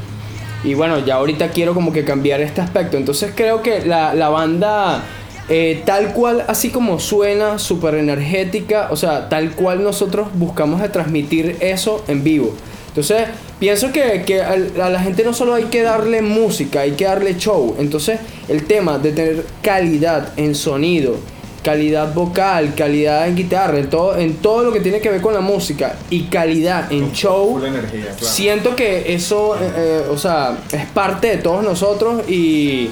Y 0.64 0.74
bueno, 0.74 0.98
ya 1.06 1.16
ahorita 1.16 1.50
quiero 1.50 1.76
como 1.76 1.94
que 1.94 2.04
cambiar 2.04 2.42
este 2.42 2.62
aspecto. 2.62 2.98
Entonces 2.98 3.32
creo 3.36 3.62
que 3.62 3.86
la, 3.86 4.16
la 4.16 4.30
banda, 4.30 5.04
eh, 5.50 5.84
tal 5.86 6.14
cual, 6.14 6.46
así 6.48 6.72
como 6.72 7.00
suena, 7.00 7.60
súper 7.60 7.94
energética, 7.94 8.88
o 8.90 8.96
sea, 8.96 9.30
tal 9.30 9.52
cual 9.52 9.84
nosotros 9.84 10.30
buscamos 10.34 10.82
de 10.82 10.90
transmitir 10.90 11.58
eso 11.60 12.04
en 12.08 12.24
vivo. 12.24 12.56
Entonces, 12.88 13.28
pienso 13.60 13.92
que, 13.92 14.24
que 14.26 14.42
al- 14.42 14.80
a 14.82 14.90
la 14.90 15.00
gente 15.02 15.24
no 15.24 15.34
solo 15.34 15.54
hay 15.54 15.66
que 15.66 15.82
darle 15.82 16.22
música, 16.22 16.82
hay 16.82 16.92
que 16.92 17.06
darle 17.06 17.38
show. 17.38 17.76
Entonces, 17.80 18.20
el 18.48 18.66
tema 18.66 18.98
de 19.00 19.12
tener 19.12 19.46
calidad 19.62 20.30
en 20.38 20.56
sonido, 20.56 21.16
calidad 21.64 22.14
vocal, 22.14 22.76
calidad 22.76 23.28
en 23.28 23.36
guitarra, 23.36 23.78
en 23.80 23.90
todo, 23.90 24.18
en 24.18 24.36
todo 24.36 24.64
lo 24.64 24.72
que 24.72 24.80
tiene 24.80 25.00
que 25.02 25.10
ver 25.10 25.22
con 25.22 25.34
la 25.34 25.42
música 25.42 25.96
y 26.10 26.24
calidad 26.24 26.92
en 26.92 27.12
show. 27.12 27.54
Full 27.58 27.66
energía, 27.66 28.06
claro. 28.18 28.26
Siento 28.26 28.76
que 28.76 29.14
eso, 29.14 29.56
eh, 29.56 29.72
eh, 29.76 30.02
o 30.10 30.18
sea, 30.18 30.58
es 30.72 30.86
parte 30.86 31.28
de 31.28 31.38
todos 31.38 31.64
nosotros 31.66 32.22
y, 32.30 32.90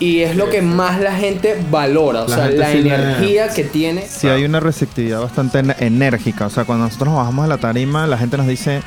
y 0.00 0.20
es 0.20 0.36
lo 0.36 0.50
que 0.50 0.60
más 0.60 1.00
la 1.00 1.14
gente 1.14 1.56
valora, 1.70 2.24
o 2.24 2.28
La 2.28 2.36
sea, 2.36 2.50
la 2.50 2.72
energía 2.72 3.48
que 3.48 3.64
tiene. 3.64 4.04
Sí 4.06 4.26
hay 4.28 4.44
una 4.44 4.60
receptividad 4.60 5.20
bastante 5.22 5.60
en- 5.60 5.74
enérgica. 5.78 6.46
O 6.46 6.50
sea, 6.50 6.64
cuando 6.64 6.84
nosotros 6.86 7.08
nos 7.08 7.18
bajamos 7.18 7.44
de 7.46 7.48
la 7.48 7.58
tarima, 7.58 8.06
la 8.06 8.18
gente 8.18 8.36
nos 8.36 8.46
dice, 8.48 8.82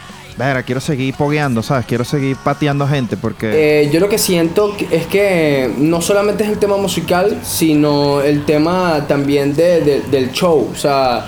quiero 0.65 0.81
seguir 0.81 1.13
pogueando, 1.15 1.61
¿sabes? 1.63 1.85
Quiero 1.85 2.03
seguir 2.03 2.35
pateando 2.43 2.87
gente 2.87 3.17
porque... 3.17 3.83
Eh, 3.83 3.89
yo 3.91 3.99
lo 3.99 4.09
que 4.09 4.17
siento 4.17 4.75
es 4.91 5.05
que 5.07 5.71
no 5.77 6.01
solamente 6.01 6.43
es 6.43 6.49
el 6.49 6.57
tema 6.57 6.77
musical, 6.77 7.39
sino 7.43 8.21
el 8.21 8.43
tema 8.45 9.05
también 9.07 9.55
de- 9.55 9.81
de- 9.81 10.01
del 10.11 10.31
show. 10.31 10.69
O 10.71 10.75
sea, 10.75 11.25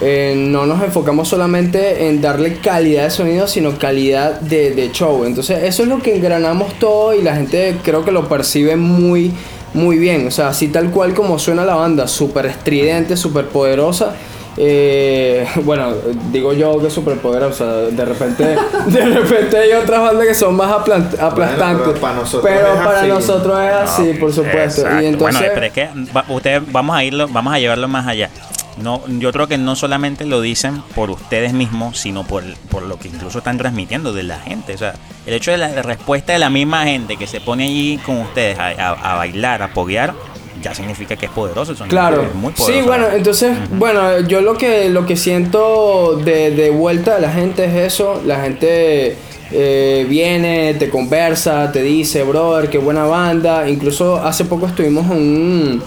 eh, 0.00 0.34
no 0.36 0.66
nos 0.66 0.82
enfocamos 0.82 1.28
solamente 1.28 2.08
en 2.08 2.20
darle 2.20 2.56
calidad 2.58 3.04
de 3.04 3.10
sonido, 3.10 3.46
sino 3.46 3.78
calidad 3.78 4.40
de, 4.40 4.72
de 4.72 4.90
show. 4.92 5.24
Entonces, 5.24 5.62
eso 5.64 5.82
es 5.82 5.88
lo 5.88 6.00
que 6.00 6.14
engranamos 6.16 6.74
todo 6.78 7.14
y 7.14 7.22
la 7.22 7.34
gente 7.36 7.76
creo 7.82 8.04
que 8.04 8.12
lo 8.12 8.28
percibe 8.28 8.76
muy, 8.76 9.32
muy 9.72 9.98
bien. 9.98 10.26
O 10.26 10.30
sea, 10.30 10.48
así 10.48 10.68
tal 10.68 10.90
cual 10.90 11.14
como 11.14 11.38
suena 11.38 11.64
la 11.64 11.74
banda, 11.74 12.06
súper 12.08 12.46
estridente, 12.46 13.16
súper 13.16 13.46
poderosa. 13.48 14.14
Eh, 14.56 15.46
bueno, 15.64 15.92
digo 16.32 16.52
yo 16.52 16.78
que 16.80 16.86
es 16.88 16.92
súper 16.92 17.18
poderosa. 17.18 17.64
De 17.66 18.04
repente, 18.04 18.56
de 18.86 19.04
repente 19.06 19.58
hay 19.58 19.72
otras 19.72 20.00
bandas 20.00 20.26
que 20.26 20.34
son 20.34 20.54
más 20.56 20.70
aplastantes. 20.72 21.18
pero 21.20 21.94
para 22.00 22.14
nosotros 22.14 22.42
pero 22.52 22.74
es 22.74 22.80
para 22.80 23.00
así. 23.00 23.08
nosotros 23.08 23.58
es 23.60 23.72
así, 23.74 24.12
por 24.14 24.32
supuesto. 24.32 24.82
Exacto. 24.82 25.02
Y 25.02 25.06
entonces, 25.06 25.38
Bueno, 25.40 25.52
pero 25.54 25.66
es 25.66 25.72
que 25.72 25.88
va- 26.16 26.24
ustedes 26.28 26.62
vamos 26.72 26.96
a 26.96 27.04
irlo, 27.04 27.28
vamos 27.28 27.52
a 27.54 27.58
llevarlo 27.58 27.88
más 27.88 28.06
allá. 28.06 28.30
No, 28.76 29.02
yo 29.06 29.30
creo 29.32 29.46
que 29.46 29.56
no 29.56 29.76
solamente 29.76 30.24
lo 30.24 30.40
dicen 30.40 30.82
por 30.96 31.08
ustedes 31.10 31.52
mismos, 31.52 31.96
sino 31.98 32.24
por, 32.24 32.42
por 32.70 32.82
lo 32.82 32.98
que 32.98 33.06
incluso 33.06 33.38
están 33.38 33.56
transmitiendo 33.56 34.12
de 34.12 34.24
la 34.24 34.40
gente. 34.40 34.74
O 34.74 34.78
sea, 34.78 34.94
el 35.26 35.34
hecho 35.34 35.52
de 35.52 35.58
la 35.58 35.68
respuesta 35.82 36.32
de 36.32 36.40
la 36.40 36.50
misma 36.50 36.82
gente 36.84 37.16
que 37.16 37.28
se 37.28 37.40
pone 37.40 37.66
allí 37.66 37.98
con 37.98 38.18
ustedes 38.18 38.58
a, 38.58 38.66
a- 38.70 39.12
a 39.12 39.16
bailar, 39.16 39.62
a 39.62 39.72
poguear, 39.72 40.12
ya 40.62 40.74
significa 40.74 41.16
que 41.16 41.26
es 41.26 41.32
poderoso. 41.32 41.72
el 41.72 41.76
sonido, 41.78 41.90
Claro. 41.90 42.22
es 42.22 42.34
muy 42.34 42.52
poderoso. 42.52 42.80
Sí, 42.80 42.86
bueno, 42.86 43.06
entonces, 43.14 43.56
bueno, 43.70 44.20
yo 44.20 44.40
lo 44.40 44.54
que 44.54 44.88
lo 44.88 45.04
que 45.06 45.16
siento 45.16 46.16
de, 46.24 46.50
de 46.50 46.70
vuelta 46.70 47.16
de 47.16 47.20
la 47.20 47.30
gente 47.32 47.64
es 47.64 47.92
eso. 47.94 48.22
La 48.24 48.40
gente 48.42 49.16
eh, 49.52 50.06
viene, 50.08 50.74
te 50.74 50.88
conversa, 50.90 51.70
te 51.72 51.82
dice, 51.82 52.22
brother, 52.22 52.70
qué 52.70 52.78
buena 52.78 53.04
banda. 53.04 53.68
Incluso 53.68 54.16
hace 54.16 54.44
poco 54.44 54.66
estuvimos 54.66 55.04
en 55.10 55.16
un 55.18 55.82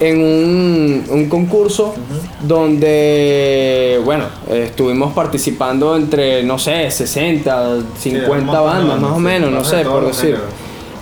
en 0.00 0.18
un, 0.18 1.04
un 1.08 1.28
concurso 1.28 1.94
donde, 2.42 4.00
bueno, 4.04 4.24
eh, 4.48 4.64
estuvimos 4.66 5.12
participando 5.14 5.96
entre, 5.96 6.42
no 6.42 6.58
sé, 6.58 6.90
60, 6.90 7.76
50 7.98 8.30
un 8.30 8.44
montón 8.44 8.54
de 8.54 8.60
bandas, 8.74 9.00
más 9.00 9.12
o 9.12 9.16
sí, 9.16 9.20
menos, 9.20 9.50
no 9.50 9.64
sé, 9.64 9.84
por 9.84 10.06
decir. 10.06 10.36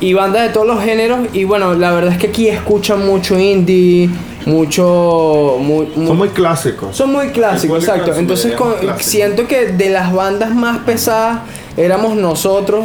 Y 0.02 0.12
bandas 0.14 0.42
de 0.42 0.48
todos 0.50 0.66
los 0.66 0.82
géneros. 0.82 1.20
Y 1.32 1.44
bueno, 1.44 1.74
la 1.74 1.92
verdad 1.92 2.12
es 2.12 2.18
que 2.18 2.26
aquí 2.26 2.48
escuchan 2.48 3.06
mucho 3.06 3.38
indie, 3.38 4.10
mucho. 4.46 5.56
mu- 5.60 5.86
mu- 5.94 6.06
Son 6.08 6.16
muy 6.18 6.28
clásicos. 6.30 6.96
son 6.96 7.12
muy 7.12 7.28
clásicos, 7.28 7.82
exacto. 7.84 8.14
Entonces 8.16 8.54
con- 8.54 8.74
clásico. 8.74 9.08
siento 9.08 9.46
que 9.46 9.66
de 9.68 9.90
las 9.90 10.12
bandas 10.12 10.54
más 10.54 10.78
pesadas 10.78 11.40
éramos 11.76 12.16
nosotros. 12.16 12.84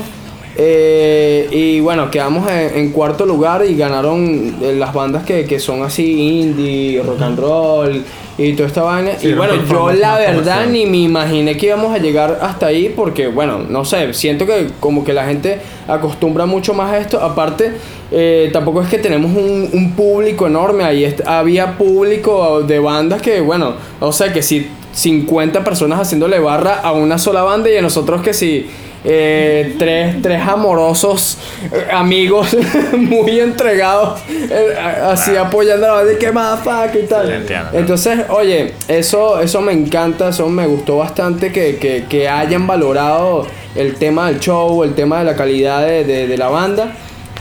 Eh, 0.60 1.48
y 1.52 1.80
bueno, 1.82 2.10
quedamos 2.10 2.50
en, 2.50 2.76
en 2.76 2.92
cuarto 2.92 3.28
lugar 3.28 3.64
y 3.64 3.76
ganaron 3.76 4.56
eh, 4.60 4.74
las 4.76 4.92
bandas 4.92 5.24
que, 5.24 5.46
que 5.46 5.60
son 5.60 5.84
así 5.84 6.42
indie, 6.42 7.00
rock 7.04 7.22
and 7.22 7.40
roll 7.40 8.04
y 8.40 8.54
toda 8.54 8.68
esta 8.68 8.82
vaina. 8.82 9.12
Sí, 9.20 9.28
y 9.30 9.34
bueno, 9.34 9.54
yo 9.70 9.92
la 9.92 10.18
verdad 10.18 10.66
ni 10.66 10.88
me 10.88 10.98
imaginé 10.98 11.58
que 11.58 11.68
íbamos 11.68 11.94
a 11.94 12.00
llegar 12.00 12.40
hasta 12.42 12.68
ahí 12.68 12.92
porque 12.96 13.28
bueno, 13.28 13.60
no 13.70 13.86
sé, 13.86 14.16
siento 14.16 14.48
que 14.48 14.70
como 14.80 15.04
que 15.04 15.14
la 15.14 15.26
gente 15.26 15.60
acostumbra 15.88 16.48
mucho 16.48 16.74
más 16.74 16.92
a 16.92 16.98
esto. 16.98 17.22
Aparte, 17.22 17.74
eh, 18.12 18.50
tampoco 18.52 18.82
es 18.82 18.90
que 18.90 18.98
tenemos 18.98 19.32
un, 19.32 19.70
un 19.72 19.92
público 19.92 20.48
enorme. 20.48 20.84
Ahí 20.84 21.16
había 21.28 21.78
público 21.78 22.62
de 22.62 22.80
bandas 22.80 23.22
que, 23.22 23.42
bueno, 23.42 23.76
o 24.00 24.12
sea, 24.12 24.34
que 24.34 24.42
si 24.42 24.68
50 24.94 25.64
personas 25.64 26.00
haciéndole 26.00 26.40
barra 26.40 26.80
a 26.80 26.94
una 26.94 27.20
sola 27.20 27.44
banda 27.44 27.70
y 27.70 27.78
a 27.78 27.82
nosotros 27.84 28.24
que 28.24 28.34
si 28.34 28.66
eh, 29.10 29.76
tres, 29.80 30.22
tres 30.22 30.42
amorosos 30.46 31.38
eh, 31.72 31.88
amigos 31.94 32.56
muy 32.98 33.40
entregados 33.40 34.20
eh, 34.30 34.76
así 35.04 35.34
apoyando 35.38 35.86
a 35.86 35.90
la 35.90 35.96
banda 35.96 36.14
y 36.14 36.18
que 36.18 36.32
más 36.34 36.60
y 37.02 37.08
tal. 37.08 37.32
Entonces, 37.74 38.20
oye, 38.30 38.74
eso, 38.90 39.40
eso 39.40 39.62
me 39.62 39.72
encanta, 39.72 40.28
eso 40.30 40.50
me 40.50 40.68
gustó 40.68 40.98
bastante 40.98 41.52
que, 41.54 41.78
que- 41.78 42.04
que 42.10 42.28
hayan 42.28 42.68
valorado 42.68 43.48
el 43.76 43.96
tema 43.96 44.28
del 44.28 44.40
show, 44.40 44.84
el 44.84 44.94
tema 44.94 45.20
de 45.20 45.24
la 45.26 45.36
calidad 45.38 45.86
de, 45.88 46.04
de- 46.04 46.28
de 46.28 46.38
la 46.38 46.50
banda. 46.50 46.92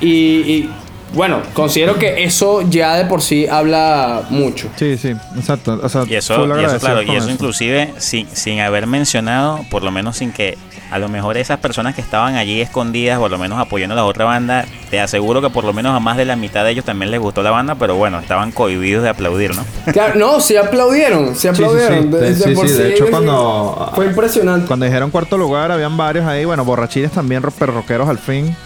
Y, 0.01 0.07
y, 0.09 0.71
bueno, 1.15 1.41
considero 1.55 1.99
que 1.99 2.25
eso 2.25 2.63
ya 2.69 2.95
de 2.97 3.05
por 3.07 3.23
sí 3.23 3.47
habla 3.47 4.23
mucho. 4.31 4.69
Sí, 4.77 4.97
sí, 4.99 5.15
exacto. 5.37 5.79
O 5.83 5.89
sea, 5.89 6.05
Y 6.07 6.15
eso, 6.15 6.35
y 6.61 6.65
eso 6.65 6.79
claro, 6.79 7.03
y 7.03 7.11
eso 7.17 7.31
inclusive 7.31 7.95
sin, 7.99 8.29
sin 8.33 8.61
haber 8.61 8.87
mencionado, 8.87 9.61
por 9.71 9.83
lo 9.83 9.91
menos 9.91 10.17
sin 10.19 10.33
que 10.33 10.59
a 10.91 10.99
lo 10.99 11.09
mejor 11.09 11.37
esas 11.37 11.59
personas 11.59 11.95
que 11.97 12.01
estaban 12.01 12.37
allí 12.37 12.61
escondidas, 12.61 13.19
por 13.19 13.31
lo 13.31 13.39
menos 13.39 13.59
apoyando 13.59 13.95
a 13.95 13.97
la 13.97 14.05
otra 14.05 14.25
banda, 14.25 14.67
te 14.91 15.01
aseguro 15.01 15.41
que 15.43 15.51
por 15.51 15.65
lo 15.65 15.73
menos 15.73 15.97
a 15.97 16.01
más 16.01 16.17
de 16.17 16.25
la 16.25 16.37
mitad 16.37 16.65
de 16.65 16.71
ellos 16.71 16.85
también 16.85 17.11
les 17.11 17.19
gustó 17.21 17.43
la 17.43 17.51
banda, 17.51 17.75
pero 17.75 17.97
bueno, 17.97 18.21
estaban 18.21 18.53
cohibidos 18.53 19.03
de 19.03 19.09
aplaudir, 19.09 19.55
¿no? 19.57 19.65
Claro, 19.93 20.15
no, 20.17 20.39
sí 20.41 20.57
aplaudieron, 20.57 21.35
sí 21.35 21.49
aplaudieron. 21.49 22.13
sí. 22.13 22.35
Sí, 22.45 22.55
por 22.55 22.69
sí, 22.69 22.75
de 22.75 22.91
hecho, 22.95 23.07
cuando- 23.11 23.91
Fue 23.97 24.07
impresionante. 24.07 24.67
Cuando 24.69 24.87
dijeron 24.87 25.11
cuarto 25.11 25.37
lugar, 25.39 25.73
habían 25.73 25.97
varios 25.97 26.25
ahí, 26.27 26.45
bueno, 26.45 26.65
borrachines 26.65 27.11
también, 27.11 27.43
ro- 27.43 27.53
pero 27.59 27.73
rockeros 27.73 28.09
al 28.09 28.19
fin, 28.19 28.57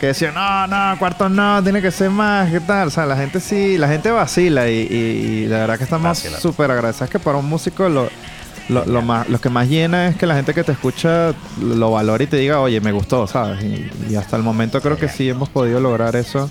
que 0.00 0.08
decían, 0.08 0.34
no, 0.34 0.66
no, 0.66 0.98
cuarto 0.98 1.28
no, 1.28 1.62
tiene 1.62 1.80
que 1.80 1.90
ser 1.90 2.10
más, 2.10 2.50
¿qué 2.50 2.60
tal? 2.60 2.88
O 2.88 2.90
sea, 2.90 3.06
la 3.06 3.16
gente 3.16 3.40
sí, 3.40 3.78
la 3.78 3.88
gente 3.88 4.10
vacila 4.10 4.68
y, 4.68 4.74
y- 4.90 4.94
y 5.44 5.46
la 5.46 5.58
verdad 5.58 5.78
que 5.78 5.84
estamos 5.84 6.18
súper 6.40 6.70
agradecidos 6.70 7.08
que 7.10 7.18
para 7.18 7.38
un 7.38 7.46
músico 7.48 7.88
lo, 7.88 8.08
lo, 8.68 8.84
lo 8.84 9.00
más, 9.02 9.28
lo 9.28 9.40
que 9.40 9.48
más 9.48 9.68
llena 9.68 10.08
es 10.08 10.16
que 10.16 10.26
la 10.26 10.34
gente 10.34 10.52
que 10.52 10.64
te 10.64 10.72
escucha 10.72 11.32
lo 11.62 11.90
valore 11.92 12.24
y 12.24 12.26
te 12.26 12.36
diga, 12.36 12.60
oye, 12.60 12.80
me 12.82 12.92
gustó, 12.92 13.26
¿sabes? 13.26 13.64
Y, 13.64 13.90
y 14.10 14.16
hasta 14.16 14.36
el 14.36 14.42
momento 14.42 14.82
creo 14.82 14.98
que 14.98 15.08
sí 15.08 15.28
hemos 15.30 15.48
podido 15.48 15.80
lograr 15.80 16.14
eso. 16.14 16.50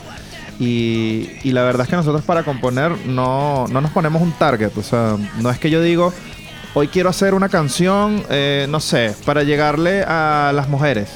Y, 0.60 1.30
y 1.44 1.52
la 1.52 1.64
verdad 1.64 1.82
es 1.84 1.90
que 1.90 1.98
nosotros 1.98 2.24
para 2.24 2.44
componer 2.44 2.94
no, 3.06 3.68
no 3.68 3.82
nos 3.82 3.92
ponemos 3.92 4.22
un 4.22 4.32
target, 4.32 4.72
o 4.78 4.82
sea, 4.84 5.18
no 5.42 5.50
es 5.52 5.60
que 5.60 5.70
yo 5.70 5.82
digo, 5.82 6.14
hoy 6.74 6.88
quiero 6.88 7.10
hacer 7.10 7.34
una 7.34 7.50
canción, 7.50 8.24
eh, 8.30 8.66
no 8.70 8.80
sé, 8.80 9.14
para 9.26 9.44
llegarle 9.44 10.04
a 10.08 10.52
las 10.56 10.70
mujeres. 10.70 11.10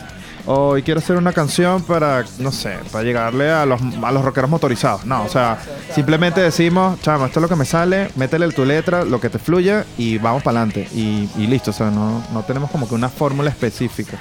Hoy 0.51 0.81
quiero 0.81 0.99
hacer 0.99 1.15
una 1.15 1.31
canción 1.31 1.83
para, 1.83 2.25
no 2.39 2.51
sé, 2.51 2.79
para 2.91 3.03
llegarle 3.03 3.51
a 3.51 3.67
los, 3.67 3.79
a 4.01 4.11
los 4.11 4.25
rockeros 4.25 4.49
motorizados. 4.49 5.05
No, 5.05 5.23
o 5.23 5.29
sea, 5.29 5.59
simplemente 5.93 6.41
decimos, 6.41 6.99
chamo, 7.01 7.27
esto 7.27 7.39
es 7.39 7.43
lo 7.43 7.47
que 7.47 7.55
me 7.55 7.65
sale, 7.65 8.09
métele 8.15 8.49
tu 8.49 8.65
letra, 8.65 9.05
lo 9.05 9.21
que 9.21 9.29
te 9.29 9.37
fluya 9.37 9.85
y 9.95 10.17
vamos 10.17 10.41
para 10.41 10.61
adelante. 10.61 10.89
Y, 10.91 11.29
y 11.37 11.45
listo, 11.45 11.69
o 11.69 11.73
sea, 11.73 11.91
no, 11.91 12.23
no 12.33 12.41
tenemos 12.41 12.71
como 12.71 12.89
que 12.89 12.95
una 12.95 13.09
fórmula 13.09 13.51
específica. 13.51 14.17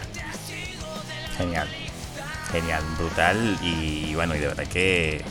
Genial. 1.38 1.66
Genial, 2.52 2.82
brutal 2.98 3.58
y 3.62 4.14
bueno, 4.14 4.36
y 4.36 4.38
de 4.40 4.48
verdad 4.48 4.66
que 4.66 5.24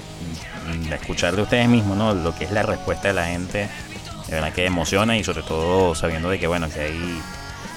mm, 0.65 0.93
escuchar 0.93 1.35
de 1.35 1.43
ustedes 1.43 1.69
mismos, 1.69 1.95
¿no? 1.95 2.15
Lo 2.15 2.33
que 2.33 2.45
es 2.45 2.51
la 2.51 2.63
respuesta 2.63 3.09
de 3.09 3.13
la 3.13 3.27
gente, 3.27 3.69
de 4.29 4.33
verdad 4.33 4.51
que 4.51 4.65
emociona 4.65 5.15
y 5.15 5.23
sobre 5.23 5.43
todo 5.43 5.93
sabiendo 5.93 6.31
de 6.31 6.39
que, 6.39 6.47
bueno, 6.47 6.67
que 6.71 6.79
hay 6.79 7.21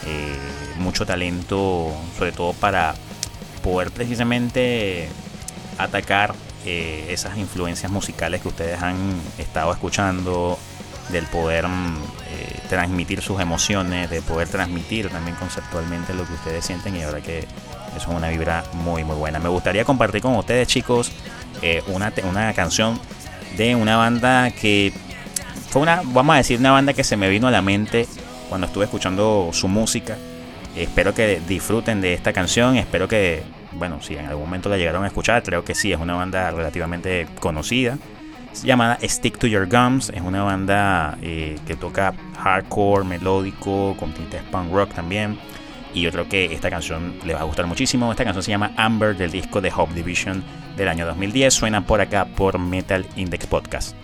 eh, 0.07 0.39
mucho 0.79 1.05
talento, 1.05 1.95
sobre 2.17 2.33
todo 2.33 2.55
para 2.55 2.95
poder 3.63 3.91
precisamente 3.91 5.09
atacar 5.79 6.35
eh, 6.67 7.07
esas 7.09 7.39
influencias 7.39 7.91
musicales 7.91 8.43
que 8.43 8.49
ustedes 8.49 8.83
han 8.83 8.97
estado 9.39 9.73
escuchando, 9.73 10.59
del 11.11 11.25
poder 11.27 11.67
mm, 11.67 11.97
eh, 12.29 12.61
transmitir 12.69 13.23
sus 13.23 13.41
emociones, 13.41 14.11
de 14.11 14.23
poder 14.23 14.49
transmitir 14.49 15.09
también 15.09 15.37
conceptualmente 15.37 16.15
lo 16.15 16.25
que 16.25 16.35
ustedes 16.35 16.65
sienten 16.65 16.97
y 16.97 17.01
verdad 17.01 17.21
que 17.21 17.41
eso 17.97 18.11
es 18.11 18.17
una 18.17 18.29
vibra 18.29 18.65
muy 18.73 19.05
muy 19.05 19.17
buena. 19.17 19.39
Me 19.39 19.49
gustaría 19.49 19.85
compartir 19.85 20.23
con 20.23 20.37
ustedes 20.37 20.69
chicos 20.69 21.11
eh, 21.63 21.83
una, 21.89 22.13
una 22.29 22.53
canción 22.55 23.01
de 23.57 23.75
una 23.75 23.97
banda 23.97 24.51
que 24.51 24.93
fue 25.71 25.83
una, 25.83 26.03
vamos 26.05 26.35
a 26.35 26.39
decir, 26.39 26.59
una 26.59 26.73
banda 26.73 26.93
que 26.93 27.05
se 27.05 27.17
me 27.17 27.29
vino 27.29 27.49
a 27.49 27.51
la 27.51 27.63
mente 27.63 28.07
cuando 28.49 28.67
estuve 28.67 28.85
escuchando 28.85 29.51
su 29.53 29.69
música. 29.69 30.17
Espero 30.77 31.15
que 31.15 31.41
disfruten 31.47 32.01
de 32.01 32.15
esta 32.15 32.33
canción, 32.33 32.77
espero 32.77 33.09
que, 33.09 33.43
bueno, 33.73 34.01
si 34.01 34.17
en 34.17 34.27
algún 34.27 34.45
momento 34.45 34.69
la 34.69 34.77
llegaron 34.77 35.05
a 35.05 35.09
escuchar, 35.09 35.43
creo 35.43 35.65
que 35.65 35.75
sí, 35.75 35.93
es 35.93 35.99
una 35.99 36.15
banda 36.15 36.51
relativamente 36.51 37.27
conocida. 37.41 37.99
Es 38.53 38.63
llamada 38.63 38.99
Stick 39.03 39.39
to 39.39 39.47
Your 39.47 39.69
Gums, 39.69 40.11
es 40.11 40.21
una 40.23 40.43
banda 40.43 41.19
eh, 41.23 41.59
que 41.67 41.77
toca 41.77 42.15
hardcore, 42.39 43.05
melódico, 43.05 43.97
con 43.99 44.13
tintes 44.13 44.43
punk 44.51 44.73
rock 44.73 44.95
también. 44.95 45.39
Y 45.93 46.03
yo 46.03 46.13
creo 46.13 46.29
que 46.29 46.47
esta 46.47 46.71
canción 46.71 47.15
les 47.25 47.35
va 47.35 47.41
a 47.41 47.45
gustar 47.45 47.67
muchísimo. 47.67 48.11
Esta 48.11 48.25
canción 48.25 48.43
se 48.43 48.51
llama 48.51 48.73
Amber 48.77 49.17
del 49.17 49.31
disco 49.33 49.61
de 49.61 49.73
Hope 49.75 49.93
Division 49.95 50.43
del 50.77 50.89
año 50.89 51.05
2010. 51.07 51.53
Suena 51.53 51.85
por 51.85 52.01
acá 52.01 52.27
por 52.27 52.59
Metal 52.59 53.07
Index 53.17 53.47
Podcast. 53.47 53.97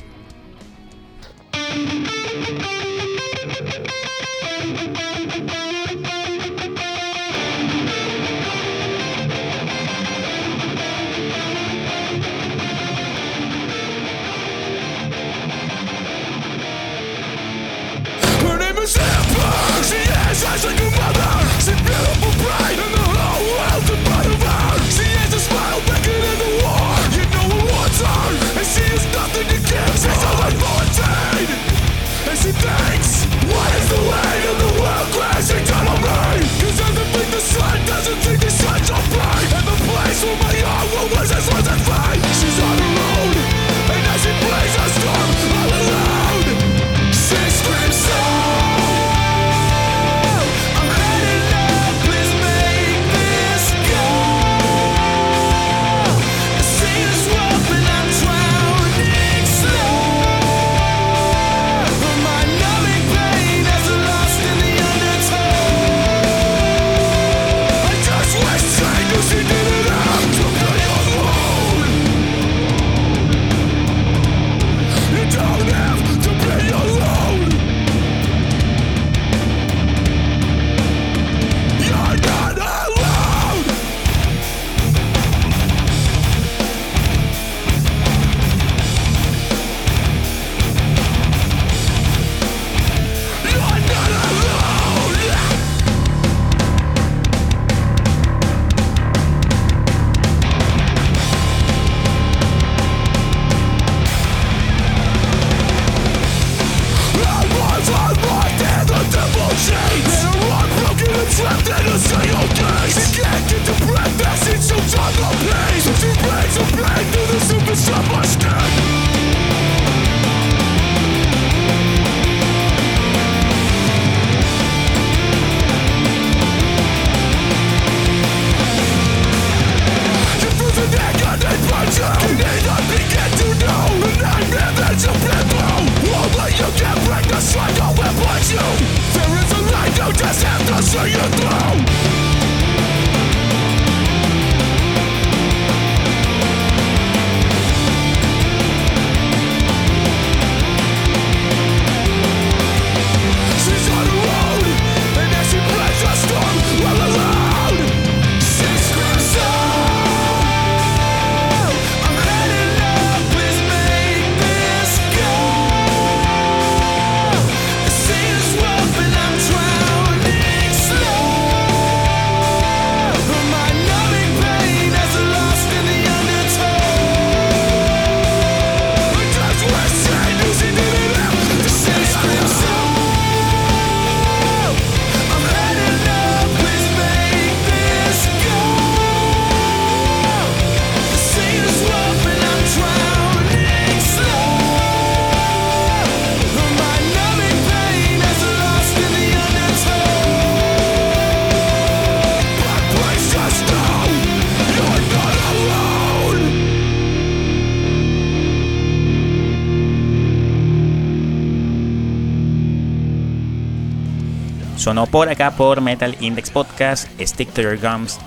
Por 215.16 215.30
acá 215.30 215.52
por 215.52 215.80
Metal 215.80 216.14
Index 216.20 216.50
Podcast, 216.50 217.08
Stick 217.18 217.50
to 217.54 217.62
Your 217.62 217.78
Gums, 217.78 218.18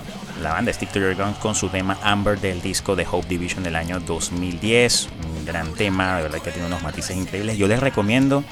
la 0.42 0.54
banda 0.54 0.72
Stick 0.72 0.90
to 0.90 0.98
Your 0.98 1.14
Guns 1.14 1.38
con 1.38 1.54
su 1.54 1.68
tema 1.68 1.96
Amber 2.02 2.40
del 2.40 2.60
disco 2.62 2.96
de 2.96 3.06
Hope 3.08 3.28
Division 3.28 3.62
del 3.62 3.76
año 3.76 4.00
2010. 4.00 5.08
Un 5.36 5.44
gran 5.46 5.72
tema, 5.74 6.16
de 6.16 6.22
verdad 6.24 6.40
que 6.40 6.50
tiene 6.50 6.66
unos 6.66 6.82
matices 6.82 7.16
increíbles. 7.16 7.56
Yo 7.56 7.68
les 7.68 7.78
recomiendo, 7.78 8.42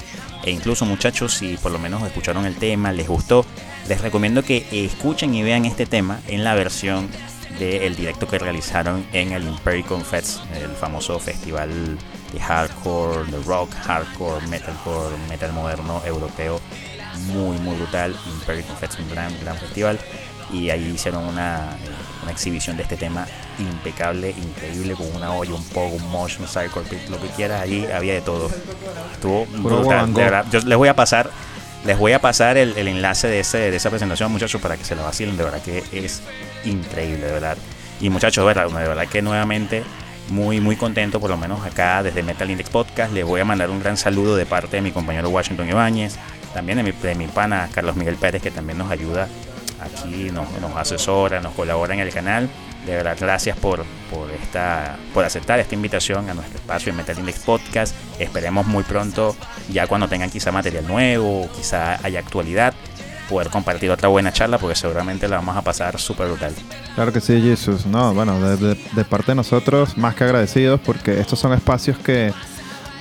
e 0.45 0.51
incluso 0.51 0.85
muchachos, 0.85 1.33
si 1.33 1.57
por 1.57 1.73
lo 1.73 1.79
menos 1.79 2.01
escucharon 2.03 2.45
el 2.45 2.55
tema, 2.55 2.93
les 2.93 3.09
gustó, 3.09 3.45
les 3.89 3.99
recomiendo 3.99 4.41
que 4.41 4.65
escuchen 4.71 5.35
y 5.35 5.43
vean 5.43 5.65
este 5.65 5.85
tema 5.85 6.21
en 6.29 6.45
la 6.45 6.55
versión 6.55 7.09
del 7.59 7.93
directo 7.97 8.25
que 8.25 8.39
realizaron 8.39 9.05
en 9.11 9.33
el 9.33 9.43
Impericon 9.43 10.05
Fest, 10.05 10.39
el 10.55 10.71
famoso 10.77 11.19
festival 11.19 11.97
de 12.31 12.39
hardcore, 12.39 13.29
de 13.29 13.43
rock, 13.43 13.73
hardcore, 13.73 14.47
metalcore, 14.47 15.17
metal 15.27 15.51
moderno 15.51 16.01
europeo. 16.05 16.61
Muy, 17.27 17.57
muy 17.57 17.75
brutal. 17.75 18.15
Impericon 18.27 18.77
Fest, 18.77 18.99
un 18.99 19.09
gran, 19.09 19.33
gran 19.41 19.57
festival 19.57 19.99
y 20.51 20.69
ahí 20.69 20.91
hicieron 20.95 21.25
una, 21.25 21.77
una, 22.23 22.31
exhibición 22.31 22.75
de 22.77 22.83
este 22.83 22.97
tema 22.97 23.27
impecable, 23.59 24.31
increíble, 24.31 24.95
con 24.95 25.13
una 25.15 25.31
olla, 25.33 25.53
un 25.53 25.63
poco, 25.65 25.95
un 25.95 26.09
mosh, 26.09 26.39
un 26.39 26.47
cycle, 26.47 26.83
lo 27.09 27.21
que 27.21 27.27
quieras, 27.35 27.61
ahí 27.61 27.87
había 27.93 28.13
de 28.13 28.21
todo. 28.21 28.49
Estuvo 29.13 29.45
brutal, 29.45 30.13
de 30.13 30.23
verdad. 30.23 30.45
Yo 30.51 30.59
les 30.61 30.77
voy 30.77 30.87
a 30.87 30.95
pasar, 30.95 31.29
les 31.85 31.97
voy 31.97 32.13
a 32.13 32.19
pasar 32.19 32.57
el, 32.57 32.75
el 32.77 32.87
enlace 32.87 33.27
de, 33.27 33.41
ese, 33.41 33.57
de 33.57 33.75
esa 33.75 33.89
presentación, 33.89 34.31
muchachos, 34.31 34.61
para 34.61 34.77
que 34.77 34.83
se 34.83 34.95
lo 34.95 35.03
vacilen, 35.03 35.37
de 35.37 35.43
verdad 35.43 35.61
que 35.61 35.83
es 35.91 36.21
increíble, 36.65 37.25
de 37.25 37.31
verdad. 37.31 37.57
Y 38.01 38.09
muchachos, 38.09 38.43
de 38.43 38.47
verdad, 38.53 38.69
de 38.69 38.87
verdad 38.87 39.07
que 39.07 39.21
nuevamente 39.21 39.83
muy 40.29 40.61
muy 40.61 40.75
contento, 40.75 41.19
por 41.19 41.29
lo 41.29 41.37
menos 41.37 41.65
acá 41.65 42.03
desde 42.03 42.23
Metal 42.23 42.49
Index 42.49 42.69
Podcast. 42.69 43.11
Les 43.13 43.25
voy 43.25 43.41
a 43.41 43.45
mandar 43.45 43.69
un 43.69 43.79
gran 43.79 43.97
saludo 43.97 44.35
de 44.35 44.45
parte 44.45 44.77
de 44.77 44.81
mi 44.81 44.91
compañero 44.91 45.29
Washington 45.29 45.69
Ibáñez, 45.69 46.17
también 46.53 46.83
de 46.83 47.15
mi, 47.15 47.27
pana 47.27 47.69
Carlos 47.73 47.95
Miguel 47.95 48.15
Pérez, 48.15 48.41
que 48.41 48.51
también 48.51 48.77
nos 48.77 48.91
ayuda 48.91 49.27
aquí 49.81 50.29
nos, 50.31 50.51
nos, 50.59 50.75
asesora, 50.75 51.39
nos 51.41 51.53
colabora 51.53 51.93
en 51.93 52.01
el 52.01 52.11
canal. 52.11 52.49
De 52.85 52.95
verdad, 52.95 53.17
gracias 53.19 53.57
por, 53.57 53.83
por, 54.11 54.31
esta, 54.31 54.97
por 55.13 55.25
aceptar 55.25 55.59
esta 55.59 55.75
invitación 55.75 56.29
a 56.29 56.33
nuestro 56.33 56.57
espacio 56.57 56.91
en 56.91 56.97
Metal 56.97 57.17
Index 57.17 57.39
Podcast. 57.39 57.95
Esperemos 58.19 58.65
muy 58.67 58.83
pronto, 58.83 59.35
ya 59.69 59.85
cuando 59.87 60.07
tengan 60.07 60.29
quizá 60.29 60.51
material 60.51 60.87
nuevo, 60.87 61.49
quizá 61.55 62.03
haya 62.05 62.19
actualidad, 62.19 62.73
poder 63.29 63.49
compartir 63.49 63.91
otra 63.91 64.07
buena 64.07 64.31
charla 64.31 64.57
porque 64.57 64.75
seguramente 64.75 65.27
la 65.27 65.37
vamos 65.37 65.55
a 65.57 65.61
pasar 65.61 65.99
súper 65.99 66.27
brutal. 66.27 66.53
Claro 66.95 67.13
que 67.13 67.21
sí, 67.21 67.39
Jesús. 67.41 67.85
No, 67.85 68.13
bueno, 68.13 68.39
de, 68.39 68.75
de 68.75 69.05
parte 69.05 69.33
de 69.33 69.35
nosotros, 69.35 69.97
más 69.97 70.15
que 70.15 70.23
agradecidos 70.23 70.79
porque 70.79 71.19
estos 71.19 71.37
son 71.37 71.53
espacios 71.53 71.97
que 71.99 72.33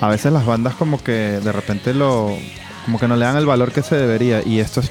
a 0.01 0.09
veces 0.09 0.33
las 0.33 0.45
bandas 0.45 0.75
como 0.75 1.03
que 1.03 1.13
de 1.13 1.53
repente 1.53 1.95
lo 1.95 2.37
como 2.89 2.99
que 2.99 3.07
no 3.07 3.17
le 3.17 3.27
dan 3.27 3.37
el 3.37 3.45
valor 3.45 3.71
que 3.71 3.83
se 3.83 3.97
debería 3.97 4.41
y 4.43 4.61
esto 4.61 4.81
es 4.81 4.91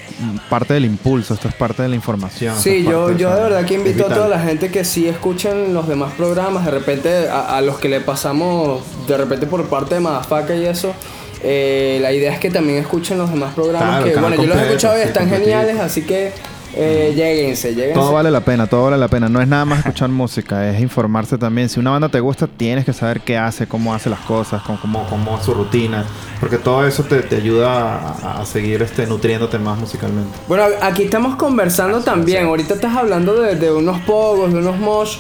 parte 0.51 0.75
del 0.75 0.85
impulso, 0.85 1.33
esto 1.33 1.47
es 1.47 1.55
parte 1.55 1.81
de 1.81 1.89
la 1.89 1.95
información. 1.95 2.55
Sí, 2.55 2.83
yo, 2.83 3.07
de, 3.07 3.17
yo 3.17 3.33
de 3.33 3.41
verdad 3.41 3.65
que 3.65 3.73
invito 3.73 4.05
a 4.05 4.09
toda 4.09 4.27
la 4.27 4.39
gente 4.39 4.69
que 4.69 4.85
sí 4.85 5.07
escuchen 5.07 5.73
los 5.73 5.87
demás 5.87 6.13
programas, 6.15 6.63
de 6.63 6.69
repente 6.69 7.27
a, 7.27 7.57
a 7.57 7.61
los 7.61 7.79
que 7.79 7.89
le 7.89 7.99
pasamos 7.99 8.83
de 9.07 9.17
repente 9.17 9.47
por 9.47 9.65
parte 9.65 9.95
de 9.95 10.01
Madafaka 10.01 10.55
y 10.55 10.67
eso. 10.67 10.93
Eh, 11.41 11.97
la 11.99 12.11
idea 12.13 12.31
es 12.31 12.39
que 12.39 12.51
también 12.51 12.77
escuchen 12.77 13.17
los 13.17 13.31
demás 13.31 13.55
programas 13.55 14.03
Claro, 14.03 14.05
que, 14.05 14.19
bueno, 14.19 14.35
yo 14.35 14.45
los 14.45 14.57
he 14.57 14.65
escuchado 14.67 14.99
y 14.99 15.01
están 15.01 15.27
geniales, 15.27 15.79
así 15.79 16.03
que 16.03 16.33
eh, 16.77 17.13
lléguense, 17.15 17.73
lléguense. 17.73 17.93
Todo 17.99 18.13
vale 18.13 18.29
la 18.31 18.41
pena, 18.41 18.67
todo 18.67 18.83
vale 18.85 18.97
la 18.97 19.07
pena. 19.07 19.27
No 19.29 19.41
es 19.41 19.47
nada 19.47 19.65
más 19.65 19.79
escuchar 19.79 20.09
música, 20.23 20.69
es 20.69 20.79
informarse 20.81 21.37
también. 21.37 21.69
Si 21.69 21.79
una 21.79 21.91
banda 21.91 22.09
te 22.09 22.19
gusta, 22.19 22.47
tienes 22.47 22.85
que 22.85 22.93
saber 22.93 23.21
qué 23.21 23.37
hace, 23.37 23.67
cómo 23.67 23.93
hace 23.93 24.09
las 24.09 24.19
cosas, 24.21 24.61
cómo, 24.63 24.79
cómo- 24.79 25.05
Como, 25.07 25.25
como 25.25 25.43
su 25.43 25.53
rutina. 25.53 26.05
Porque 26.39 26.57
todo 26.57 26.85
eso 26.87 27.03
te, 27.03 27.21
te 27.23 27.35
ayuda 27.37 27.97
a, 28.23 28.41
a 28.41 28.45
seguir 28.45 28.81
este, 28.81 29.05
nutriéndote 29.07 29.57
más 29.59 29.77
musicalmente. 29.79 30.29
Bueno, 30.47 30.65
aquí 30.81 31.03
estamos 31.03 31.35
conversando 31.35 32.01
también. 32.01 32.45
Ahorita 32.45 32.75
estás 32.75 32.95
hablando 32.95 33.41
de, 33.41 33.55
de 33.55 33.71
unos 33.71 33.99
pogos, 34.01 34.53
de 34.53 34.59
unos 34.59 34.77
mosh. 34.79 35.17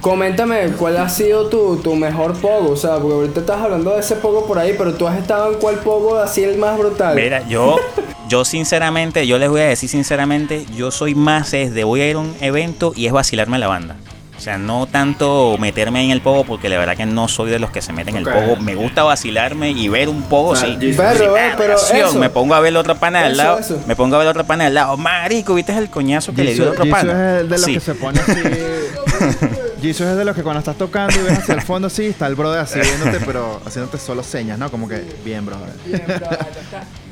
Coméntame 0.00 0.68
cuál 0.78 0.96
ha 0.96 1.08
sido 1.08 1.48
tu, 1.48 1.76
tu 1.76 1.96
mejor 1.96 2.34
pogo. 2.34 2.70
O 2.70 2.76
sea, 2.76 2.98
porque 2.98 3.14
ahorita 3.14 3.40
estás 3.40 3.60
hablando 3.60 3.94
de 3.94 4.00
ese 4.00 4.16
pogo 4.16 4.46
por 4.46 4.58
ahí, 4.58 4.74
pero 4.78 4.94
tú 4.94 5.08
has 5.08 5.18
estado 5.18 5.52
en 5.52 5.58
cuál 5.58 5.76
pogo 5.80 6.18
así 6.18 6.44
el 6.44 6.56
más 6.56 6.78
brutal. 6.78 7.16
Mira, 7.16 7.46
yo, 7.48 7.76
yo 8.28 8.44
sinceramente, 8.44 9.26
yo 9.26 9.38
les 9.38 9.48
voy 9.48 9.62
a 9.62 9.68
decir 9.68 9.88
sinceramente, 9.88 10.66
yo 10.76 10.90
soy 10.90 11.14
más 11.14 11.52
es 11.52 11.74
de 11.74 11.84
voy 11.84 12.00
a 12.02 12.10
ir 12.10 12.16
a 12.16 12.20
un 12.20 12.34
evento 12.40 12.92
y 12.94 13.06
es 13.06 13.12
vacilarme 13.12 13.58
la 13.58 13.66
banda. 13.66 13.96
O 14.38 14.40
sea, 14.40 14.56
no 14.56 14.86
tanto 14.86 15.56
meterme 15.58 16.04
en 16.04 16.12
el 16.12 16.20
pogo 16.20 16.44
porque 16.44 16.68
la 16.68 16.78
verdad 16.78 16.96
que 16.96 17.04
no 17.06 17.26
soy 17.26 17.50
de 17.50 17.58
los 17.58 17.70
que 17.72 17.82
se 17.82 17.92
meten 17.92 18.16
en 18.16 18.26
el 18.26 18.32
pogo. 18.32 18.56
Me 18.56 18.76
gusta 18.76 19.02
vacilarme 19.02 19.70
y 19.72 19.88
ver 19.88 20.08
un 20.08 20.22
pogo, 20.22 20.54
sí. 20.54 20.78
Pero, 20.78 21.18
Sí, 21.18 21.54
pero 21.58 21.76
eso. 21.76 22.18
me 22.18 22.30
pongo 22.30 22.54
a 22.54 22.60
ver 22.60 22.72
la 22.72 22.78
otra 22.80 22.94
pana 22.94 23.20
al 23.26 23.32
Eso, 23.32 23.42
lado. 23.42 23.58
eso. 23.58 23.82
Me 23.86 23.96
pongo 23.96 24.14
a 24.14 24.18
ver 24.18 24.26
la 24.26 24.30
otra 24.30 24.44
pana 24.44 24.66
al 24.66 24.74
lado. 24.74 24.96
Marico, 24.96 25.54
¿viste 25.54 25.76
el 25.76 25.90
coñazo 25.90 26.32
que 26.34 26.44
le 26.44 26.54
dio 26.54 26.62
el 26.62 26.68
otro 26.70 26.84
Jesus 26.84 26.98
pana? 27.00 27.12
es 27.36 27.40
el 27.42 27.48
de 27.48 27.56
los 27.56 27.64
Sí. 27.64 27.74
que 27.74 27.80
se 27.80 27.94
pone 27.96 28.20
así. 28.20 28.32
Jesus 29.82 30.06
es 30.08 30.16
de 30.16 30.24
los 30.24 30.34
que 30.34 30.42
cuando 30.42 30.58
estás 30.60 30.76
tocando 30.76 31.14
y 31.18 31.22
ves 31.22 31.38
hacia 31.38 31.54
el 31.54 31.62
fondo, 31.62 31.88
sí, 31.90 32.06
está 32.06 32.26
el 32.26 32.34
brother 32.34 32.60
así 32.60 32.80
viéndote, 32.80 33.20
pero 33.24 33.60
haciéndote 33.66 33.98
solo 33.98 34.22
señas, 34.22 34.58
¿no? 34.58 34.70
Como 34.70 34.88
que, 34.88 35.02
bien, 35.24 35.46
brother. 35.46 35.70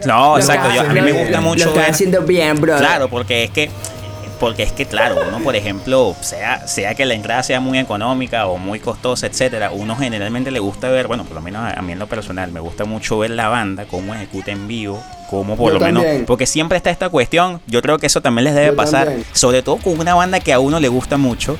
No, 0.04 0.36
exacto. 0.36 0.68
Yo, 0.74 0.80
a 0.82 0.84
mí 0.92 1.00
me 1.00 1.12
gusta 1.12 1.40
mucho 1.40 1.64
Lo 1.64 1.70
estás 1.70 1.84
ver- 1.86 1.90
haciendo 1.94 2.20
bien, 2.22 2.60
bro. 2.60 2.76
Claro, 2.76 3.08
porque 3.08 3.44
es 3.44 3.50
que 3.50 3.70
porque 4.38 4.62
es 4.62 4.72
que 4.72 4.86
claro, 4.86 5.16
uno 5.26 5.42
por 5.42 5.56
ejemplo, 5.56 6.14
sea 6.20 6.66
sea 6.66 6.94
que 6.94 7.04
la 7.04 7.14
entrada 7.14 7.42
sea 7.42 7.60
muy 7.60 7.78
económica 7.78 8.46
o 8.46 8.58
muy 8.58 8.80
costosa, 8.80 9.26
etcétera, 9.26 9.70
uno 9.72 9.96
generalmente 9.96 10.50
le 10.50 10.60
gusta 10.60 10.88
ver, 10.88 11.06
bueno, 11.06 11.24
por 11.24 11.34
lo 11.34 11.40
menos 11.40 11.62
a, 11.74 11.82
mí 11.82 11.92
en 11.92 11.98
lo 11.98 12.06
personal, 12.06 12.52
me 12.52 12.60
gusta 12.60 12.84
mucho 12.84 13.18
ver 13.18 13.30
la 13.30 13.48
banda 13.48 13.86
cómo 13.86 14.14
ejecuta 14.14 14.52
en 14.52 14.68
vivo, 14.68 15.02
cómo 15.28 15.56
por 15.56 15.72
Yo 15.72 15.78
lo 15.78 15.84
menos, 15.84 16.04
porque 16.26 16.46
siempre 16.46 16.76
está 16.76 16.90
esta 16.90 17.08
cuestión, 17.08 17.60
yo 17.66 17.82
creo 17.82 17.98
que 17.98 18.06
eso 18.06 18.20
también 18.20 18.44
les 18.44 18.54
debe 18.54 18.68
Yo 18.68 18.76
pasar, 18.76 19.06
también. 19.06 19.26
sobre 19.32 19.62
todo 19.62 19.76
con 19.76 19.98
una 19.98 20.14
banda 20.14 20.40
que 20.40 20.52
a 20.52 20.58
uno 20.58 20.80
le 20.80 20.88
gusta 20.88 21.16
mucho. 21.16 21.56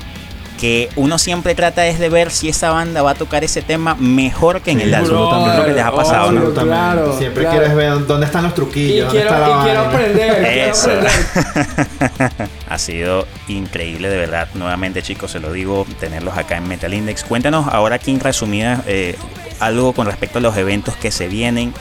Que 0.58 0.88
uno 0.96 1.18
siempre 1.18 1.54
trata 1.54 1.86
es 1.86 1.98
de 1.98 2.08
ver 2.08 2.30
si 2.30 2.48
esa 2.48 2.70
banda 2.70 3.02
va 3.02 3.10
a 3.10 3.14
tocar 3.14 3.44
ese 3.44 3.60
tema 3.60 3.94
mejor 3.96 4.62
que 4.62 4.70
en 4.70 4.80
el 4.80 4.94
álbum. 4.94 5.10
Yo 5.18 5.52
creo 5.52 5.64
que 5.66 5.72
les 5.72 5.84
ha 5.84 5.92
pasado, 5.92 6.52
claro, 6.54 7.18
Siempre 7.18 7.42
claro. 7.42 7.58
quieres 7.58 7.76
ver 7.76 8.06
dónde 8.06 8.24
están 8.26 8.42
los 8.44 8.52
Y 8.52 8.54
truquillos, 8.54 9.12
quiero, 9.12 9.30
dónde 9.30 9.44
está 9.44 9.48
la 9.48 10.08
y 10.08 10.12
quiero 10.14 10.70
Eso. 10.70 10.90
aprender. 10.90 12.48
ha 12.68 12.78
sido 12.78 13.26
increíble, 13.48 14.08
de 14.08 14.16
verdad. 14.16 14.48
Nuevamente, 14.54 15.02
chicos, 15.02 15.30
se 15.32 15.40
lo 15.40 15.52
digo, 15.52 15.86
tenerlos 16.00 16.36
acá 16.36 16.56
en 16.56 16.66
Metal 16.68 16.92
Index. 16.92 17.24
Cuéntanos 17.24 17.66
ahora 17.68 17.96
aquí 17.96 18.10
en 18.10 18.20
resumida 18.20 18.82
eh, 18.86 19.16
algo 19.60 19.92
con 19.92 20.06
respecto 20.06 20.38
a 20.38 20.42
los 20.42 20.56
eventos 20.56 20.96
que 20.96 21.10
se 21.10 21.28
vienen, 21.28 21.72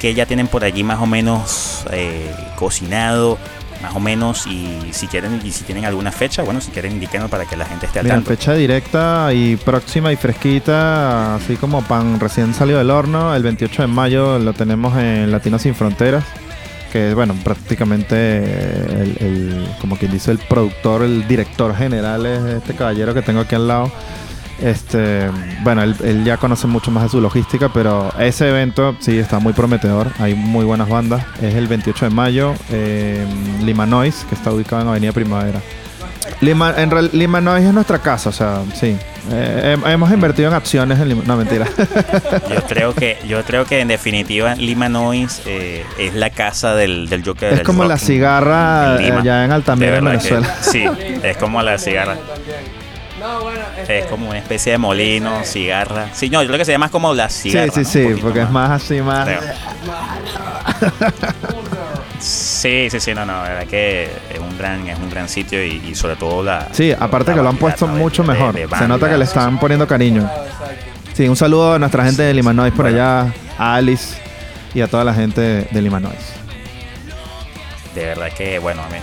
que 0.00 0.14
ya 0.14 0.26
tienen 0.26 0.46
por 0.46 0.64
allí 0.64 0.82
más 0.84 1.00
o 1.00 1.06
menos 1.06 1.84
eh, 1.90 2.30
cocinado, 2.56 3.38
más 3.82 3.94
o 3.94 4.00
menos, 4.00 4.46
y 4.46 4.78
si 4.92 5.06
quieren 5.06 5.40
y 5.44 5.50
si 5.50 5.64
tienen 5.64 5.84
alguna 5.84 6.12
fecha, 6.12 6.42
bueno, 6.42 6.60
si 6.60 6.70
quieren 6.70 6.92
indíquenos 6.92 7.30
para 7.30 7.44
que 7.44 7.56
la 7.56 7.64
gente 7.66 7.86
esté 7.86 7.98
al 8.00 8.04
Mira, 8.04 8.16
tanto. 8.16 8.30
fecha 8.30 8.54
directa 8.54 9.32
y 9.32 9.56
próxima 9.56 10.12
y 10.12 10.16
fresquita, 10.16 11.36
así 11.36 11.56
como 11.56 11.82
pan 11.82 12.18
recién 12.20 12.54
salido 12.54 12.78
del 12.78 12.90
horno. 12.90 13.34
El 13.34 13.42
28 13.42 13.82
de 13.82 13.88
mayo 13.88 14.38
lo 14.38 14.52
tenemos 14.52 14.96
en 14.98 15.30
Latinos 15.30 15.62
Sin 15.62 15.74
Fronteras, 15.74 16.24
que 16.92 17.08
es, 17.10 17.14
bueno, 17.14 17.34
prácticamente 17.44 18.38
el, 18.42 19.16
el- 19.20 19.68
como 19.80 19.96
quien 19.96 20.12
dice, 20.12 20.30
el 20.30 20.38
productor, 20.38 21.02
el 21.02 21.26
director 21.28 21.74
general 21.76 22.24
es 22.26 22.42
este 22.44 22.74
caballero 22.74 23.12
que 23.14 23.22
tengo 23.22 23.40
aquí 23.40 23.54
al 23.54 23.68
lado. 23.68 23.92
Este, 24.60 25.28
bueno, 25.62 25.82
él, 25.82 25.94
él 26.02 26.24
ya 26.24 26.38
conoce 26.38 26.66
mucho 26.66 26.90
más 26.90 27.02
de 27.04 27.08
su 27.10 27.20
logística, 27.20 27.68
pero 27.68 28.10
ese 28.18 28.48
evento 28.48 28.96
sí 29.00 29.18
está 29.18 29.38
muy 29.38 29.52
prometedor. 29.52 30.08
Hay 30.18 30.34
muy 30.34 30.64
buenas 30.64 30.88
bandas. 30.88 31.24
Es 31.42 31.54
el 31.54 31.66
28 31.68 32.06
de 32.06 32.10
mayo, 32.10 32.54
Lima 33.62 33.86
Noise, 33.86 34.24
que 34.28 34.34
está 34.34 34.50
ubicado 34.52 34.82
en 34.82 34.88
Avenida 34.88 35.12
Primavera. 35.12 35.60
Lima, 36.40 36.74
en 36.76 36.90
real- 36.90 37.10
Lima 37.12 37.40
Noise 37.40 37.68
es 37.68 37.72
nuestra 37.74 37.98
casa, 38.00 38.30
o 38.30 38.32
sea, 38.32 38.60
sí. 38.74 38.96
Eh, 39.30 39.76
hem- 39.76 39.88
hemos 39.90 40.10
invertido 40.12 40.48
en 40.48 40.54
acciones 40.54 40.98
en 40.98 41.08
Lima. 41.08 41.22
No, 41.24 41.36
mentira. 41.36 41.66
Yo 42.52 42.62
creo 42.68 42.94
que, 42.94 43.18
yo 43.28 43.42
creo 43.44 43.64
que 43.64 43.80
en 43.80 43.88
definitiva 43.88 44.54
Lima 44.56 44.88
Noise 44.88 45.42
eh, 45.46 45.84
es 45.98 46.14
la 46.14 46.30
casa 46.30 46.74
del, 46.74 47.08
del 47.08 47.24
Joker. 47.24 47.50
es 47.52 47.56
del 47.58 47.66
como 47.66 47.82
rock 47.82 47.90
la 47.90 47.98
cigarra 47.98 48.96
en 48.96 49.02
Lima. 49.04 49.20
allá 49.20 49.44
en 49.44 49.52
Altamira, 49.52 49.98
en 49.98 50.04
que- 50.04 50.10
Venezuela. 50.10 50.54
sí, 50.60 50.84
es 51.22 51.36
como 51.36 51.62
la 51.62 51.78
cigarra. 51.78 52.16
No, 53.20 53.40
bueno, 53.40 53.60
este, 53.78 54.00
Es 54.00 54.06
como 54.06 54.28
una 54.28 54.38
especie 54.38 54.72
de 54.72 54.78
molino, 54.78 55.42
cigarra. 55.44 56.08
Sí, 56.12 56.28
no, 56.28 56.42
yo 56.42 56.48
creo 56.48 56.58
que 56.58 56.64
se 56.66 56.72
llama 56.72 56.90
como 56.90 57.14
la 57.14 57.28
Sí, 57.30 57.50
cigarra. 57.50 57.72
sí, 57.72 57.84
sí, 57.84 58.02
poquito 58.04 58.20
porque 58.22 58.42
es 58.42 58.50
más 58.50 58.70
así, 58.70 59.00
más... 59.00 59.26
creo. 59.26 59.40
Sí, 62.18 62.88
sí, 62.90 63.00
sí, 63.00 63.14
no, 63.14 63.24
no, 63.26 63.32
la 63.42 63.48
verdad 63.48 63.66
que 63.66 64.04
es 64.32 64.38
un 64.38 64.56
gran, 64.58 64.86
es 64.88 64.98
un 64.98 65.10
gran 65.10 65.28
sitio 65.28 65.64
y, 65.64 65.82
y 65.88 65.94
sobre 65.94 66.16
todo 66.16 66.42
la. 66.42 66.68
Sí, 66.72 66.92
aparte 66.98 67.30
la 67.30 67.36
que 67.36 67.42
lo 67.42 67.48
han 67.50 67.56
puesto 67.56 67.86
¿no? 67.86 67.94
de- 67.94 67.98
mucho 68.00 68.22
de- 68.22 68.28
mejor. 68.32 68.54
de 68.54 68.68
Se 68.76 68.88
nota 68.88 69.08
que 69.08 69.16
le 69.18 69.24
están 69.24 69.58
poniendo 69.58 69.86
cariño. 69.86 70.28
Sí, 71.14 71.28
un 71.28 71.36
saludo 71.36 71.74
a 71.74 71.78
nuestra 71.78 72.04
gente 72.04 72.22
de 72.22 72.34
Lima 72.34 72.52
Noise 72.52 72.74
por 72.76 72.86
Bueno. 72.90 72.98
allá, 73.00 73.32
a 73.58 73.74
Alice 73.76 74.16
y 74.74 74.80
a 74.80 74.88
toda 74.88 75.04
la 75.04 75.14
gente 75.14 75.40
de 75.70 75.82
Lima 75.82 76.00
Noise. 76.00 76.34
De 77.94 78.04
verdad 78.06 78.28
que, 78.36 78.58
bueno, 78.58 78.82
a 78.82 78.88
mí. 78.90 78.96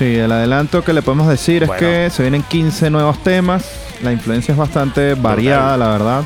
Sí, 0.00 0.16
el 0.16 0.32
adelanto 0.32 0.82
que 0.82 0.94
le 0.94 1.02
podemos 1.02 1.28
decir 1.28 1.66
Bueno. 1.66 1.74
es 1.86 2.06
que 2.06 2.08
se 2.08 2.22
vienen 2.22 2.42
15 2.42 2.88
nuevos 2.88 3.22
temas. 3.22 3.66
la 4.00 4.10
influencia 4.12 4.52
es 4.52 4.56
bastante 4.56 5.12
variada, 5.12 5.76
la 5.76 5.88
verdad. 5.88 6.24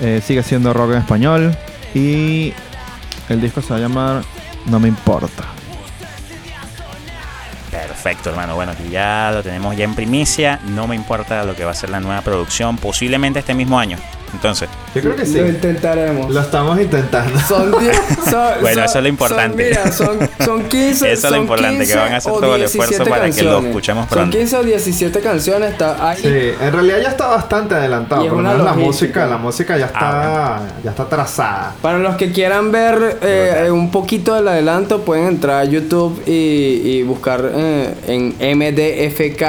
Eh, 0.00 0.20
sigue 0.20 0.42
siendo 0.42 0.72
rock 0.72 0.94
en 0.94 0.98
español. 0.98 1.56
Y 1.94 2.52
el 3.28 3.40
disco 3.40 3.62
se 3.62 3.70
va 3.70 3.76
a 3.76 3.78
llamar 3.78 4.22
No 4.66 4.80
me 4.80 4.88
importa. 4.88 5.44
Perfecto, 7.70 8.30
hermano. 8.30 8.56
Bueno, 8.56 8.72
aquí 8.72 8.88
ya 8.90 9.30
lo 9.32 9.44
tenemos 9.44 9.76
ya 9.76 9.84
en 9.84 9.94
primicia. 9.94 10.58
No 10.64 10.88
me 10.88 10.96
importa 10.96 11.44
lo 11.44 11.54
que 11.54 11.64
va 11.64 11.70
a 11.70 11.74
ser 11.74 11.90
la 11.90 12.00
nueva 12.00 12.22
producción, 12.22 12.78
posiblemente 12.78 13.38
este 13.38 13.54
mismo 13.54 13.78
año. 13.78 13.96
Entonces, 14.38 14.68
Yo 14.94 15.00
creo 15.02 15.16
que 15.16 15.26
sí. 15.26 15.34
Lo 15.36 15.48
intentaremos. 15.48 16.30
Lo 16.32 16.40
estamos 16.40 16.80
intentando. 16.80 17.36
Son 17.40 17.72
10. 17.76 17.96
son- 18.30 18.60
Bueno, 18.60 18.74
son- 18.76 18.84
eso 18.84 18.98
es 18.98 19.02
lo 19.02 19.08
importante. 19.08 19.74
Son, 19.74 19.82
mira, 19.82 19.92
son, 19.92 20.30
son 20.44 20.62
15. 20.68 20.92
Eso 20.94 21.04
es 21.06 21.22
lo 21.24 21.28
son 21.30 21.38
importante, 21.40 21.72
que 21.78 21.84
15 21.86 21.96
van 21.96 22.12
a 22.12 22.16
hacer 22.18 22.32
todo 22.32 22.54
el 22.54 22.62
esfuerzo 22.62 22.90
17 23.04 23.10
para 23.10 23.30
que 23.30 23.42
lo 23.42 23.58
escuchemos 23.58 24.08
Son 24.08 24.16
pronto. 24.16 24.38
15 24.38 24.56
o 24.58 24.62
17 24.62 25.20
canciones. 25.20 25.72
Está 25.72 26.08
ahí. 26.10 26.18
Sí, 26.22 26.28
en 26.64 26.72
realidad 26.72 26.98
ya 27.02 27.08
está 27.08 27.26
bastante 27.26 27.74
adelantado. 27.74 28.22
Por 28.28 28.30
lo 28.30 28.36
menos 28.48 28.64
la 28.64 28.72
música, 28.74 29.26
la 29.26 29.38
música 29.38 29.76
ya 29.76 29.86
está, 29.86 30.60
ya 30.84 30.90
está 30.90 31.08
trazada. 31.08 31.74
Para 31.82 31.98
los 31.98 32.14
que 32.14 32.30
quieran 32.30 32.70
ver 32.70 33.18
eh, 33.20 33.64
eh, 33.66 33.70
un 33.72 33.90
poquito 33.90 34.34
del 34.34 34.46
adelanto, 34.46 35.00
pueden 35.02 35.26
entrar 35.26 35.62
a 35.62 35.64
YouTube 35.64 36.22
y, 36.26 36.30
y 36.84 37.02
buscar 37.02 37.42
eh, 37.52 37.94
en 38.06 38.56
MDFK 38.58 39.42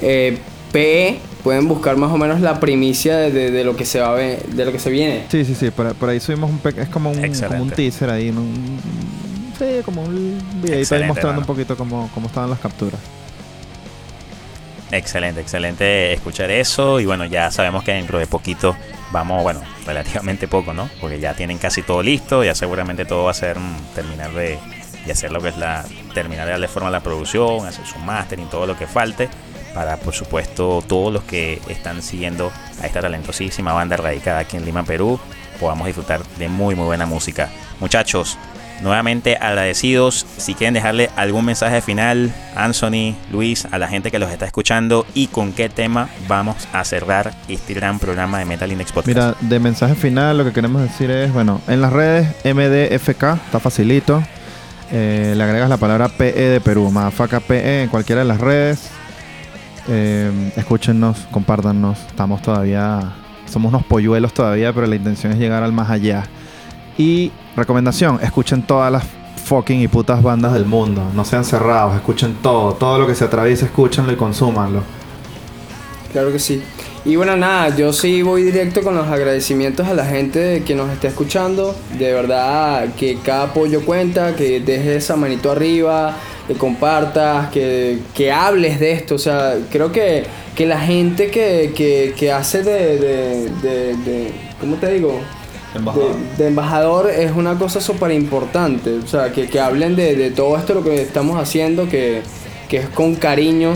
eh, 0.00 0.38
PE. 0.72 1.18
Pueden 1.44 1.68
buscar 1.68 1.96
más 1.96 2.10
o 2.10 2.16
menos 2.16 2.40
la 2.40 2.58
primicia 2.58 3.16
de, 3.18 3.30
de- 3.30 3.50
de 3.52 3.64
lo 3.64 3.76
que 3.76 3.84
se 3.84 4.00
va 4.00 4.08
a 4.08 4.14
ver, 4.14 4.42
de 4.46 4.64
lo 4.64 4.72
que 4.72 4.78
se 4.80 4.90
viene. 4.90 5.26
Sí, 5.30 5.44
sí, 5.44 5.54
sí. 5.54 5.70
Por, 5.70 5.94
por 5.94 6.08
ahí 6.08 6.18
subimos 6.18 6.50
un... 6.50 6.60
Es 6.76 6.88
como 6.88 7.10
un, 7.12 7.16
como 7.48 7.62
un 7.62 7.70
teaser 7.70 8.10
ahí. 8.10 8.32
¿no? 8.32 8.40
Un- 8.40 8.80
sí, 9.58 9.64
como 9.84 10.02
un 10.02 10.42
videito 10.62 10.94
ahí 10.96 11.04
mostrando 11.04 11.40
un 11.42 11.46
poquito 11.46 11.76
cómo, 11.76 12.10
cómo 12.14 12.26
estaban 12.28 12.48
las 12.50 12.58
capturas. 12.58 12.98
excelente, 14.90 15.40
excelente 15.40 16.12
escuchar 16.12 16.50
eso. 16.50 16.98
Y 17.00 17.06
bueno, 17.06 17.24
ya 17.26 17.50
sabemos 17.50 17.84
que 17.84 17.92
dentro 17.92 18.18
de 18.18 18.26
poquito 18.26 18.74
vamos, 19.12 19.42
bueno, 19.42 19.60
relativamente 19.86 20.48
poco, 20.48 20.72
¿no? 20.72 20.88
Porque 21.00 21.20
ya 21.20 21.34
tienen 21.34 21.58
casi 21.58 21.82
todo 21.82 22.02
listo. 22.02 22.42
Ya 22.44 22.54
seguramente 22.54 23.04
todo 23.04 23.24
va 23.24 23.32
a 23.32 23.34
ser 23.34 23.58
mm, 23.58 23.76
terminar 23.94 24.32
de, 24.32 24.58
de 25.04 25.12
hacer 25.12 25.30
lo 25.32 25.40
que 25.40 25.48
es 25.48 25.56
la. 25.58 25.84
terminar 26.14 26.46
de 26.46 26.52
darle 26.52 26.68
forma 26.68 26.88
a 26.88 26.92
la 26.92 27.00
producción, 27.00 27.66
hacer 27.66 27.84
su 27.86 27.98
mastering, 27.98 28.48
todo 28.48 28.66
lo 28.66 28.76
que 28.78 28.86
falte. 28.86 29.28
Para, 29.74 29.96
por 29.96 30.14
supuesto, 30.14 30.82
todos 30.86 31.12
los 31.12 31.24
que 31.24 31.60
están 31.68 32.00
siguiendo 32.00 32.52
a 32.80 32.86
esta 32.86 33.00
talentosísima 33.00 33.72
banda 33.72 33.96
radicada 33.96 34.38
aquí 34.38 34.56
en 34.56 34.64
Lima, 34.64 34.84
Perú, 34.84 35.18
podamos 35.58 35.86
disfrutar 35.86 36.22
de 36.38 36.48
muy, 36.48 36.74
muy 36.74 36.86
buena 36.86 37.06
música. 37.06 37.50
Muchachos, 37.80 38.38
nuevamente 38.82 39.36
agradecidos. 39.36 40.26
Si 40.36 40.54
quieren 40.54 40.74
dejarle 40.74 41.10
algún 41.16 41.44
mensaje 41.44 41.80
final, 41.80 42.32
Anthony, 42.54 43.16
Luis, 43.32 43.66
a 43.70 43.78
la 43.78 43.88
gente 43.88 44.10
que 44.10 44.18
los 44.18 44.30
está 44.30 44.46
escuchando 44.46 45.06
y 45.14 45.26
con 45.28 45.52
qué 45.52 45.68
tema 45.68 46.08
vamos 46.28 46.56
a 46.72 46.84
cerrar 46.84 47.34
este 47.48 47.74
gran 47.74 47.98
programa 47.98 48.38
de 48.38 48.44
Metal 48.44 48.70
Index 48.70 48.92
Podcast. 48.92 49.08
Mira, 49.08 49.34
de 49.40 49.58
mensaje 49.58 49.94
final 49.94 50.38
lo 50.38 50.44
que 50.44 50.52
queremos 50.52 50.82
decir 50.82 51.10
es, 51.10 51.32
bueno, 51.32 51.60
en 51.66 51.80
las 51.80 51.92
redes 51.92 52.28
MDFK, 52.44 53.22
está 53.46 53.60
facilito. 53.60 54.22
Eh, 54.92 55.34
le 55.36 55.42
agregas 55.42 55.68
la 55.68 55.78
palabra 55.78 56.08
PE 56.08 56.32
de 56.32 56.60
Perú, 56.60 56.90
Mafaca 56.90 57.40
PE 57.40 57.82
en 57.84 57.88
cualquiera 57.88 58.22
de 58.22 58.28
las 58.28 58.40
redes. 58.40 58.90
Eh, 59.88 60.52
escúchenos, 60.56 61.26
compártanos. 61.30 61.98
Estamos 62.06 62.42
todavía, 62.42 63.12
somos 63.46 63.70
unos 63.70 63.84
polluelos 63.84 64.32
todavía, 64.32 64.72
pero 64.72 64.86
la 64.86 64.96
intención 64.96 65.32
es 65.32 65.38
llegar 65.38 65.62
al 65.62 65.72
más 65.72 65.90
allá. 65.90 66.24
Y 66.96 67.32
recomendación, 67.56 68.18
escuchen 68.22 68.62
todas 68.62 68.90
las 68.90 69.04
fucking 69.44 69.80
y 69.80 69.88
putas 69.88 70.22
bandas 70.22 70.52
del 70.52 70.64
del 70.64 70.66
mundo. 70.66 71.02
No 71.14 71.24
sean 71.24 71.44
cerrados, 71.44 71.94
escuchen 71.94 72.36
todo. 72.42 72.74
Todo 72.74 72.98
lo 72.98 73.06
que 73.06 73.14
se 73.14 73.24
atraviesa, 73.24 73.66
escúchenlo 73.66 74.12
y 74.12 74.16
consúmanlo. 74.16 74.82
Claro 76.12 76.32
que 76.32 76.38
sí. 76.38 76.62
Y 77.04 77.16
bueno, 77.16 77.36
nada, 77.36 77.76
yo 77.76 77.92
sí 77.92 78.22
voy 78.22 78.44
directo 78.44 78.82
con 78.82 78.94
los 78.96 79.06
agradecimientos 79.08 79.86
a 79.86 79.92
la 79.92 80.06
gente 80.06 80.62
que 80.66 80.74
nos 80.74 80.90
está 80.90 81.08
escuchando. 81.08 81.76
De 81.98 82.12
verdad, 82.14 82.94
que 82.96 83.18
cada 83.22 83.44
apoyo 83.44 83.84
cuenta, 83.84 84.34
que 84.34 84.60
dejes 84.60 85.04
esa 85.04 85.14
manito 85.16 85.50
arriba, 85.52 86.16
que 86.46 86.54
compartas, 86.54 87.50
que, 87.50 87.98
que 88.14 88.32
hables 88.32 88.80
de 88.80 88.92
esto. 88.92 89.16
O 89.16 89.18
sea, 89.18 89.54
creo 89.70 89.92
que, 89.92 90.24
que 90.54 90.64
la 90.64 90.80
gente 90.80 91.30
que, 91.30 91.72
que, 91.76 92.14
que 92.16 92.32
hace 92.32 92.62
de, 92.62 92.98
de, 92.98 93.50
de, 93.62 93.96
de- 93.96 94.32
¿Cómo 94.58 94.76
te 94.76 94.90
digo? 94.94 95.20
De, 95.74 95.82
de 96.44 96.48
embajador 96.48 97.10
es 97.10 97.32
una 97.32 97.58
cosa 97.58 97.80
súper 97.82 98.12
importante. 98.12 98.98
O 98.98 99.06
sea, 99.06 99.30
que, 99.30 99.48
que 99.48 99.60
hablen 99.60 99.94
de, 99.94 100.16
de 100.16 100.30
todo 100.30 100.56
esto 100.56 100.72
lo 100.72 100.82
que 100.82 101.02
estamos 101.02 101.38
haciendo, 101.38 101.86
que, 101.88 102.22
que 102.68 102.78
es 102.78 102.88
con 102.88 103.14
cariño. 103.16 103.72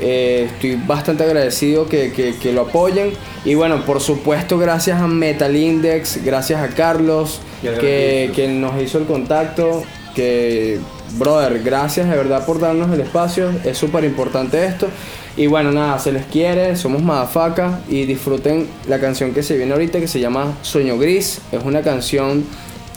Eh, 0.00 0.48
estoy 0.52 0.76
bastante 0.86 1.24
agradecido 1.24 1.86
que, 1.88 2.12
que- 2.12 2.34
que 2.36 2.52
lo 2.52 2.62
apoyen. 2.62 3.12
Y 3.44 3.54
bueno, 3.54 3.84
por 3.84 4.00
supuesto, 4.00 4.58
gracias 4.58 5.00
a 5.00 5.06
Metal 5.06 5.54
Index, 5.54 6.24
gracias 6.24 6.62
a 6.62 6.68
Carlos, 6.74 7.40
que, 7.80 8.30
que 8.34 8.48
nos 8.48 8.80
hizo 8.82 8.98
el 8.98 9.04
contacto. 9.04 9.82
Que, 10.14 10.78
brother, 11.18 11.62
gracias 11.62 12.08
de 12.10 12.16
verdad 12.16 12.44
por 12.44 12.58
darnos 12.60 12.92
el 12.92 13.00
espacio. 13.00 13.50
Es 13.64 13.78
súper 13.78 14.04
importante 14.04 14.64
esto. 14.64 14.88
Y 15.36 15.46
bueno, 15.46 15.70
nada, 15.70 15.98
se 15.98 16.10
les 16.12 16.24
quiere, 16.26 16.74
somos 16.76 17.02
Madafaca 17.02 17.80
y 17.88 18.04
disfruten 18.04 18.66
la 18.88 18.98
canción 18.98 19.32
que 19.32 19.42
se 19.44 19.56
viene 19.56 19.72
ahorita 19.72 20.00
que 20.00 20.08
se 20.08 20.18
llama 20.20 20.54
Sueño 20.62 20.98
Gris. 20.98 21.40
Es 21.52 21.62
una 21.64 21.82
canción 21.82 22.44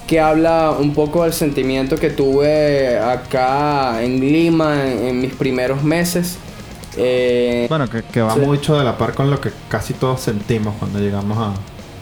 que 0.08 0.20
habla 0.20 0.72
un 0.78 0.94
poco 0.94 1.24
del 1.24 1.32
sentimiento 1.34 1.96
que 1.96 2.10
tuve 2.10 2.98
acá 2.98 4.04
en 4.04 4.20
Lima 4.20 4.86
en, 4.92 5.08
en 5.08 5.22
mis 5.22 5.34
primeros 5.34 5.84
meses. 5.84 6.38
Eh, 6.98 7.66
Bueno, 7.70 7.90
que, 7.90 8.04
que 8.04 8.22
va 8.22 8.34
Sí. 8.36 8.40
mucho 8.42 8.78
de 8.78 8.84
la 8.84 8.98
par 8.98 9.14
con 9.14 9.30
lo 9.30 9.40
que 9.42 9.52
casi 9.70 9.94
todos 9.94 10.22
sentimos 10.22 10.76
cuando 10.80 11.00
llegamos 11.00 11.38
a, 11.38 11.54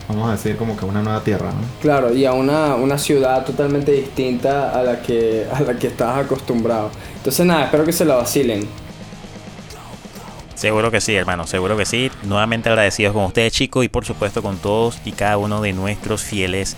vamos 0.08 0.28
a 0.28 0.32
decir, 0.32 0.56
como 0.56 0.76
que 0.76 0.84
una 0.84 1.02
nueva 1.02 1.22
tierra, 1.22 1.50
¿no? 1.52 1.60
Claro, 1.80 2.12
y 2.12 2.24
a 2.26 2.32
una, 2.32 2.74
una 2.74 2.98
ciudad 2.98 3.44
totalmente 3.44 3.92
distinta 3.92 4.70
a 4.78 4.82
la 4.82 5.00
que 5.00 5.46
a 5.52 5.60
la 5.60 5.78
que 5.78 5.86
estás 5.88 6.18
acostumbrado. 6.18 6.90
Entonces 7.16 7.46
nada, 7.46 7.64
espero 7.64 7.84
que 7.84 7.92
se 7.92 8.04
la 8.04 8.16
vacilen. 8.16 8.66
Seguro 10.54 10.90
que 10.92 11.00
sí, 11.00 11.14
hermano, 11.14 11.46
seguro 11.46 11.76
que 11.76 11.84
sí. 11.86 12.10
Nuevamente 12.22 12.68
agradecidos 12.68 13.14
con 13.14 13.24
ustedes, 13.24 13.52
chicos, 13.52 13.84
y 13.84 13.88
por 13.88 14.04
supuesto 14.04 14.42
con 14.42 14.58
todos 14.58 14.98
y 15.04 15.12
cada 15.12 15.36
uno 15.38 15.60
de 15.60 15.72
nuestros 15.72 16.22
fieles 16.22 16.76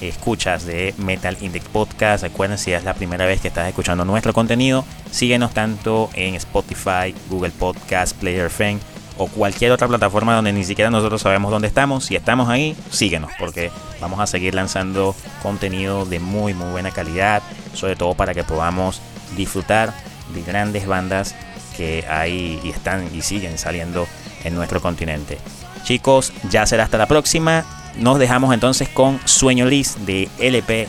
escuchas 0.00 0.64
de 0.66 0.94
Metal 0.98 1.36
Index 1.40 1.66
Podcast. 1.68 2.22
Recuerden, 2.22 2.58
si 2.58 2.72
es 2.72 2.84
la 2.84 2.94
primera 2.94 3.26
vez 3.26 3.40
que 3.40 3.48
estás 3.48 3.68
escuchando 3.68 4.04
nuestro 4.04 4.32
contenido, 4.32 4.84
síguenos 5.10 5.52
tanto 5.52 6.10
en 6.14 6.34
Spotify, 6.34 7.14
Google 7.28 7.52
Podcast, 7.52 8.16
Player 8.16 8.46
FM 8.46 8.80
o 9.18 9.28
cualquier 9.28 9.72
otra 9.72 9.88
plataforma 9.88 10.34
donde 10.34 10.52
ni 10.52 10.64
siquiera 10.64 10.90
nosotros 10.90 11.22
sabemos 11.22 11.50
dónde 11.50 11.68
estamos. 11.68 12.04
Si 12.04 12.16
estamos 12.16 12.48
ahí, 12.48 12.76
síguenos, 12.90 13.30
porque 13.38 13.70
vamos 14.00 14.20
a 14.20 14.26
seguir 14.26 14.54
lanzando 14.54 15.14
contenido 15.42 16.04
de 16.04 16.20
muy, 16.20 16.54
muy 16.54 16.70
buena 16.70 16.90
calidad, 16.90 17.42
sobre 17.74 17.96
todo 17.96 18.14
para 18.14 18.34
que 18.34 18.44
podamos 18.44 19.00
disfrutar 19.36 19.94
de 20.34 20.42
grandes 20.42 20.86
bandas 20.86 21.34
que 21.76 22.04
hay 22.08 22.60
y 22.62 22.70
están 22.70 23.08
y 23.14 23.22
siguen 23.22 23.58
saliendo 23.58 24.06
en 24.44 24.54
nuestro 24.54 24.80
continente. 24.80 25.38
Chicos, 25.84 26.32
ya 26.50 26.66
será 26.66 26.84
hasta 26.84 26.98
la 26.98 27.06
próxima. 27.06 27.64
Nos 27.98 28.18
dejamos 28.18 28.52
entonces 28.52 28.88
con 28.88 29.18
Sueño 29.24 29.66
Liz 29.66 29.96
de 30.06 30.28
LP 30.38 30.88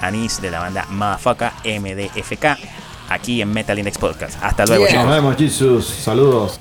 Anís 0.00 0.40
de 0.40 0.50
la 0.50 0.60
banda 0.60 0.86
Motherfucker 0.90 1.50
MDFK 1.64 2.56
aquí 3.08 3.40
en 3.42 3.52
Metal 3.52 3.78
Index 3.78 3.98
Podcast. 3.98 4.36
Hasta 4.42 4.66
luego, 4.66 4.86
Yeah. 4.86 5.04
Nos 5.04 5.04
chicos. 5.04 5.16
vemos, 5.16 5.36
Jesus. 5.36 5.86
Saludos. 5.86 6.60